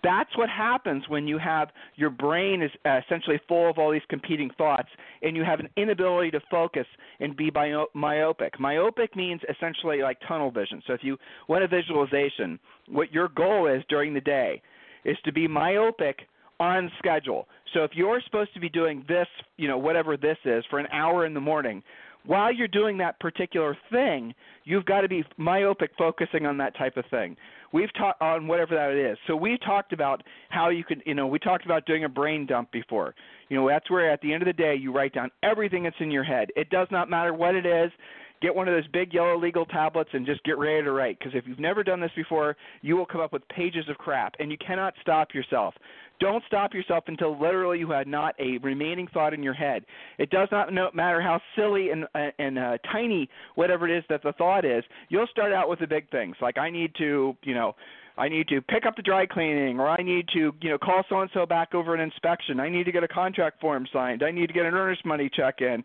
That's 0.04 0.36
what 0.38 0.50
happens 0.50 1.06
when 1.08 1.28
you 1.28 1.38
have 1.38 1.70
your 1.96 2.10
brain 2.10 2.62
is 2.62 2.72
uh, 2.86 3.00
essentially 3.06 3.40
full 3.48 3.70
of 3.70 3.78
all 3.78 3.90
these 3.90 4.02
competing 4.10 4.50
thoughts, 4.58 4.90
and 5.22 5.36
you 5.36 5.46
have 5.46 5.62
an 5.62 5.70
inability 5.78 6.30
to 6.32 6.42
focus 6.52 6.86
and 7.22 7.38
be 7.38 7.50
myopic. 7.94 8.60
Myopic 8.60 9.16
means 9.16 9.40
essentially 9.50 10.02
like 10.02 10.18
tunnel 10.28 10.52
vision. 10.52 10.84
So 10.86 10.94
if 10.94 11.04
you 11.04 11.18
want 11.48 11.64
a 11.64 11.70
visualization, 11.70 12.60
what 12.90 13.14
your 13.14 13.30
goal 13.30 13.68
is 13.68 13.82
during 13.88 14.14
the 14.14 14.22
day 14.22 14.62
is 15.06 15.18
to 15.24 15.32
be 15.32 15.48
myopic 15.48 16.20
on 16.60 16.92
schedule. 17.00 17.48
So 17.74 17.84
if 17.84 17.92
you're 17.94 18.22
supposed 18.26 18.54
to 18.54 18.60
be 18.60 18.70
doing 18.70 19.04
this, 19.08 19.28
you 19.58 19.68
know, 19.68 19.78
whatever 19.78 20.18
this 20.18 20.38
is, 20.46 20.64
for 20.70 20.80
an 20.80 20.88
hour 20.92 21.26
in 21.26 21.34
the 21.34 21.42
morning, 21.42 21.84
while 22.26 22.54
you're 22.54 22.70
doing 22.70 22.98
that 23.00 23.20
particular 23.20 23.78
thing, 23.92 24.34
you've 24.64 24.86
got 24.86 25.02
to 25.02 25.10
be 25.10 25.24
myopic 25.38 25.92
focusing 25.98 26.46
on 26.46 26.58
that 26.58 26.78
type 26.78 26.96
of 26.96 27.06
thing. 27.12 27.36
We've 27.74 27.94
talked 27.96 28.22
on 28.22 28.48
whatever 28.48 28.76
that 28.76 28.92
is. 28.92 29.18
So 29.28 29.36
we 29.36 29.58
talked 29.66 29.94
about 29.94 30.24
how 30.50 30.70
you 30.70 30.84
could, 30.84 31.02
you 31.06 31.16
know, 31.16 31.28
we 31.28 31.40
talked 31.40 31.66
about 31.66 31.86
doing 31.86 32.06
a 32.06 32.10
brain 32.10 32.46
dump 32.46 32.72
before. 32.72 33.14
You 33.50 33.58
know, 33.58 33.68
that's 33.68 33.90
where 33.90 34.10
at 34.10 34.22
the 34.22 34.32
end 34.32 34.44
of 34.44 34.48
the 34.48 34.54
day 34.54 34.76
you 34.76 34.94
write 34.94 35.14
down 35.14 35.32
everything 35.42 35.84
that's 35.84 35.96
in 36.00 36.12
your 36.12 36.24
head. 36.24 36.50
It 36.56 36.70
does 36.70 36.88
not 36.92 37.10
matter 37.10 37.34
what 37.34 37.56
it 37.56 37.66
is 37.66 37.92
get 38.44 38.54
one 38.54 38.68
of 38.68 38.74
those 38.74 38.88
big 38.92 39.14
yellow 39.14 39.40
legal 39.40 39.66
tablets 39.66 40.10
and 40.12 40.26
just 40.26 40.44
get 40.44 40.58
ready 40.58 40.84
to 40.84 40.92
write 40.92 41.18
because 41.18 41.34
if 41.34 41.48
you've 41.48 41.60
never 41.60 41.82
done 41.82 42.02
this 42.02 42.12
before 42.14 42.58
you 42.82 42.98
will 42.98 43.06
come 43.06 43.22
up 43.22 43.32
with 43.32 43.48
pages 43.48 43.86
of 43.90 43.98
crap 43.98 44.36
and 44.40 44.52
you 44.52 44.58
cannot 44.58 44.94
stop 45.02 45.34
yourself 45.34 45.74
don't 46.20 46.44
stop 46.46 46.74
yourself 46.74 47.06
until 47.08 47.40
literally 47.40 47.80
you 47.80 47.90
have 47.90 48.06
not 48.06 48.36
a 48.40 48.58
remaining 48.58 49.08
thought 49.14 49.34
in 49.34 49.42
your 49.42 49.54
head 49.54 49.86
it 50.20 50.30
does 50.30 50.50
not 50.52 50.74
matter 50.94 51.22
how 51.22 51.40
silly 51.56 51.90
and 51.92 52.04
uh, 52.16 52.30
and 52.38 52.60
uh, 52.60 52.78
tiny 52.92 53.30
whatever 53.56 53.88
it 53.88 53.98
is 53.98 54.04
that 54.10 54.22
the 54.24 54.34
thought 54.34 54.66
is 54.66 54.84
you'll 55.08 55.28
start 55.28 55.54
out 55.54 55.70
with 55.70 55.80
the 55.80 55.88
big 55.88 56.10
things 56.12 56.36
like 56.42 56.58
i 56.58 56.70
need 56.70 56.92
to 56.98 57.36
you 57.44 57.56
know 57.56 57.74
I 58.16 58.30
need 58.30 58.48
to 58.50 58.62
pick 58.62 58.86
up 58.86 58.96
the 58.96 59.02
dry 59.02 59.26
cleaning, 59.26 59.80
or 59.80 59.90
I 59.90 60.04
need 60.04 60.28
to, 60.34 60.54
you 60.62 60.70
know, 60.70 60.78
call 60.78 61.04
so 61.10 61.22
and 61.22 61.32
so 61.34 61.48
back 61.48 61.74
over 61.74 61.96
an 61.96 62.00
inspection. 62.00 62.60
I 62.60 62.70
need 62.70 62.84
to 62.84 62.92
get 62.92 63.04
a 63.04 63.08
contract 63.08 63.60
form 63.60 63.88
signed. 63.92 64.22
I 64.22 64.30
need 64.30 64.48
to 64.48 64.54
get 64.54 64.68
an 64.68 64.76
earnest 64.76 65.04
money 65.04 65.32
check 65.36 65.62
in. 65.62 65.84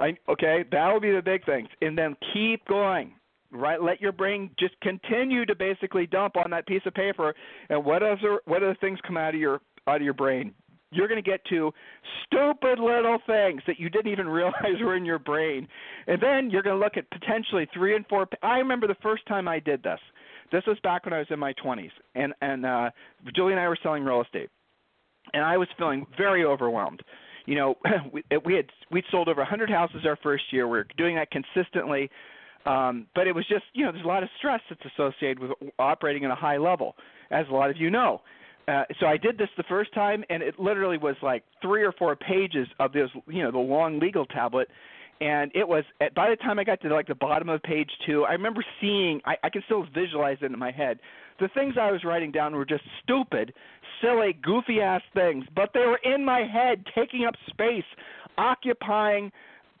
I 0.00 0.16
okay, 0.28 0.64
that 0.72 0.92
will 0.92 1.00
be 1.00 1.12
the 1.12 1.22
big 1.22 1.44
things, 1.44 1.68
and 1.82 1.96
then 1.96 2.16
keep 2.32 2.66
going. 2.66 3.12
Right, 3.52 3.82
let 3.82 4.00
your 4.00 4.12
brain 4.12 4.50
just 4.60 4.74
continue 4.80 5.44
to 5.44 5.56
basically 5.56 6.06
dump 6.06 6.36
on 6.36 6.50
that 6.52 6.66
piece 6.68 6.82
of 6.86 6.94
paper, 6.94 7.34
and 7.68 7.84
what 7.84 8.02
other 8.02 8.40
what 8.46 8.62
other 8.62 8.76
things 8.80 8.98
come 9.06 9.16
out 9.16 9.34
of 9.34 9.40
your 9.40 9.60
out 9.86 9.96
of 9.96 10.02
your 10.02 10.14
brain? 10.14 10.54
You're 10.92 11.08
going 11.08 11.22
to 11.22 11.30
get 11.30 11.44
to 11.50 11.72
stupid 12.24 12.80
little 12.80 13.18
things 13.26 13.62
that 13.68 13.78
you 13.78 13.90
didn't 13.90 14.10
even 14.10 14.28
realize 14.40 14.80
were 14.80 14.96
in 14.96 15.04
your 15.04 15.18
brain, 15.18 15.68
and 16.06 16.20
then 16.20 16.50
you're 16.50 16.62
going 16.62 16.78
to 16.78 16.84
look 16.84 16.96
at 16.96 17.10
potentially 17.10 17.68
three 17.74 17.94
and 17.94 18.06
four. 18.08 18.28
I 18.42 18.58
remember 18.58 18.86
the 18.86 18.96
first 19.02 19.26
time 19.26 19.48
I 19.48 19.58
did 19.58 19.82
this. 19.82 20.00
This 20.50 20.62
was 20.66 20.78
back 20.82 21.04
when 21.04 21.12
I 21.12 21.18
was 21.18 21.28
in 21.30 21.38
my 21.38 21.52
20s, 21.64 21.90
and 22.14 22.32
and 22.40 22.64
uh, 22.64 22.90
Julie 23.34 23.52
and 23.52 23.60
I 23.60 23.68
were 23.68 23.78
selling 23.82 24.04
real 24.04 24.22
estate, 24.22 24.48
and 25.34 25.44
I 25.44 25.56
was 25.56 25.68
feeling 25.76 26.06
very 26.16 26.44
overwhelmed 26.44 27.02
you 27.50 27.56
know, 27.56 27.74
we, 28.12 28.22
we 28.44 28.54
had 28.54 28.66
we 28.92 29.02
sold 29.10 29.28
over 29.28 29.40
100 29.40 29.68
houses 29.68 30.06
our 30.06 30.16
first 30.22 30.44
year. 30.52 30.68
We 30.68 30.78
are 30.78 30.86
doing 30.96 31.16
that 31.16 31.28
consistently, 31.32 32.08
um, 32.64 33.08
but 33.16 33.26
it 33.26 33.34
was 33.34 33.44
just 33.48 33.64
you 33.72 33.84
know 33.84 33.90
there's 33.90 34.04
a 34.04 34.08
lot 34.08 34.22
of 34.22 34.28
stress 34.38 34.60
that's 34.70 34.80
associated 34.94 35.40
with 35.40 35.50
operating 35.78 36.24
at 36.24 36.30
a 36.30 36.36
high 36.36 36.58
level, 36.58 36.94
as 37.32 37.46
a 37.50 37.52
lot 37.52 37.68
of 37.68 37.76
you 37.76 37.90
know. 37.90 38.22
Uh, 38.68 38.84
so 39.00 39.06
I 39.06 39.16
did 39.16 39.36
this 39.36 39.48
the 39.56 39.64
first 39.64 39.92
time, 39.94 40.22
and 40.30 40.44
it 40.44 40.60
literally 40.60 40.96
was 40.96 41.16
like 41.22 41.42
three 41.60 41.82
or 41.82 41.90
four 41.90 42.14
pages 42.14 42.68
of 42.78 42.92
this, 42.92 43.10
you 43.26 43.42
know, 43.42 43.50
the 43.50 43.58
long 43.58 43.98
legal 43.98 44.26
tablet, 44.26 44.68
and 45.20 45.50
it 45.54 45.66
was 45.66 45.84
by 46.14 46.30
the 46.30 46.36
time 46.36 46.58
I 46.58 46.64
got 46.64 46.80
to 46.82 46.88
like 46.88 47.06
the 47.06 47.14
bottom 47.14 47.48
of 47.48 47.62
page 47.62 47.90
two, 48.06 48.24
I 48.24 48.32
remember 48.32 48.64
seeing, 48.80 49.20
I, 49.26 49.36
I 49.42 49.50
can 49.50 49.62
still 49.66 49.86
visualize 49.94 50.38
it 50.40 50.46
in 50.46 50.58
my 50.58 50.70
head. 50.70 50.98
The 51.40 51.48
things 51.54 51.74
I 51.80 51.90
was 51.90 52.04
writing 52.04 52.30
down 52.30 52.54
were 52.54 52.64
just 52.64 52.84
stupid, 53.02 53.52
silly, 54.02 54.36
goofy 54.42 54.80
ass 54.80 55.02
things, 55.14 55.44
but 55.54 55.70
they 55.74 55.80
were 55.80 56.00
in 56.04 56.24
my 56.24 56.40
head, 56.40 56.84
taking 56.94 57.24
up 57.24 57.34
space, 57.50 57.84
occupying 58.38 59.30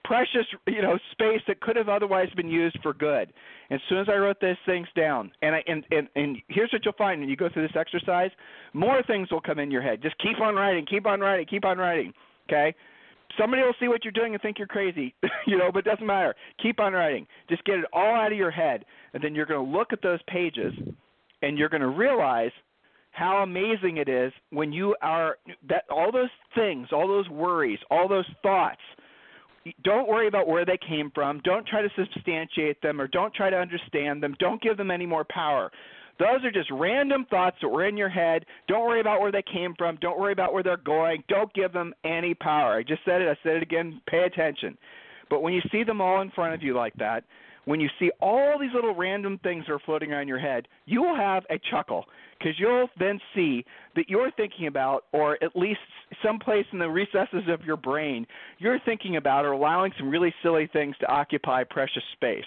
precious, 0.04 0.46
you 0.66 0.82
know, 0.82 0.98
space 1.12 1.40
that 1.46 1.60
could 1.60 1.76
have 1.76 1.88
otherwise 1.88 2.28
been 2.36 2.48
used 2.48 2.78
for 2.82 2.92
good. 2.92 3.32
As 3.70 3.80
soon 3.88 3.98
as 3.98 4.08
I 4.08 4.16
wrote 4.16 4.40
these 4.40 4.56
things 4.66 4.88
down, 4.96 5.30
and 5.42 5.54
I 5.54 5.62
and 5.66 5.84
and 5.90 6.08
and 6.16 6.38
here's 6.48 6.72
what 6.72 6.84
you'll 6.84 6.94
find 6.94 7.20
when 7.20 7.28
you 7.28 7.36
go 7.36 7.48
through 7.48 7.66
this 7.68 7.76
exercise, 7.76 8.30
more 8.72 9.02
things 9.06 9.30
will 9.30 9.40
come 9.40 9.58
in 9.58 9.70
your 9.70 9.82
head. 9.82 10.02
Just 10.02 10.16
keep 10.18 10.40
on 10.40 10.54
writing, 10.54 10.84
keep 10.86 11.06
on 11.06 11.20
writing, 11.20 11.46
keep 11.46 11.64
on 11.64 11.78
writing. 11.78 12.12
Okay? 12.48 12.74
Somebody 13.38 13.62
will 13.62 13.74
see 13.78 13.88
what 13.88 14.04
you're 14.04 14.12
doing 14.12 14.32
and 14.34 14.42
think 14.42 14.58
you're 14.58 14.66
crazy, 14.66 15.14
you 15.46 15.56
know, 15.56 15.70
but 15.72 15.80
it 15.80 15.90
doesn't 15.90 16.06
matter. 16.06 16.34
Keep 16.62 16.80
on 16.80 16.92
writing. 16.92 17.26
Just 17.48 17.64
get 17.64 17.78
it 17.78 17.84
all 17.92 18.14
out 18.14 18.32
of 18.32 18.38
your 18.38 18.50
head, 18.50 18.84
and 19.14 19.22
then 19.22 19.34
you're 19.34 19.46
going 19.46 19.64
to 19.64 19.78
look 19.78 19.92
at 19.92 20.02
those 20.02 20.20
pages, 20.26 20.72
and 21.42 21.58
you're 21.58 21.68
going 21.68 21.80
to 21.80 21.88
realize 21.88 22.52
how 23.12 23.38
amazing 23.42 23.96
it 23.96 24.08
is 24.08 24.32
when 24.50 24.72
you 24.72 24.94
are 25.02 25.36
that 25.68 25.84
all 25.90 26.12
those 26.12 26.30
things, 26.54 26.88
all 26.92 27.08
those 27.08 27.28
worries, 27.28 27.78
all 27.90 28.08
those 28.08 28.26
thoughts. 28.42 28.80
Don't 29.84 30.08
worry 30.08 30.26
about 30.26 30.48
where 30.48 30.64
they 30.64 30.78
came 30.88 31.10
from. 31.14 31.40
Don't 31.40 31.66
try 31.66 31.82
to 31.82 31.88
substantiate 31.96 32.80
them 32.80 33.00
or 33.00 33.08
don't 33.08 33.34
try 33.34 33.50
to 33.50 33.56
understand 33.56 34.22
them. 34.22 34.34
Don't 34.38 34.62
give 34.62 34.76
them 34.76 34.90
any 34.90 35.06
more 35.06 35.26
power. 35.28 35.70
Those 36.20 36.44
are 36.44 36.50
just 36.50 36.70
random 36.70 37.26
thoughts 37.30 37.56
that 37.62 37.68
were 37.68 37.86
in 37.86 37.96
your 37.96 38.10
head. 38.10 38.44
Don't 38.68 38.86
worry 38.86 39.00
about 39.00 39.22
where 39.22 39.32
they 39.32 39.42
came 39.42 39.74
from. 39.78 39.96
Don't 40.02 40.20
worry 40.20 40.34
about 40.34 40.52
where 40.52 40.62
they're 40.62 40.76
going. 40.76 41.24
Don't 41.28 41.52
give 41.54 41.72
them 41.72 41.94
any 42.04 42.34
power. 42.34 42.76
I 42.76 42.82
just 42.82 43.00
said 43.06 43.22
it. 43.22 43.28
I 43.28 43.36
said 43.42 43.56
it 43.56 43.62
again. 43.62 44.02
Pay 44.06 44.24
attention. 44.24 44.76
But 45.30 45.42
when 45.42 45.54
you 45.54 45.62
see 45.72 45.82
them 45.82 46.02
all 46.02 46.20
in 46.20 46.30
front 46.32 46.52
of 46.52 46.62
you 46.62 46.76
like 46.76 46.92
that, 46.96 47.24
when 47.64 47.80
you 47.80 47.88
see 47.98 48.10
all 48.20 48.58
these 48.58 48.70
little 48.74 48.94
random 48.94 49.38
things 49.42 49.64
that 49.66 49.72
are 49.72 49.78
floating 49.78 50.12
around 50.12 50.28
your 50.28 50.38
head, 50.38 50.68
you 50.84 51.00
will 51.00 51.16
have 51.16 51.44
a 51.48 51.58
chuckle 51.70 52.04
because 52.38 52.58
you'll 52.58 52.88
then 52.98 53.18
see 53.34 53.64
that 53.96 54.08
you're 54.08 54.30
thinking 54.32 54.66
about, 54.66 55.04
or 55.12 55.42
at 55.42 55.56
least 55.56 55.80
someplace 56.22 56.66
in 56.72 56.78
the 56.78 56.88
recesses 56.88 57.44
of 57.48 57.64
your 57.64 57.76
brain, 57.76 58.26
you're 58.58 58.80
thinking 58.84 59.16
about 59.16 59.44
or 59.46 59.52
allowing 59.52 59.92
some 59.98 60.10
really 60.10 60.34
silly 60.42 60.68
things 60.72 60.96
to 61.00 61.06
occupy 61.06 61.64
precious 61.64 62.02
space. 62.12 62.44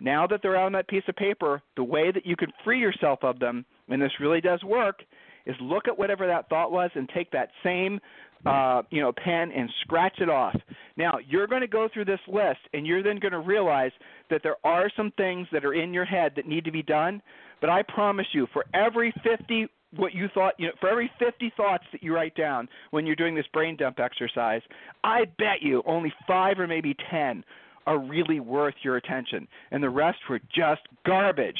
Now 0.00 0.26
that 0.26 0.40
they're 0.42 0.56
on 0.56 0.72
that 0.72 0.88
piece 0.88 1.02
of 1.08 1.16
paper, 1.16 1.62
the 1.76 1.84
way 1.84 2.10
that 2.12 2.26
you 2.26 2.36
can 2.36 2.52
free 2.64 2.78
yourself 2.78 3.20
of 3.22 3.38
them, 3.38 3.64
and 3.88 4.00
this 4.00 4.12
really 4.20 4.40
does 4.40 4.62
work, 4.62 5.02
is 5.46 5.56
look 5.60 5.88
at 5.88 5.98
whatever 5.98 6.26
that 6.26 6.48
thought 6.48 6.70
was 6.70 6.90
and 6.94 7.08
take 7.08 7.30
that 7.30 7.48
same 7.64 8.00
uh, 8.46 8.82
you 8.90 9.00
know, 9.00 9.12
pen 9.12 9.50
and 9.50 9.68
scratch 9.82 10.18
it 10.20 10.28
off. 10.28 10.54
Now, 10.96 11.18
you're 11.26 11.46
going 11.46 11.60
to 11.60 11.68
go 11.68 11.88
through 11.92 12.04
this 12.04 12.20
list 12.28 12.60
and 12.72 12.86
you're 12.86 13.02
then 13.02 13.18
going 13.18 13.32
to 13.32 13.40
realize 13.40 13.90
that 14.30 14.42
there 14.42 14.56
are 14.64 14.90
some 14.96 15.12
things 15.16 15.46
that 15.52 15.64
are 15.64 15.74
in 15.74 15.92
your 15.92 16.04
head 16.04 16.32
that 16.36 16.46
need 16.46 16.64
to 16.64 16.70
be 16.70 16.82
done, 16.82 17.20
but 17.60 17.70
I 17.70 17.82
promise 17.82 18.26
you 18.32 18.46
for 18.52 18.64
every 18.74 19.12
50 19.24 19.68
what 19.96 20.14
you 20.14 20.28
thought, 20.34 20.52
you 20.58 20.66
know, 20.66 20.72
for 20.80 20.90
every 20.90 21.10
50 21.18 21.50
thoughts 21.56 21.84
that 21.92 22.02
you 22.02 22.14
write 22.14 22.34
down 22.34 22.68
when 22.90 23.06
you're 23.06 23.16
doing 23.16 23.34
this 23.34 23.46
brain 23.54 23.74
dump 23.74 23.98
exercise, 23.98 24.60
I 25.02 25.24
bet 25.38 25.62
you 25.62 25.82
only 25.86 26.12
5 26.26 26.60
or 26.60 26.66
maybe 26.66 26.94
10 27.10 27.42
are 27.88 27.98
really 27.98 28.38
worth 28.38 28.74
your 28.82 28.96
attention 28.96 29.48
and 29.70 29.82
the 29.82 29.88
rest 29.88 30.18
were 30.28 30.40
just 30.54 30.82
garbage. 31.06 31.58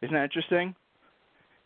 Isn't 0.00 0.14
that 0.14 0.24
interesting? 0.24 0.74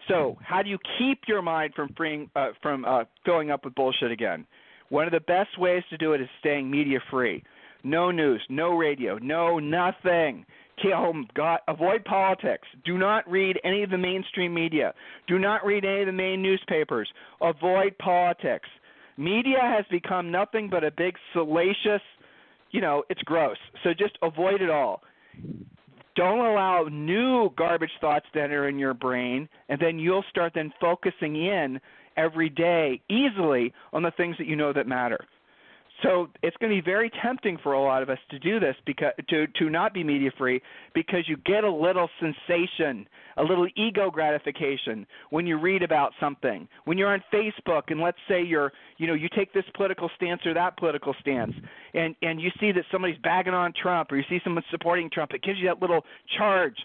So, 0.09 0.37
how 0.43 0.63
do 0.63 0.69
you 0.69 0.79
keep 0.99 1.21
your 1.29 1.41
mind 1.41 1.73
from 1.75 1.95
freeing, 1.97 2.29
uh, 2.35 2.49
from 2.61 2.85
uh, 2.85 3.05
filling 3.25 3.51
up 3.53 3.65
with 3.65 3.75
bullshit 3.75 4.11
again? 4.11 4.47
One 4.91 5.07
of 5.07 5.13
the 5.13 5.21
best 5.21 5.59
ways 5.59 5.83
to 5.91 5.97
do 5.97 6.13
it 6.13 6.21
is 6.21 6.29
staying 6.41 6.71
media 6.71 6.99
free. 7.11 7.43
No 7.85 8.11
news, 8.11 8.43
no 8.51 8.77
radio, 8.77 9.17
no 9.19 9.59
nothing. 9.59 10.45
Home, 10.83 11.29
God, 11.35 11.61
avoid 11.69 12.05
politics. 12.05 12.67
Do 12.85 12.99
not 12.99 13.31
read 13.31 13.59
any 13.65 13.85
of 13.85 13.91
the 13.91 13.97
mainstream 13.97 14.53
media. 14.53 14.93
Do 15.29 15.39
not 15.39 15.65
read 15.65 15.85
any 15.85 16.01
of 16.01 16.07
the 16.07 16.13
main 16.13 16.43
newspapers. 16.43 17.09
Avoid 17.41 17.97
politics. 17.99 18.69
Media 19.17 19.61
has 19.63 19.85
become 19.91 20.33
nothing 20.33 20.69
but 20.69 20.83
a 20.83 20.91
big 20.91 21.15
salacious, 21.33 22.03
you 22.75 22.81
know, 22.81 23.05
it's 23.09 23.23
gross. 23.23 23.57
So 23.85 23.95
just 23.95 24.19
avoid 24.21 24.61
it 24.61 24.69
all 24.69 25.01
don't 26.17 26.39
allow 26.39 26.87
new 26.91 27.51
garbage 27.57 27.91
thoughts 28.01 28.27
to 28.33 28.41
enter 28.41 28.69
in 28.69 28.79
your 28.79 28.95
brain 28.95 29.49
and 29.69 29.81
then 29.81 29.99
you'll 29.99 30.25
start 30.31 30.53
then 30.55 30.73
focusing 30.81 31.35
in 31.35 31.81
every 32.17 32.49
day 32.49 33.01
easily 33.11 33.73
on 33.93 34.05
the 34.05 34.13
things 34.17 34.37
that 34.39 34.47
you 34.47 34.55
know 34.55 34.73
that 34.73 34.87
matter 34.87 35.19
so 36.03 36.29
it's 36.43 36.57
going 36.57 36.71
to 36.71 36.83
be 36.83 36.85
very 36.85 37.11
tempting 37.23 37.57
for 37.63 37.75
a 37.75 37.81
lot 37.81 38.03
of 38.03 38.11
us 38.11 38.19
to 38.31 38.39
do 38.39 38.59
this 38.59 38.75
because 38.85 39.13
to 39.29 39.47
to 39.47 39.71
not 39.71 39.95
be 39.95 40.03
media 40.03 40.31
free 40.37 40.61
because 40.95 41.21
you 41.29 41.37
get 41.47 41.63
a 41.63 41.71
little 41.71 42.09
sensation, 42.21 43.07
a 43.37 43.43
little 43.43 43.69
ego 43.77 44.11
gratification 44.11 45.07
when 45.31 45.47
you 45.47 45.59
read 45.59 45.83
about 45.83 46.13
something. 46.19 46.67
When 46.85 46.99
you're 46.99 47.13
on 47.13 47.23
Facebook 47.33 47.83
and 47.89 48.01
let's 48.01 48.19
say 48.29 48.43
you're 48.43 48.73
you 48.99 49.07
know 49.07 49.15
you 49.15 49.29
take 49.37 49.53
this 49.53 49.65
political 49.75 50.11
stance 50.17 50.45
or 50.45 50.55
that 50.55 50.77
political 50.77 51.15
stance 51.21 51.53
and 51.95 52.17
and 52.23 52.41
you 52.41 52.51
see 52.59 52.73
that 52.73 52.85
somebody's 52.91 53.19
bagging 53.23 53.55
on 53.55 53.73
Trump 53.81 54.11
or 54.11 54.17
you 54.17 54.25
see 54.29 54.41
someone 54.43 54.65
supporting 54.71 55.09
Trump, 55.11 55.33
it 55.33 55.43
gives 55.43 55.59
you 55.59 55.67
that 55.69 55.81
little 55.81 56.05
charge. 56.37 56.77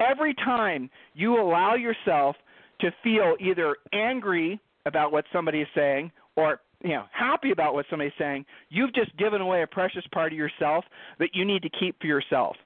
Every 0.00 0.34
time 0.34 0.90
you 1.12 1.40
allow 1.40 1.74
yourself 1.74 2.36
to 2.80 2.90
feel 3.02 3.36
either 3.40 3.76
angry 3.92 4.58
about 4.86 5.12
what 5.12 5.24
somebody 5.32 5.60
is 5.60 5.68
saying 5.74 6.10
or 6.36 6.60
you 6.84 6.90
know 6.90 7.04
happy 7.12 7.50
about 7.50 7.74
what 7.74 7.86
somebody's 7.90 8.12
saying, 8.18 8.44
you've 8.68 8.94
just 8.94 9.16
given 9.16 9.40
away 9.40 9.62
a 9.62 9.66
precious 9.66 10.04
part 10.12 10.32
of 10.32 10.38
yourself 10.38 10.84
that 11.18 11.30
you 11.34 11.44
need 11.44 11.62
to 11.62 11.70
keep 11.80 12.00
for 12.00 12.06
yourself. 12.06 12.56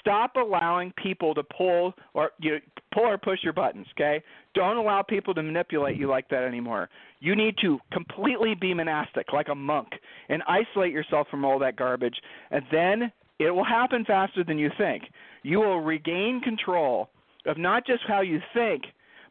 Stop 0.00 0.34
allowing 0.36 0.92
people 1.00 1.34
to 1.34 1.42
pull 1.44 1.92
or 2.14 2.30
you 2.40 2.52
know, 2.52 2.58
pull 2.92 3.04
or 3.04 3.18
push 3.18 3.40
your 3.42 3.52
buttons. 3.52 3.86
Okay, 3.92 4.22
don't 4.54 4.76
allow 4.78 5.02
people 5.02 5.34
to 5.34 5.42
manipulate 5.42 5.96
you 5.96 6.08
like 6.08 6.28
that 6.30 6.44
anymore. 6.44 6.88
You 7.20 7.36
need 7.36 7.56
to 7.62 7.78
completely 7.92 8.54
be 8.54 8.72
monastic, 8.72 9.32
like 9.32 9.48
a 9.48 9.54
monk, 9.54 9.88
and 10.28 10.42
isolate 10.48 10.92
yourself 10.92 11.28
from 11.30 11.44
all 11.44 11.58
that 11.58 11.76
garbage, 11.76 12.16
and 12.50 12.62
then 12.72 13.12
it 13.38 13.50
will 13.50 13.64
happen 13.64 14.04
faster 14.04 14.44
than 14.44 14.58
you 14.58 14.70
think. 14.78 15.04
You 15.42 15.58
will 15.58 15.80
regain 15.80 16.40
control 16.40 17.10
of 17.44 17.58
not 17.58 17.86
just 17.86 18.02
how 18.08 18.22
you 18.22 18.40
think, 18.54 18.84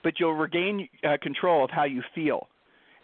but 0.03 0.19
you'll 0.19 0.35
regain 0.35 0.87
uh, 1.03 1.17
control 1.21 1.63
of 1.63 1.71
how 1.71 1.85
you 1.85 2.03
feel. 2.13 2.47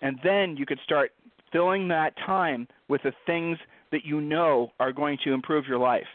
And 0.01 0.20
then 0.24 0.55
you 0.58 0.66
could 0.66 0.80
start 0.84 1.12
filling 1.52 1.88
that 1.89 2.16
time 2.26 2.68
with 2.88 3.02
the 3.04 3.14
things 3.26 3.58
that 3.91 4.06
you 4.06 4.22
know 4.22 4.72
are 4.80 4.91
going 4.91 5.18
to 5.24 5.34
improve 5.34 5.66
your 5.68 5.80
life. 5.80 6.08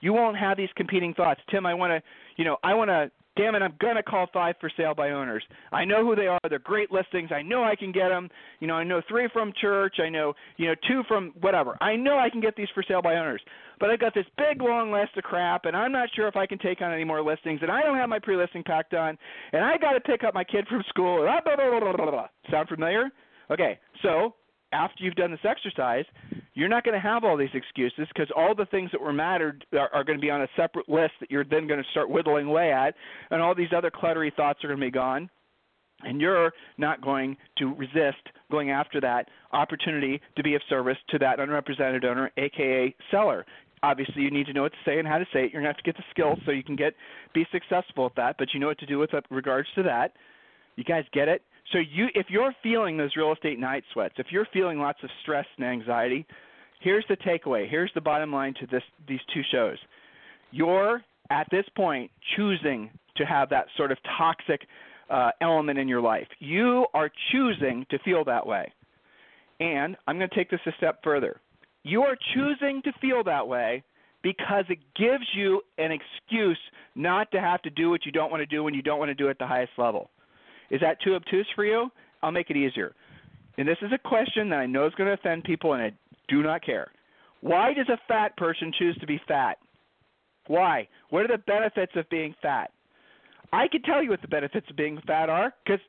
You 0.00 0.12
won't 0.12 0.36
have 0.36 0.56
these 0.56 0.68
competing 0.76 1.14
thoughts. 1.14 1.40
Tim, 1.50 1.66
I 1.66 1.74
want 1.74 1.90
to, 1.90 2.02
you 2.36 2.44
know, 2.44 2.58
I 2.62 2.74
want 2.74 2.90
to 2.90 3.10
damn 3.36 3.54
it, 3.54 3.62
I'm 3.62 3.74
going 3.78 3.96
to 3.96 4.02
call 4.02 4.26
five 4.32 4.56
for 4.60 4.70
sale 4.76 4.94
by 4.94 5.10
owners. 5.10 5.42
I 5.72 5.84
know 5.84 6.04
who 6.04 6.16
they 6.16 6.26
are. 6.26 6.40
They're 6.48 6.58
great 6.58 6.90
listings. 6.90 7.30
I 7.32 7.42
know 7.42 7.62
I 7.62 7.76
can 7.76 7.92
get 7.92 8.08
them. 8.08 8.28
You 8.60 8.66
know, 8.66 8.74
I 8.74 8.84
know 8.84 9.02
three 9.08 9.28
from 9.32 9.52
church. 9.60 9.96
I 10.02 10.08
know, 10.08 10.34
you 10.56 10.66
know, 10.66 10.74
two 10.88 11.02
from 11.06 11.32
whatever. 11.40 11.76
I 11.80 11.96
know 11.96 12.18
I 12.18 12.30
can 12.30 12.40
get 12.40 12.56
these 12.56 12.68
for 12.74 12.82
sale 12.82 13.02
by 13.02 13.16
owners. 13.16 13.42
But 13.78 13.90
I've 13.90 14.00
got 14.00 14.14
this 14.14 14.24
big 14.38 14.62
long 14.62 14.90
list 14.90 15.16
of 15.16 15.24
crap, 15.24 15.66
and 15.66 15.76
I'm 15.76 15.92
not 15.92 16.08
sure 16.16 16.26
if 16.28 16.36
I 16.36 16.46
can 16.46 16.58
take 16.58 16.80
on 16.80 16.92
any 16.92 17.04
more 17.04 17.22
listings, 17.22 17.60
and 17.62 17.70
I 17.70 17.82
don't 17.82 17.96
have 17.96 18.08
my 18.08 18.18
pre-listing 18.18 18.62
pack 18.62 18.88
done, 18.90 19.18
and 19.52 19.62
I 19.62 19.76
got 19.76 19.92
to 19.92 20.00
pick 20.00 20.24
up 20.24 20.32
my 20.32 20.44
kid 20.44 20.66
from 20.68 20.82
school. 20.88 21.22
Blah, 21.22 21.40
blah, 21.44 21.56
blah, 21.56 21.80
blah, 21.80 21.92
blah, 21.92 22.10
blah. 22.10 22.28
Sound 22.50 22.68
familiar? 22.68 23.10
Okay, 23.50 23.78
so 24.02 24.34
after 24.72 25.04
you've 25.04 25.14
done 25.14 25.30
this 25.30 25.40
exercise, 25.44 26.04
you're 26.54 26.68
not 26.68 26.84
going 26.84 26.94
to 26.94 27.00
have 27.00 27.24
all 27.24 27.36
these 27.36 27.48
excuses 27.54 28.06
because 28.08 28.30
all 28.36 28.54
the 28.54 28.66
things 28.66 28.90
that 28.92 29.00
were 29.00 29.12
mattered 29.12 29.64
are, 29.72 29.90
are 29.92 30.04
going 30.04 30.18
to 30.18 30.22
be 30.22 30.30
on 30.30 30.42
a 30.42 30.48
separate 30.56 30.88
list 30.88 31.12
that 31.20 31.30
you're 31.30 31.44
then 31.44 31.66
going 31.66 31.82
to 31.82 31.90
start 31.90 32.10
whittling 32.10 32.46
away 32.46 32.72
at, 32.72 32.94
and 33.30 33.40
all 33.40 33.54
these 33.54 33.72
other 33.76 33.90
cluttery 33.90 34.34
thoughts 34.34 34.62
are 34.64 34.68
going 34.68 34.80
to 34.80 34.86
be 34.86 34.90
gone. 34.90 35.30
And 36.02 36.20
you're 36.20 36.52
not 36.76 37.00
going 37.00 37.38
to 37.56 37.74
resist 37.74 38.20
going 38.50 38.70
after 38.70 39.00
that 39.00 39.28
opportunity 39.52 40.20
to 40.36 40.42
be 40.42 40.54
of 40.54 40.60
service 40.68 40.98
to 41.08 41.18
that 41.20 41.40
unrepresented 41.40 42.04
owner, 42.04 42.30
aka 42.36 42.94
seller. 43.10 43.46
Obviously, 43.82 44.22
you 44.22 44.30
need 44.30 44.46
to 44.46 44.52
know 44.52 44.62
what 44.62 44.72
to 44.72 44.78
say 44.84 44.98
and 44.98 45.08
how 45.08 45.16
to 45.16 45.24
say 45.32 45.44
it. 45.44 45.52
You're 45.52 45.62
going 45.62 45.64
to 45.64 45.68
have 45.68 45.76
to 45.76 45.82
get 45.82 45.96
the 45.96 46.04
skills 46.10 46.38
so 46.44 46.50
you 46.50 46.62
can 46.62 46.76
get 46.76 46.94
be 47.34 47.46
successful 47.50 48.06
at 48.06 48.16
that. 48.16 48.36
But 48.38 48.48
you 48.52 48.60
know 48.60 48.66
what 48.66 48.78
to 48.80 48.86
do 48.86 48.98
with 48.98 49.10
regards 49.30 49.68
to 49.74 49.82
that. 49.84 50.12
You 50.76 50.84
guys 50.84 51.04
get 51.12 51.28
it? 51.28 51.42
So 51.72 51.78
you, 51.78 52.06
if 52.14 52.26
you're 52.28 52.54
feeling 52.62 52.96
those 52.96 53.16
real 53.16 53.32
estate 53.32 53.58
night 53.58 53.84
sweats, 53.92 54.14
if 54.18 54.26
you're 54.30 54.46
feeling 54.52 54.78
lots 54.78 54.98
of 55.02 55.10
stress 55.22 55.46
and 55.56 55.66
anxiety, 55.66 56.24
here's 56.80 57.04
the 57.08 57.16
takeaway. 57.16 57.68
Here's 57.68 57.90
the 57.94 58.00
bottom 58.00 58.32
line 58.32 58.54
to 58.60 58.66
this 58.66 58.82
these 59.08 59.20
two 59.34 59.42
shows. 59.50 59.78
You're 60.52 61.02
at 61.30 61.48
this 61.50 61.64
point 61.76 62.10
choosing 62.36 62.90
to 63.16 63.24
have 63.24 63.48
that 63.50 63.66
sort 63.76 63.90
of 63.90 63.98
toxic 64.16 64.60
uh, 65.10 65.30
element 65.40 65.78
in 65.78 65.88
your 65.88 66.00
life. 66.00 66.28
You 66.38 66.86
are 66.94 67.10
choosing 67.32 67.86
to 67.90 67.98
feel 68.00 68.24
that 68.24 68.46
way. 68.46 68.72
And 69.58 69.96
I'm 70.06 70.18
going 70.18 70.28
to 70.28 70.34
take 70.34 70.50
this 70.50 70.60
a 70.66 70.72
step 70.76 71.00
further. 71.02 71.40
You 71.82 72.02
are 72.02 72.16
choosing 72.34 72.82
to 72.82 72.92
feel 73.00 73.24
that 73.24 73.46
way 73.46 73.82
because 74.22 74.64
it 74.68 74.78
gives 74.96 75.24
you 75.34 75.62
an 75.78 75.92
excuse 75.92 76.58
not 76.94 77.30
to 77.30 77.40
have 77.40 77.62
to 77.62 77.70
do 77.70 77.90
what 77.90 78.04
you 78.04 78.12
don't 78.12 78.30
want 78.30 78.40
to 78.40 78.46
do 78.46 78.62
when 78.62 78.74
you 78.74 78.82
don't 78.82 78.98
want 78.98 79.08
to 79.08 79.14
do 79.14 79.28
it 79.28 79.30
at 79.30 79.38
the 79.38 79.46
highest 79.46 79.72
level. 79.78 80.10
Is 80.70 80.80
that 80.80 81.00
too 81.02 81.14
obtuse 81.14 81.46
for 81.54 81.64
you? 81.64 81.90
I'll 82.22 82.32
make 82.32 82.50
it 82.50 82.56
easier. 82.56 82.94
And 83.58 83.66
this 83.66 83.78
is 83.82 83.92
a 83.92 84.08
question 84.08 84.48
that 84.50 84.58
I 84.58 84.66
know 84.66 84.86
is 84.86 84.94
going 84.94 85.08
to 85.08 85.14
offend 85.14 85.44
people, 85.44 85.72
and 85.72 85.82
I 85.82 85.92
do 86.28 86.42
not 86.42 86.64
care. 86.64 86.88
Why 87.40 87.72
does 87.72 87.88
a 87.88 87.98
fat 88.08 88.36
person 88.36 88.72
choose 88.78 88.96
to 88.98 89.06
be 89.06 89.20
fat? 89.28 89.58
Why? 90.46 90.88
What 91.10 91.24
are 91.24 91.36
the 91.36 91.42
benefits 91.46 91.92
of 91.96 92.08
being 92.08 92.34
fat? 92.42 92.70
I 93.52 93.68
can 93.68 93.82
tell 93.82 94.02
you 94.02 94.10
what 94.10 94.22
the 94.22 94.28
benefits 94.28 94.66
of 94.68 94.76
being 94.76 95.00
fat 95.06 95.28
are 95.28 95.52
because 95.64 95.80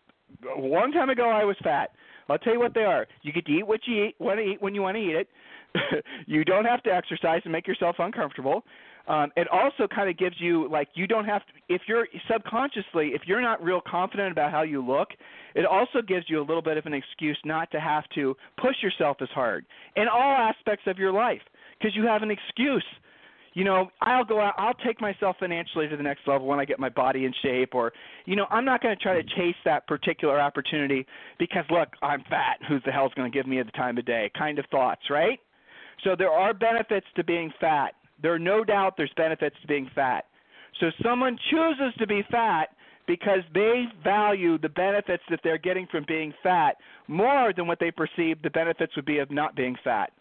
a 0.56 0.60
long 0.60 0.92
time 0.92 1.10
ago 1.10 1.30
I 1.30 1.44
was 1.44 1.56
fat. 1.64 1.92
I'll 2.30 2.38
tell 2.38 2.54
you 2.54 2.60
what 2.60 2.74
they 2.74 2.84
are. 2.84 3.08
You 3.22 3.32
get 3.32 3.46
to 3.46 3.52
eat 3.52 3.66
what 3.66 3.82
you 3.86 4.06
eat, 4.06 4.16
want 4.20 4.40
to 4.40 4.44
eat 4.44 4.62
when 4.62 4.76
you 4.76 4.82
want 4.82 4.98
to 4.98 5.02
eat 5.02 5.16
it. 5.16 5.28
you 6.28 6.44
don't 6.44 6.66
have 6.66 6.84
to 6.84 6.94
exercise 6.94 7.42
and 7.44 7.52
make 7.52 7.68
yourself 7.68 7.96
uncomfortable. 8.00 8.64
Um, 9.08 9.32
it 9.38 9.48
also 9.50 9.88
kind 9.88 10.10
of 10.10 10.18
gives 10.18 10.36
you 10.40 10.70
like 10.70 10.90
you 10.94 11.08
don't 11.08 11.26
have 11.26 11.42
to 11.46 11.54
if 11.70 11.82
you're 11.88 12.08
subconsciously 12.30 13.12
if 13.14 13.22
you're 13.26 13.42
not 13.42 13.64
real 13.64 13.82
confident 13.86 14.32
about 14.32 14.52
how 14.52 14.64
you 14.64 14.86
look, 14.86 15.10
it 15.56 15.66
also 15.66 16.02
gives 16.06 16.26
you 16.30 16.40
a 16.40 16.46
little 16.46 16.62
bit 16.62 16.78
of 16.78 16.86
an 16.86 16.94
excuse 16.94 17.40
not 17.46 17.72
to 17.72 17.80
have 17.80 18.04
to 18.16 18.36
push 18.62 18.76
yourself 18.84 19.18
as 19.22 19.30
hard 19.30 19.66
in 19.96 20.08
all 20.08 20.36
aspects 20.36 20.84
of 20.88 20.98
your 20.98 21.14
life 21.14 21.42
because 21.80 21.96
you 21.96 22.06
have 22.06 22.22
an 22.22 22.32
excuse. 22.32 22.86
You 23.54 23.64
know, 23.64 23.90
I'll 24.02 24.24
go 24.24 24.40
out, 24.40 24.54
I'll 24.58 24.76
take 24.86 25.02
myself 25.02 25.38
financially 25.40 25.88
to 25.88 25.98
the 25.98 26.04
next 26.04 26.28
level 26.28 26.46
when 26.46 26.60
I 26.60 26.66
get 26.66 26.80
my 26.80 26.90
body 26.90 27.26
in 27.26 27.34
shape, 27.42 27.74
or, 27.74 27.92
you 28.26 28.36
know, 28.36 28.46
I'm 28.52 28.66
not 28.66 28.84
going 28.84 28.96
to 28.96 29.02
try 29.02 29.20
to 29.20 29.24
chase 29.36 29.56
that 29.66 29.88
particular 29.88 30.40
opportunity 30.40 31.08
because, 31.40 31.64
look, 31.72 31.90
I'm 32.04 32.22
fat. 32.30 32.60
Who 32.70 32.78
the 32.86 32.92
hell's 32.92 33.14
going 33.16 33.32
to 33.32 33.36
give 33.36 33.48
me 33.48 33.60
the 33.64 33.72
time 33.72 33.98
of 33.98 34.06
day? 34.06 34.30
Kind 34.38 34.60
of 34.60 34.66
thoughts, 34.70 35.02
right? 35.10 35.40
So 36.04 36.16
there 36.16 36.30
are 36.30 36.54
benefits 36.54 37.08
to 37.16 37.24
being 37.24 37.52
fat. 37.60 37.96
There 38.22 38.34
are 38.34 38.40
no 38.40 38.64
doubt 38.64 38.96
there's 38.98 39.12
benefits 39.16 39.56
to 39.62 39.68
being 39.68 39.90
fat. 39.94 40.26
So 40.80 40.88
someone 41.04 41.38
chooses 41.52 41.94
to 42.00 42.08
be 42.08 42.24
fat 42.30 42.70
because 43.08 43.40
they 43.54 43.86
value 44.04 44.58
the 44.58 44.70
benefits 44.70 45.24
that 45.30 45.40
they're 45.44 45.58
getting 45.58 45.88
from 45.88 46.06
being 46.08 46.34
fat 46.44 46.76
more 47.08 47.54
than 47.56 47.68
what 47.68 47.80
they 47.80 47.92
perceive 47.92 48.42
the 48.42 48.50
benefits 48.50 48.96
would 48.96 49.06
be 49.06 49.20
of 49.20 49.32
not 49.32 49.56
being 49.56 49.76
fat. 49.84 50.12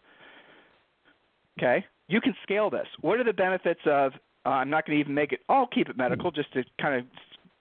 Okay? 1.59 1.85
You 2.09 2.21
can 2.21 2.35
scale 2.43 2.71
this. 2.71 2.87
What 3.01 3.19
are 3.19 3.25
the 3.25 3.33
benefits 3.33 3.81
of 3.87 4.13
uh, 4.45 4.51
I'm 4.51 4.71
not 4.71 4.87
going 4.87 4.97
to 4.97 5.01
even 5.01 5.15
make 5.15 5.33
it 5.33 5.41
I'll 5.49 5.67
keep 5.67 5.89
it 5.89 5.97
medical 5.97 6.31
just 6.31 6.53
to 6.53 6.63
kind 6.81 6.95
of 6.95 7.05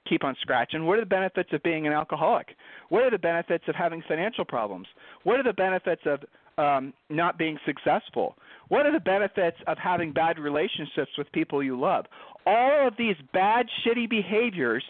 keep 0.07 0.23
on 0.23 0.35
scratching. 0.41 0.85
What 0.85 0.97
are 0.99 1.01
the 1.01 1.07
benefits 1.07 1.49
of 1.51 1.63
being 1.63 1.87
an 1.87 1.93
alcoholic? 1.93 2.55
What 2.89 3.03
are 3.03 3.09
the 3.09 3.17
benefits 3.17 3.63
of 3.67 3.75
having 3.75 4.03
financial 4.07 4.45
problems? 4.45 4.87
What 5.23 5.39
are 5.39 5.43
the 5.43 5.53
benefits 5.53 6.03
of 6.05 6.19
um, 6.57 6.93
not 7.09 7.39
being 7.39 7.57
successful? 7.65 8.37
What 8.69 8.85
are 8.85 8.91
the 8.91 8.99
benefits 8.99 9.57
of 9.67 9.77
having 9.77 10.11
bad 10.11 10.39
relationships 10.39 11.11
with 11.17 11.31
people 11.31 11.63
you 11.63 11.79
love? 11.79 12.05
All 12.45 12.87
of 12.87 12.93
these 12.97 13.15
bad, 13.33 13.67
shitty 13.85 14.09
behaviors 14.09 14.83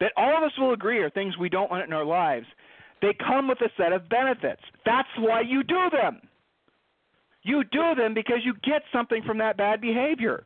that 0.00 0.12
all 0.16 0.36
of 0.36 0.42
us 0.42 0.52
will 0.58 0.72
agree 0.72 0.98
are 0.98 1.10
things 1.10 1.36
we 1.38 1.48
don't 1.48 1.70
want 1.70 1.86
in 1.86 1.92
our 1.92 2.04
lives, 2.04 2.46
they 3.00 3.14
come 3.14 3.48
with 3.48 3.60
a 3.60 3.70
set 3.76 3.92
of 3.92 4.08
benefits. 4.08 4.62
That's 4.84 5.08
why 5.18 5.42
you 5.42 5.62
do 5.62 5.90
them. 5.90 6.20
You 7.42 7.62
do 7.70 7.94
them 7.96 8.14
because 8.14 8.38
you 8.44 8.54
get 8.64 8.82
something 8.92 9.22
from 9.24 9.38
that 9.38 9.56
bad 9.56 9.80
behavior. 9.80 10.44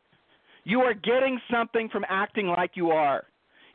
You 0.63 0.81
are 0.81 0.93
getting 0.93 1.39
something 1.51 1.89
from 1.89 2.05
acting 2.07 2.47
like 2.47 2.71
you 2.75 2.91
are, 2.91 3.23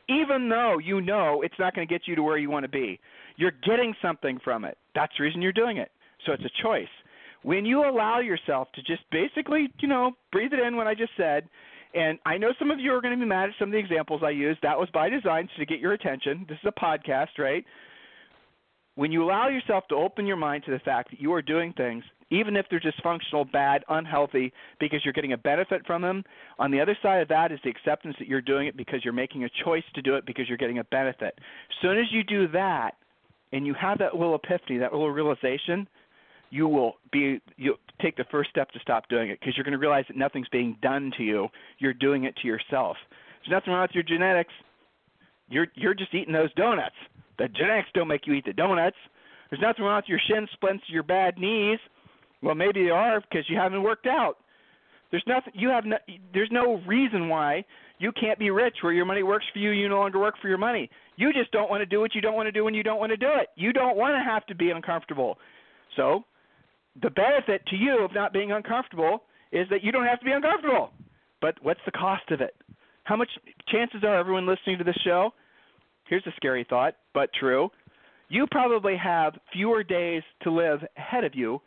even 0.07 0.47
though 0.47 0.77
you 0.77 1.01
know 1.01 1.41
it's 1.41 1.59
not 1.59 1.75
going 1.75 1.85
to 1.85 1.93
get 1.93 2.07
you 2.07 2.15
to 2.15 2.23
where 2.23 2.37
you 2.37 2.49
want 2.49 2.63
to 2.63 2.69
be. 2.69 2.99
You're 3.35 3.51
getting 3.65 3.93
something 4.01 4.39
from 4.43 4.63
it. 4.63 4.77
That's 4.95 5.11
the 5.17 5.25
reason 5.25 5.41
you're 5.41 5.51
doing 5.51 5.77
it. 5.77 5.91
So 6.25 6.31
it's 6.31 6.43
a 6.45 6.63
choice. 6.63 6.87
When 7.47 7.65
you 7.65 7.89
allow 7.89 8.19
yourself 8.19 8.67
to 8.75 8.81
just 8.81 9.03
basically, 9.09 9.69
you 9.79 9.87
know, 9.87 10.11
breathe 10.33 10.51
it 10.51 10.59
in 10.59 10.75
what 10.75 10.85
I 10.85 10.93
just 10.93 11.13
said, 11.15 11.47
and 11.93 12.19
I 12.25 12.37
know 12.37 12.51
some 12.59 12.71
of 12.71 12.77
you 12.77 12.91
are 12.91 12.99
going 12.99 13.17
to 13.17 13.23
be 13.23 13.25
mad 13.25 13.47
at 13.47 13.55
some 13.57 13.69
of 13.69 13.71
the 13.71 13.77
examples 13.77 14.19
I 14.21 14.31
used. 14.31 14.59
That 14.63 14.77
was 14.77 14.89
by 14.93 15.07
design 15.07 15.47
so 15.55 15.61
to 15.61 15.65
get 15.65 15.79
your 15.79 15.93
attention. 15.93 16.45
This 16.49 16.57
is 16.61 16.73
a 16.77 16.77
podcast, 16.77 17.39
right? 17.39 17.63
When 18.95 19.13
you 19.13 19.23
allow 19.23 19.47
yourself 19.47 19.85
to 19.87 19.95
open 19.95 20.27
your 20.27 20.35
mind 20.35 20.65
to 20.65 20.71
the 20.71 20.79
fact 20.79 21.09
that 21.11 21.21
you 21.21 21.31
are 21.31 21.41
doing 21.41 21.71
things, 21.77 22.03
even 22.31 22.57
if 22.57 22.65
they're 22.69 22.81
dysfunctional, 22.81 23.49
bad, 23.49 23.85
unhealthy, 23.87 24.51
because 24.81 24.99
you're 25.05 25.13
getting 25.13 25.31
a 25.31 25.37
benefit 25.37 25.87
from 25.87 26.01
them, 26.01 26.25
on 26.59 26.69
the 26.69 26.81
other 26.81 26.97
side 27.01 27.21
of 27.21 27.29
that 27.29 27.53
is 27.53 27.59
the 27.63 27.69
acceptance 27.69 28.17
that 28.19 28.27
you're 28.27 28.41
doing 28.41 28.67
it 28.67 28.75
because 28.75 29.05
you're 29.05 29.13
making 29.13 29.45
a 29.45 29.49
choice 29.63 29.85
to 29.95 30.01
do 30.01 30.15
it 30.15 30.25
because 30.25 30.49
you're 30.49 30.57
getting 30.57 30.79
a 30.79 30.83
benefit. 30.83 31.33
As 31.37 31.81
soon 31.81 31.97
as 31.97 32.07
you 32.11 32.25
do 32.25 32.49
that, 32.49 32.95
and 33.53 33.65
you 33.65 33.73
have 33.73 33.99
that 33.99 34.15
little 34.15 34.35
epiphany, 34.35 34.79
that 34.79 34.91
little 34.91 35.11
realization, 35.11 35.87
you 36.49 36.67
will 36.67 36.93
be 37.11 37.39
you 37.57 37.75
take 38.01 38.15
the 38.15 38.25
first 38.31 38.49
step 38.49 38.71
to 38.71 38.79
stop 38.79 39.09
doing 39.09 39.29
it 39.29 39.39
because 39.39 39.55
you're 39.57 39.63
going 39.63 39.73
to 39.73 39.79
realize 39.79 40.05
that 40.07 40.17
nothing's 40.17 40.47
being 40.49 40.77
done 40.81 41.11
to 41.17 41.23
you. 41.23 41.47
You're 41.79 41.93
doing 41.93 42.25
it 42.25 42.35
to 42.41 42.47
yourself. 42.47 42.97
There's 43.41 43.51
nothing 43.51 43.73
wrong 43.73 43.83
with 43.83 43.91
your 43.93 44.03
genetics. 44.03 44.53
You're 45.49 45.67
you're 45.75 45.93
just 45.93 46.13
eating 46.13 46.33
those 46.33 46.53
donuts. 46.53 46.95
The 47.37 47.47
genetics 47.49 47.89
don't 47.93 48.07
make 48.07 48.27
you 48.27 48.33
eat 48.33 48.45
the 48.45 48.53
donuts. 48.53 48.97
There's 49.49 49.61
nothing 49.61 49.85
wrong 49.85 49.97
with 49.97 50.09
your 50.09 50.19
shin 50.27 50.47
splints, 50.53 50.83
your 50.87 51.03
bad 51.03 51.37
knees. 51.37 51.79
Well, 52.41 52.55
maybe 52.55 52.83
they 52.83 52.89
are 52.89 53.21
because 53.21 53.49
you 53.49 53.57
haven't 53.57 53.83
worked 53.83 54.07
out. 54.07 54.37
There's 55.11 55.23
nothing 55.27 55.53
you 55.55 55.69
have. 55.69 55.85
No, 55.85 55.97
there's 56.33 56.49
no 56.51 56.81
reason 56.85 57.29
why 57.29 57.63
you 57.99 58.11
can't 58.11 58.37
be 58.37 58.51
rich 58.51 58.77
where 58.81 58.93
your 58.93 59.05
money 59.05 59.23
works 59.23 59.45
for 59.53 59.59
you. 59.59 59.71
You 59.71 59.89
no 59.89 59.99
longer 59.99 60.19
work 60.19 60.35
for 60.41 60.49
your 60.49 60.57
money. 60.57 60.89
You 61.15 61.33
just 61.33 61.51
don't 61.51 61.69
want 61.69 61.81
to 61.81 61.85
do 61.85 61.99
what 61.99 62.13
you 62.13 62.21
don't 62.21 62.35
want 62.35 62.47
to 62.47 62.51
do 62.51 62.63
when 62.63 62.73
you 62.73 62.83
don't 62.83 62.99
want 62.99 63.11
to 63.11 63.17
do 63.17 63.29
it. 63.39 63.47
You 63.55 63.73
don't 63.73 63.97
want 63.97 64.15
to 64.15 64.23
have 64.23 64.45
to 64.47 64.55
be 64.55 64.69
uncomfortable. 64.69 65.37
So 65.95 66.23
the 67.01 67.09
benefit 67.09 67.65
to 67.67 67.75
you 67.75 68.03
of 68.03 68.13
not 68.13 68.33
being 68.33 68.51
uncomfortable 68.51 69.23
is 69.51 69.67
that 69.69 69.83
you 69.83 69.91
don't 69.91 70.05
have 70.05 70.19
to 70.19 70.25
be 70.25 70.31
uncomfortable. 70.31 70.91
But 71.41 71.55
what's 71.61 71.79
the 71.85 71.91
cost 71.91 72.29
of 72.31 72.41
it? 72.41 72.55
How 73.03 73.15
much 73.15 73.29
chances 73.69 74.03
are 74.03 74.15
everyone 74.15 74.47
listening 74.47 74.77
to 74.79 74.83
this 74.83 74.97
show? 75.03 75.31
Here's 76.09 76.25
a 76.25 76.33
scary 76.35 76.65
thought, 76.69 76.95
but 77.13 77.29
true. 77.39 77.69
You 78.29 78.45
probably 78.51 78.97
have 78.97 79.33
fewer 79.53 79.83
days 79.83 80.23
to 80.43 80.51
live 80.51 80.79
ahead 80.97 81.23
of 81.23 81.35
you 81.35 81.61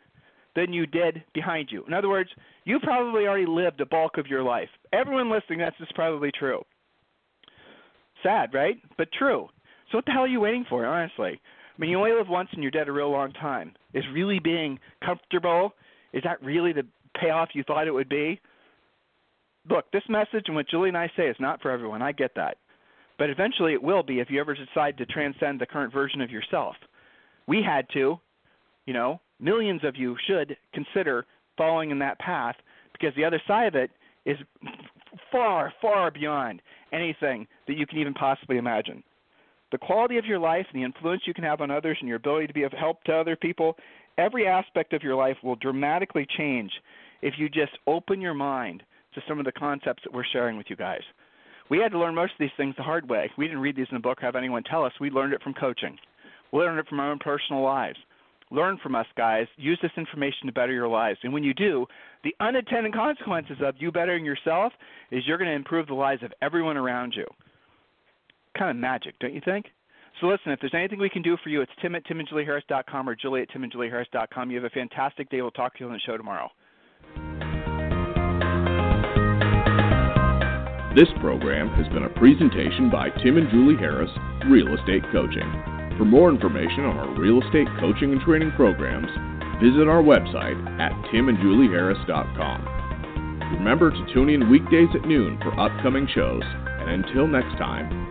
than 0.55 0.73
you 0.73 0.85
did 0.85 1.23
behind 1.33 1.69
you. 1.71 1.83
In 1.87 1.93
other 1.93 2.09
words, 2.09 2.29
you 2.65 2.79
probably 2.79 3.25
already 3.25 3.45
lived 3.47 3.81
a 3.81 3.85
bulk 3.85 4.17
of 4.17 4.27
your 4.27 4.43
life. 4.43 4.69
Everyone 4.93 5.31
listening, 5.31 5.59
that's 5.59 5.77
just 5.77 5.95
probably 5.95 6.31
true. 6.37 6.61
Sad, 8.21 8.53
right? 8.53 8.75
But 8.97 9.07
true. 9.17 9.47
So 9.91 9.97
what 9.97 10.05
the 10.05 10.11
hell 10.11 10.23
are 10.23 10.27
you 10.27 10.39
waiting 10.39 10.65
for, 10.69 10.85
honestly? 10.85 11.39
Mean, 11.81 11.89
you 11.89 11.97
only 11.97 12.11
live 12.11 12.29
once 12.29 12.47
and 12.53 12.61
you're 12.61 12.69
dead 12.69 12.87
a 12.87 12.91
real 12.91 13.09
long 13.09 13.33
time. 13.33 13.73
Is 13.95 14.03
really 14.13 14.37
being 14.37 14.79
comfortable, 15.03 15.73
is 16.13 16.21
that 16.23 16.41
really 16.43 16.73
the 16.73 16.85
payoff 17.19 17.49
you 17.53 17.63
thought 17.63 17.87
it 17.87 17.91
would 17.91 18.07
be? 18.07 18.39
Look, 19.67 19.91
this 19.91 20.03
message 20.07 20.43
and 20.45 20.55
what 20.55 20.69
Julie 20.69 20.89
and 20.89 20.97
I 20.97 21.11
say 21.17 21.23
is 21.23 21.35
not 21.39 21.59
for 21.59 21.71
everyone. 21.71 22.03
I 22.03 22.11
get 22.11 22.35
that. 22.35 22.57
But 23.17 23.31
eventually 23.31 23.73
it 23.73 23.81
will 23.81 24.03
be 24.03 24.19
if 24.19 24.29
you 24.29 24.39
ever 24.39 24.53
decide 24.53 24.95
to 24.99 25.07
transcend 25.07 25.59
the 25.59 25.65
current 25.65 25.91
version 25.91 26.21
of 26.21 26.29
yourself. 26.29 26.75
We 27.47 27.63
had 27.63 27.87
to, 27.93 28.19
you 28.85 28.93
know, 28.93 29.19
millions 29.39 29.81
of 29.83 29.95
you 29.95 30.15
should 30.27 30.55
consider 30.75 31.25
following 31.57 31.89
in 31.89 31.97
that 31.97 32.19
path 32.19 32.57
because 32.93 33.15
the 33.15 33.25
other 33.25 33.41
side 33.47 33.65
of 33.65 33.73
it 33.73 33.89
is 34.27 34.37
far, 35.31 35.73
far 35.81 36.11
beyond 36.11 36.61
anything 36.93 37.47
that 37.67 37.75
you 37.75 37.87
can 37.87 37.97
even 37.97 38.13
possibly 38.13 38.57
imagine 38.57 39.03
the 39.71 39.77
quality 39.77 40.17
of 40.17 40.25
your 40.25 40.39
life 40.39 40.65
and 40.71 40.81
the 40.81 40.85
influence 40.85 41.23
you 41.25 41.33
can 41.33 41.43
have 41.43 41.61
on 41.61 41.71
others 41.71 41.97
and 41.99 42.07
your 42.07 42.17
ability 42.17 42.47
to 42.47 42.53
be 42.53 42.63
of 42.63 42.71
help 42.73 43.03
to 43.05 43.13
other 43.13 43.35
people, 43.35 43.77
every 44.17 44.47
aspect 44.47 44.93
of 44.93 45.03
your 45.03 45.15
life 45.15 45.37
will 45.43 45.55
dramatically 45.55 46.27
change 46.37 46.71
if 47.21 47.35
you 47.37 47.49
just 47.49 47.71
open 47.87 48.19
your 48.19 48.33
mind 48.33 48.83
to 49.15 49.21
some 49.27 49.39
of 49.39 49.45
the 49.45 49.51
concepts 49.51 50.03
that 50.03 50.13
we're 50.13 50.23
sharing 50.31 50.57
with 50.57 50.67
you 50.69 50.75
guys. 50.75 51.01
We 51.69 51.77
had 51.77 51.91
to 51.93 51.99
learn 51.99 52.15
most 52.15 52.33
of 52.33 52.39
these 52.39 52.49
things 52.57 52.75
the 52.75 52.83
hard 52.83 53.09
way. 53.09 53.31
We 53.37 53.47
didn't 53.47 53.61
read 53.61 53.77
these 53.77 53.87
in 53.91 53.97
a 53.97 54.01
book, 54.01 54.19
have 54.21 54.35
anyone 54.35 54.63
tell 54.63 54.83
us. 54.83 54.91
We 54.99 55.09
learned 55.09 55.33
it 55.33 55.41
from 55.41 55.53
coaching. 55.53 55.97
We 56.51 56.59
learned 56.59 56.79
it 56.79 56.87
from 56.87 56.99
our 56.99 57.11
own 57.11 57.19
personal 57.19 57.63
lives. 57.63 57.97
learn 58.51 58.77
from 58.83 58.95
us, 58.95 59.05
guys. 59.15 59.47
Use 59.55 59.79
this 59.81 59.91
information 59.95 60.47
to 60.47 60.51
better 60.51 60.73
your 60.73 60.89
lives. 60.89 61.19
And 61.23 61.31
when 61.31 61.43
you 61.43 61.53
do, 61.53 61.85
the 62.25 62.35
unintended 62.41 62.93
consequences 62.93 63.57
of 63.63 63.75
you 63.79 63.89
bettering 63.93 64.25
yourself 64.25 64.73
is 65.11 65.23
you're 65.25 65.37
going 65.37 65.49
to 65.49 65.55
improve 65.55 65.87
the 65.87 65.93
lives 65.93 66.23
of 66.23 66.33
everyone 66.41 66.75
around 66.75 67.13
you. 67.15 67.25
Kind 68.61 68.69
of 68.69 68.77
magic, 68.77 69.17
don't 69.17 69.33
you 69.33 69.41
think? 69.43 69.65
So 70.19 70.27
listen, 70.27 70.51
if 70.51 70.59
there's 70.59 70.75
anything 70.75 70.99
we 70.99 71.09
can 71.09 71.23
do 71.23 71.35
for 71.43 71.49
you, 71.49 71.61
it's 71.61 71.71
tim 71.81 71.95
at 71.95 72.05
timandjulieharris.com 72.05 73.09
or 73.09 73.15
julie 73.15 73.41
at 73.41 73.49
timandjulieharris.com. 73.49 74.51
You 74.51 74.57
have 74.57 74.65
a 74.65 74.69
fantastic 74.69 75.31
day. 75.31 75.41
We'll 75.41 75.49
talk 75.49 75.73
to 75.73 75.79
you 75.79 75.87
on 75.87 75.93
the 75.93 75.99
show 75.99 76.15
tomorrow. 76.15 76.47
This 80.95 81.07
program 81.19 81.69
has 81.69 81.87
been 81.91 82.03
a 82.03 82.09
presentation 82.09 82.91
by 82.91 83.09
Tim 83.23 83.37
and 83.37 83.49
Julie 83.49 83.77
Harris, 83.77 84.11
Real 84.47 84.77
Estate 84.77 85.05
Coaching. 85.11 85.51
For 85.97 86.05
more 86.05 86.29
information 86.29 86.85
on 86.85 86.97
our 86.97 87.19
real 87.19 87.41
estate 87.41 87.67
coaching 87.79 88.11
and 88.11 88.21
training 88.21 88.51
programs, 88.55 89.09
visit 89.57 89.87
our 89.87 90.03
website 90.03 90.61
at 90.79 90.91
timandjulieharris.com. 91.09 93.57
Remember 93.57 93.89
to 93.89 94.13
tune 94.13 94.29
in 94.29 94.51
weekdays 94.51 94.89
at 94.93 95.07
noon 95.07 95.39
for 95.41 95.59
upcoming 95.59 96.07
shows, 96.13 96.43
and 96.45 97.03
until 97.03 97.25
next 97.25 97.57
time, 97.57 98.10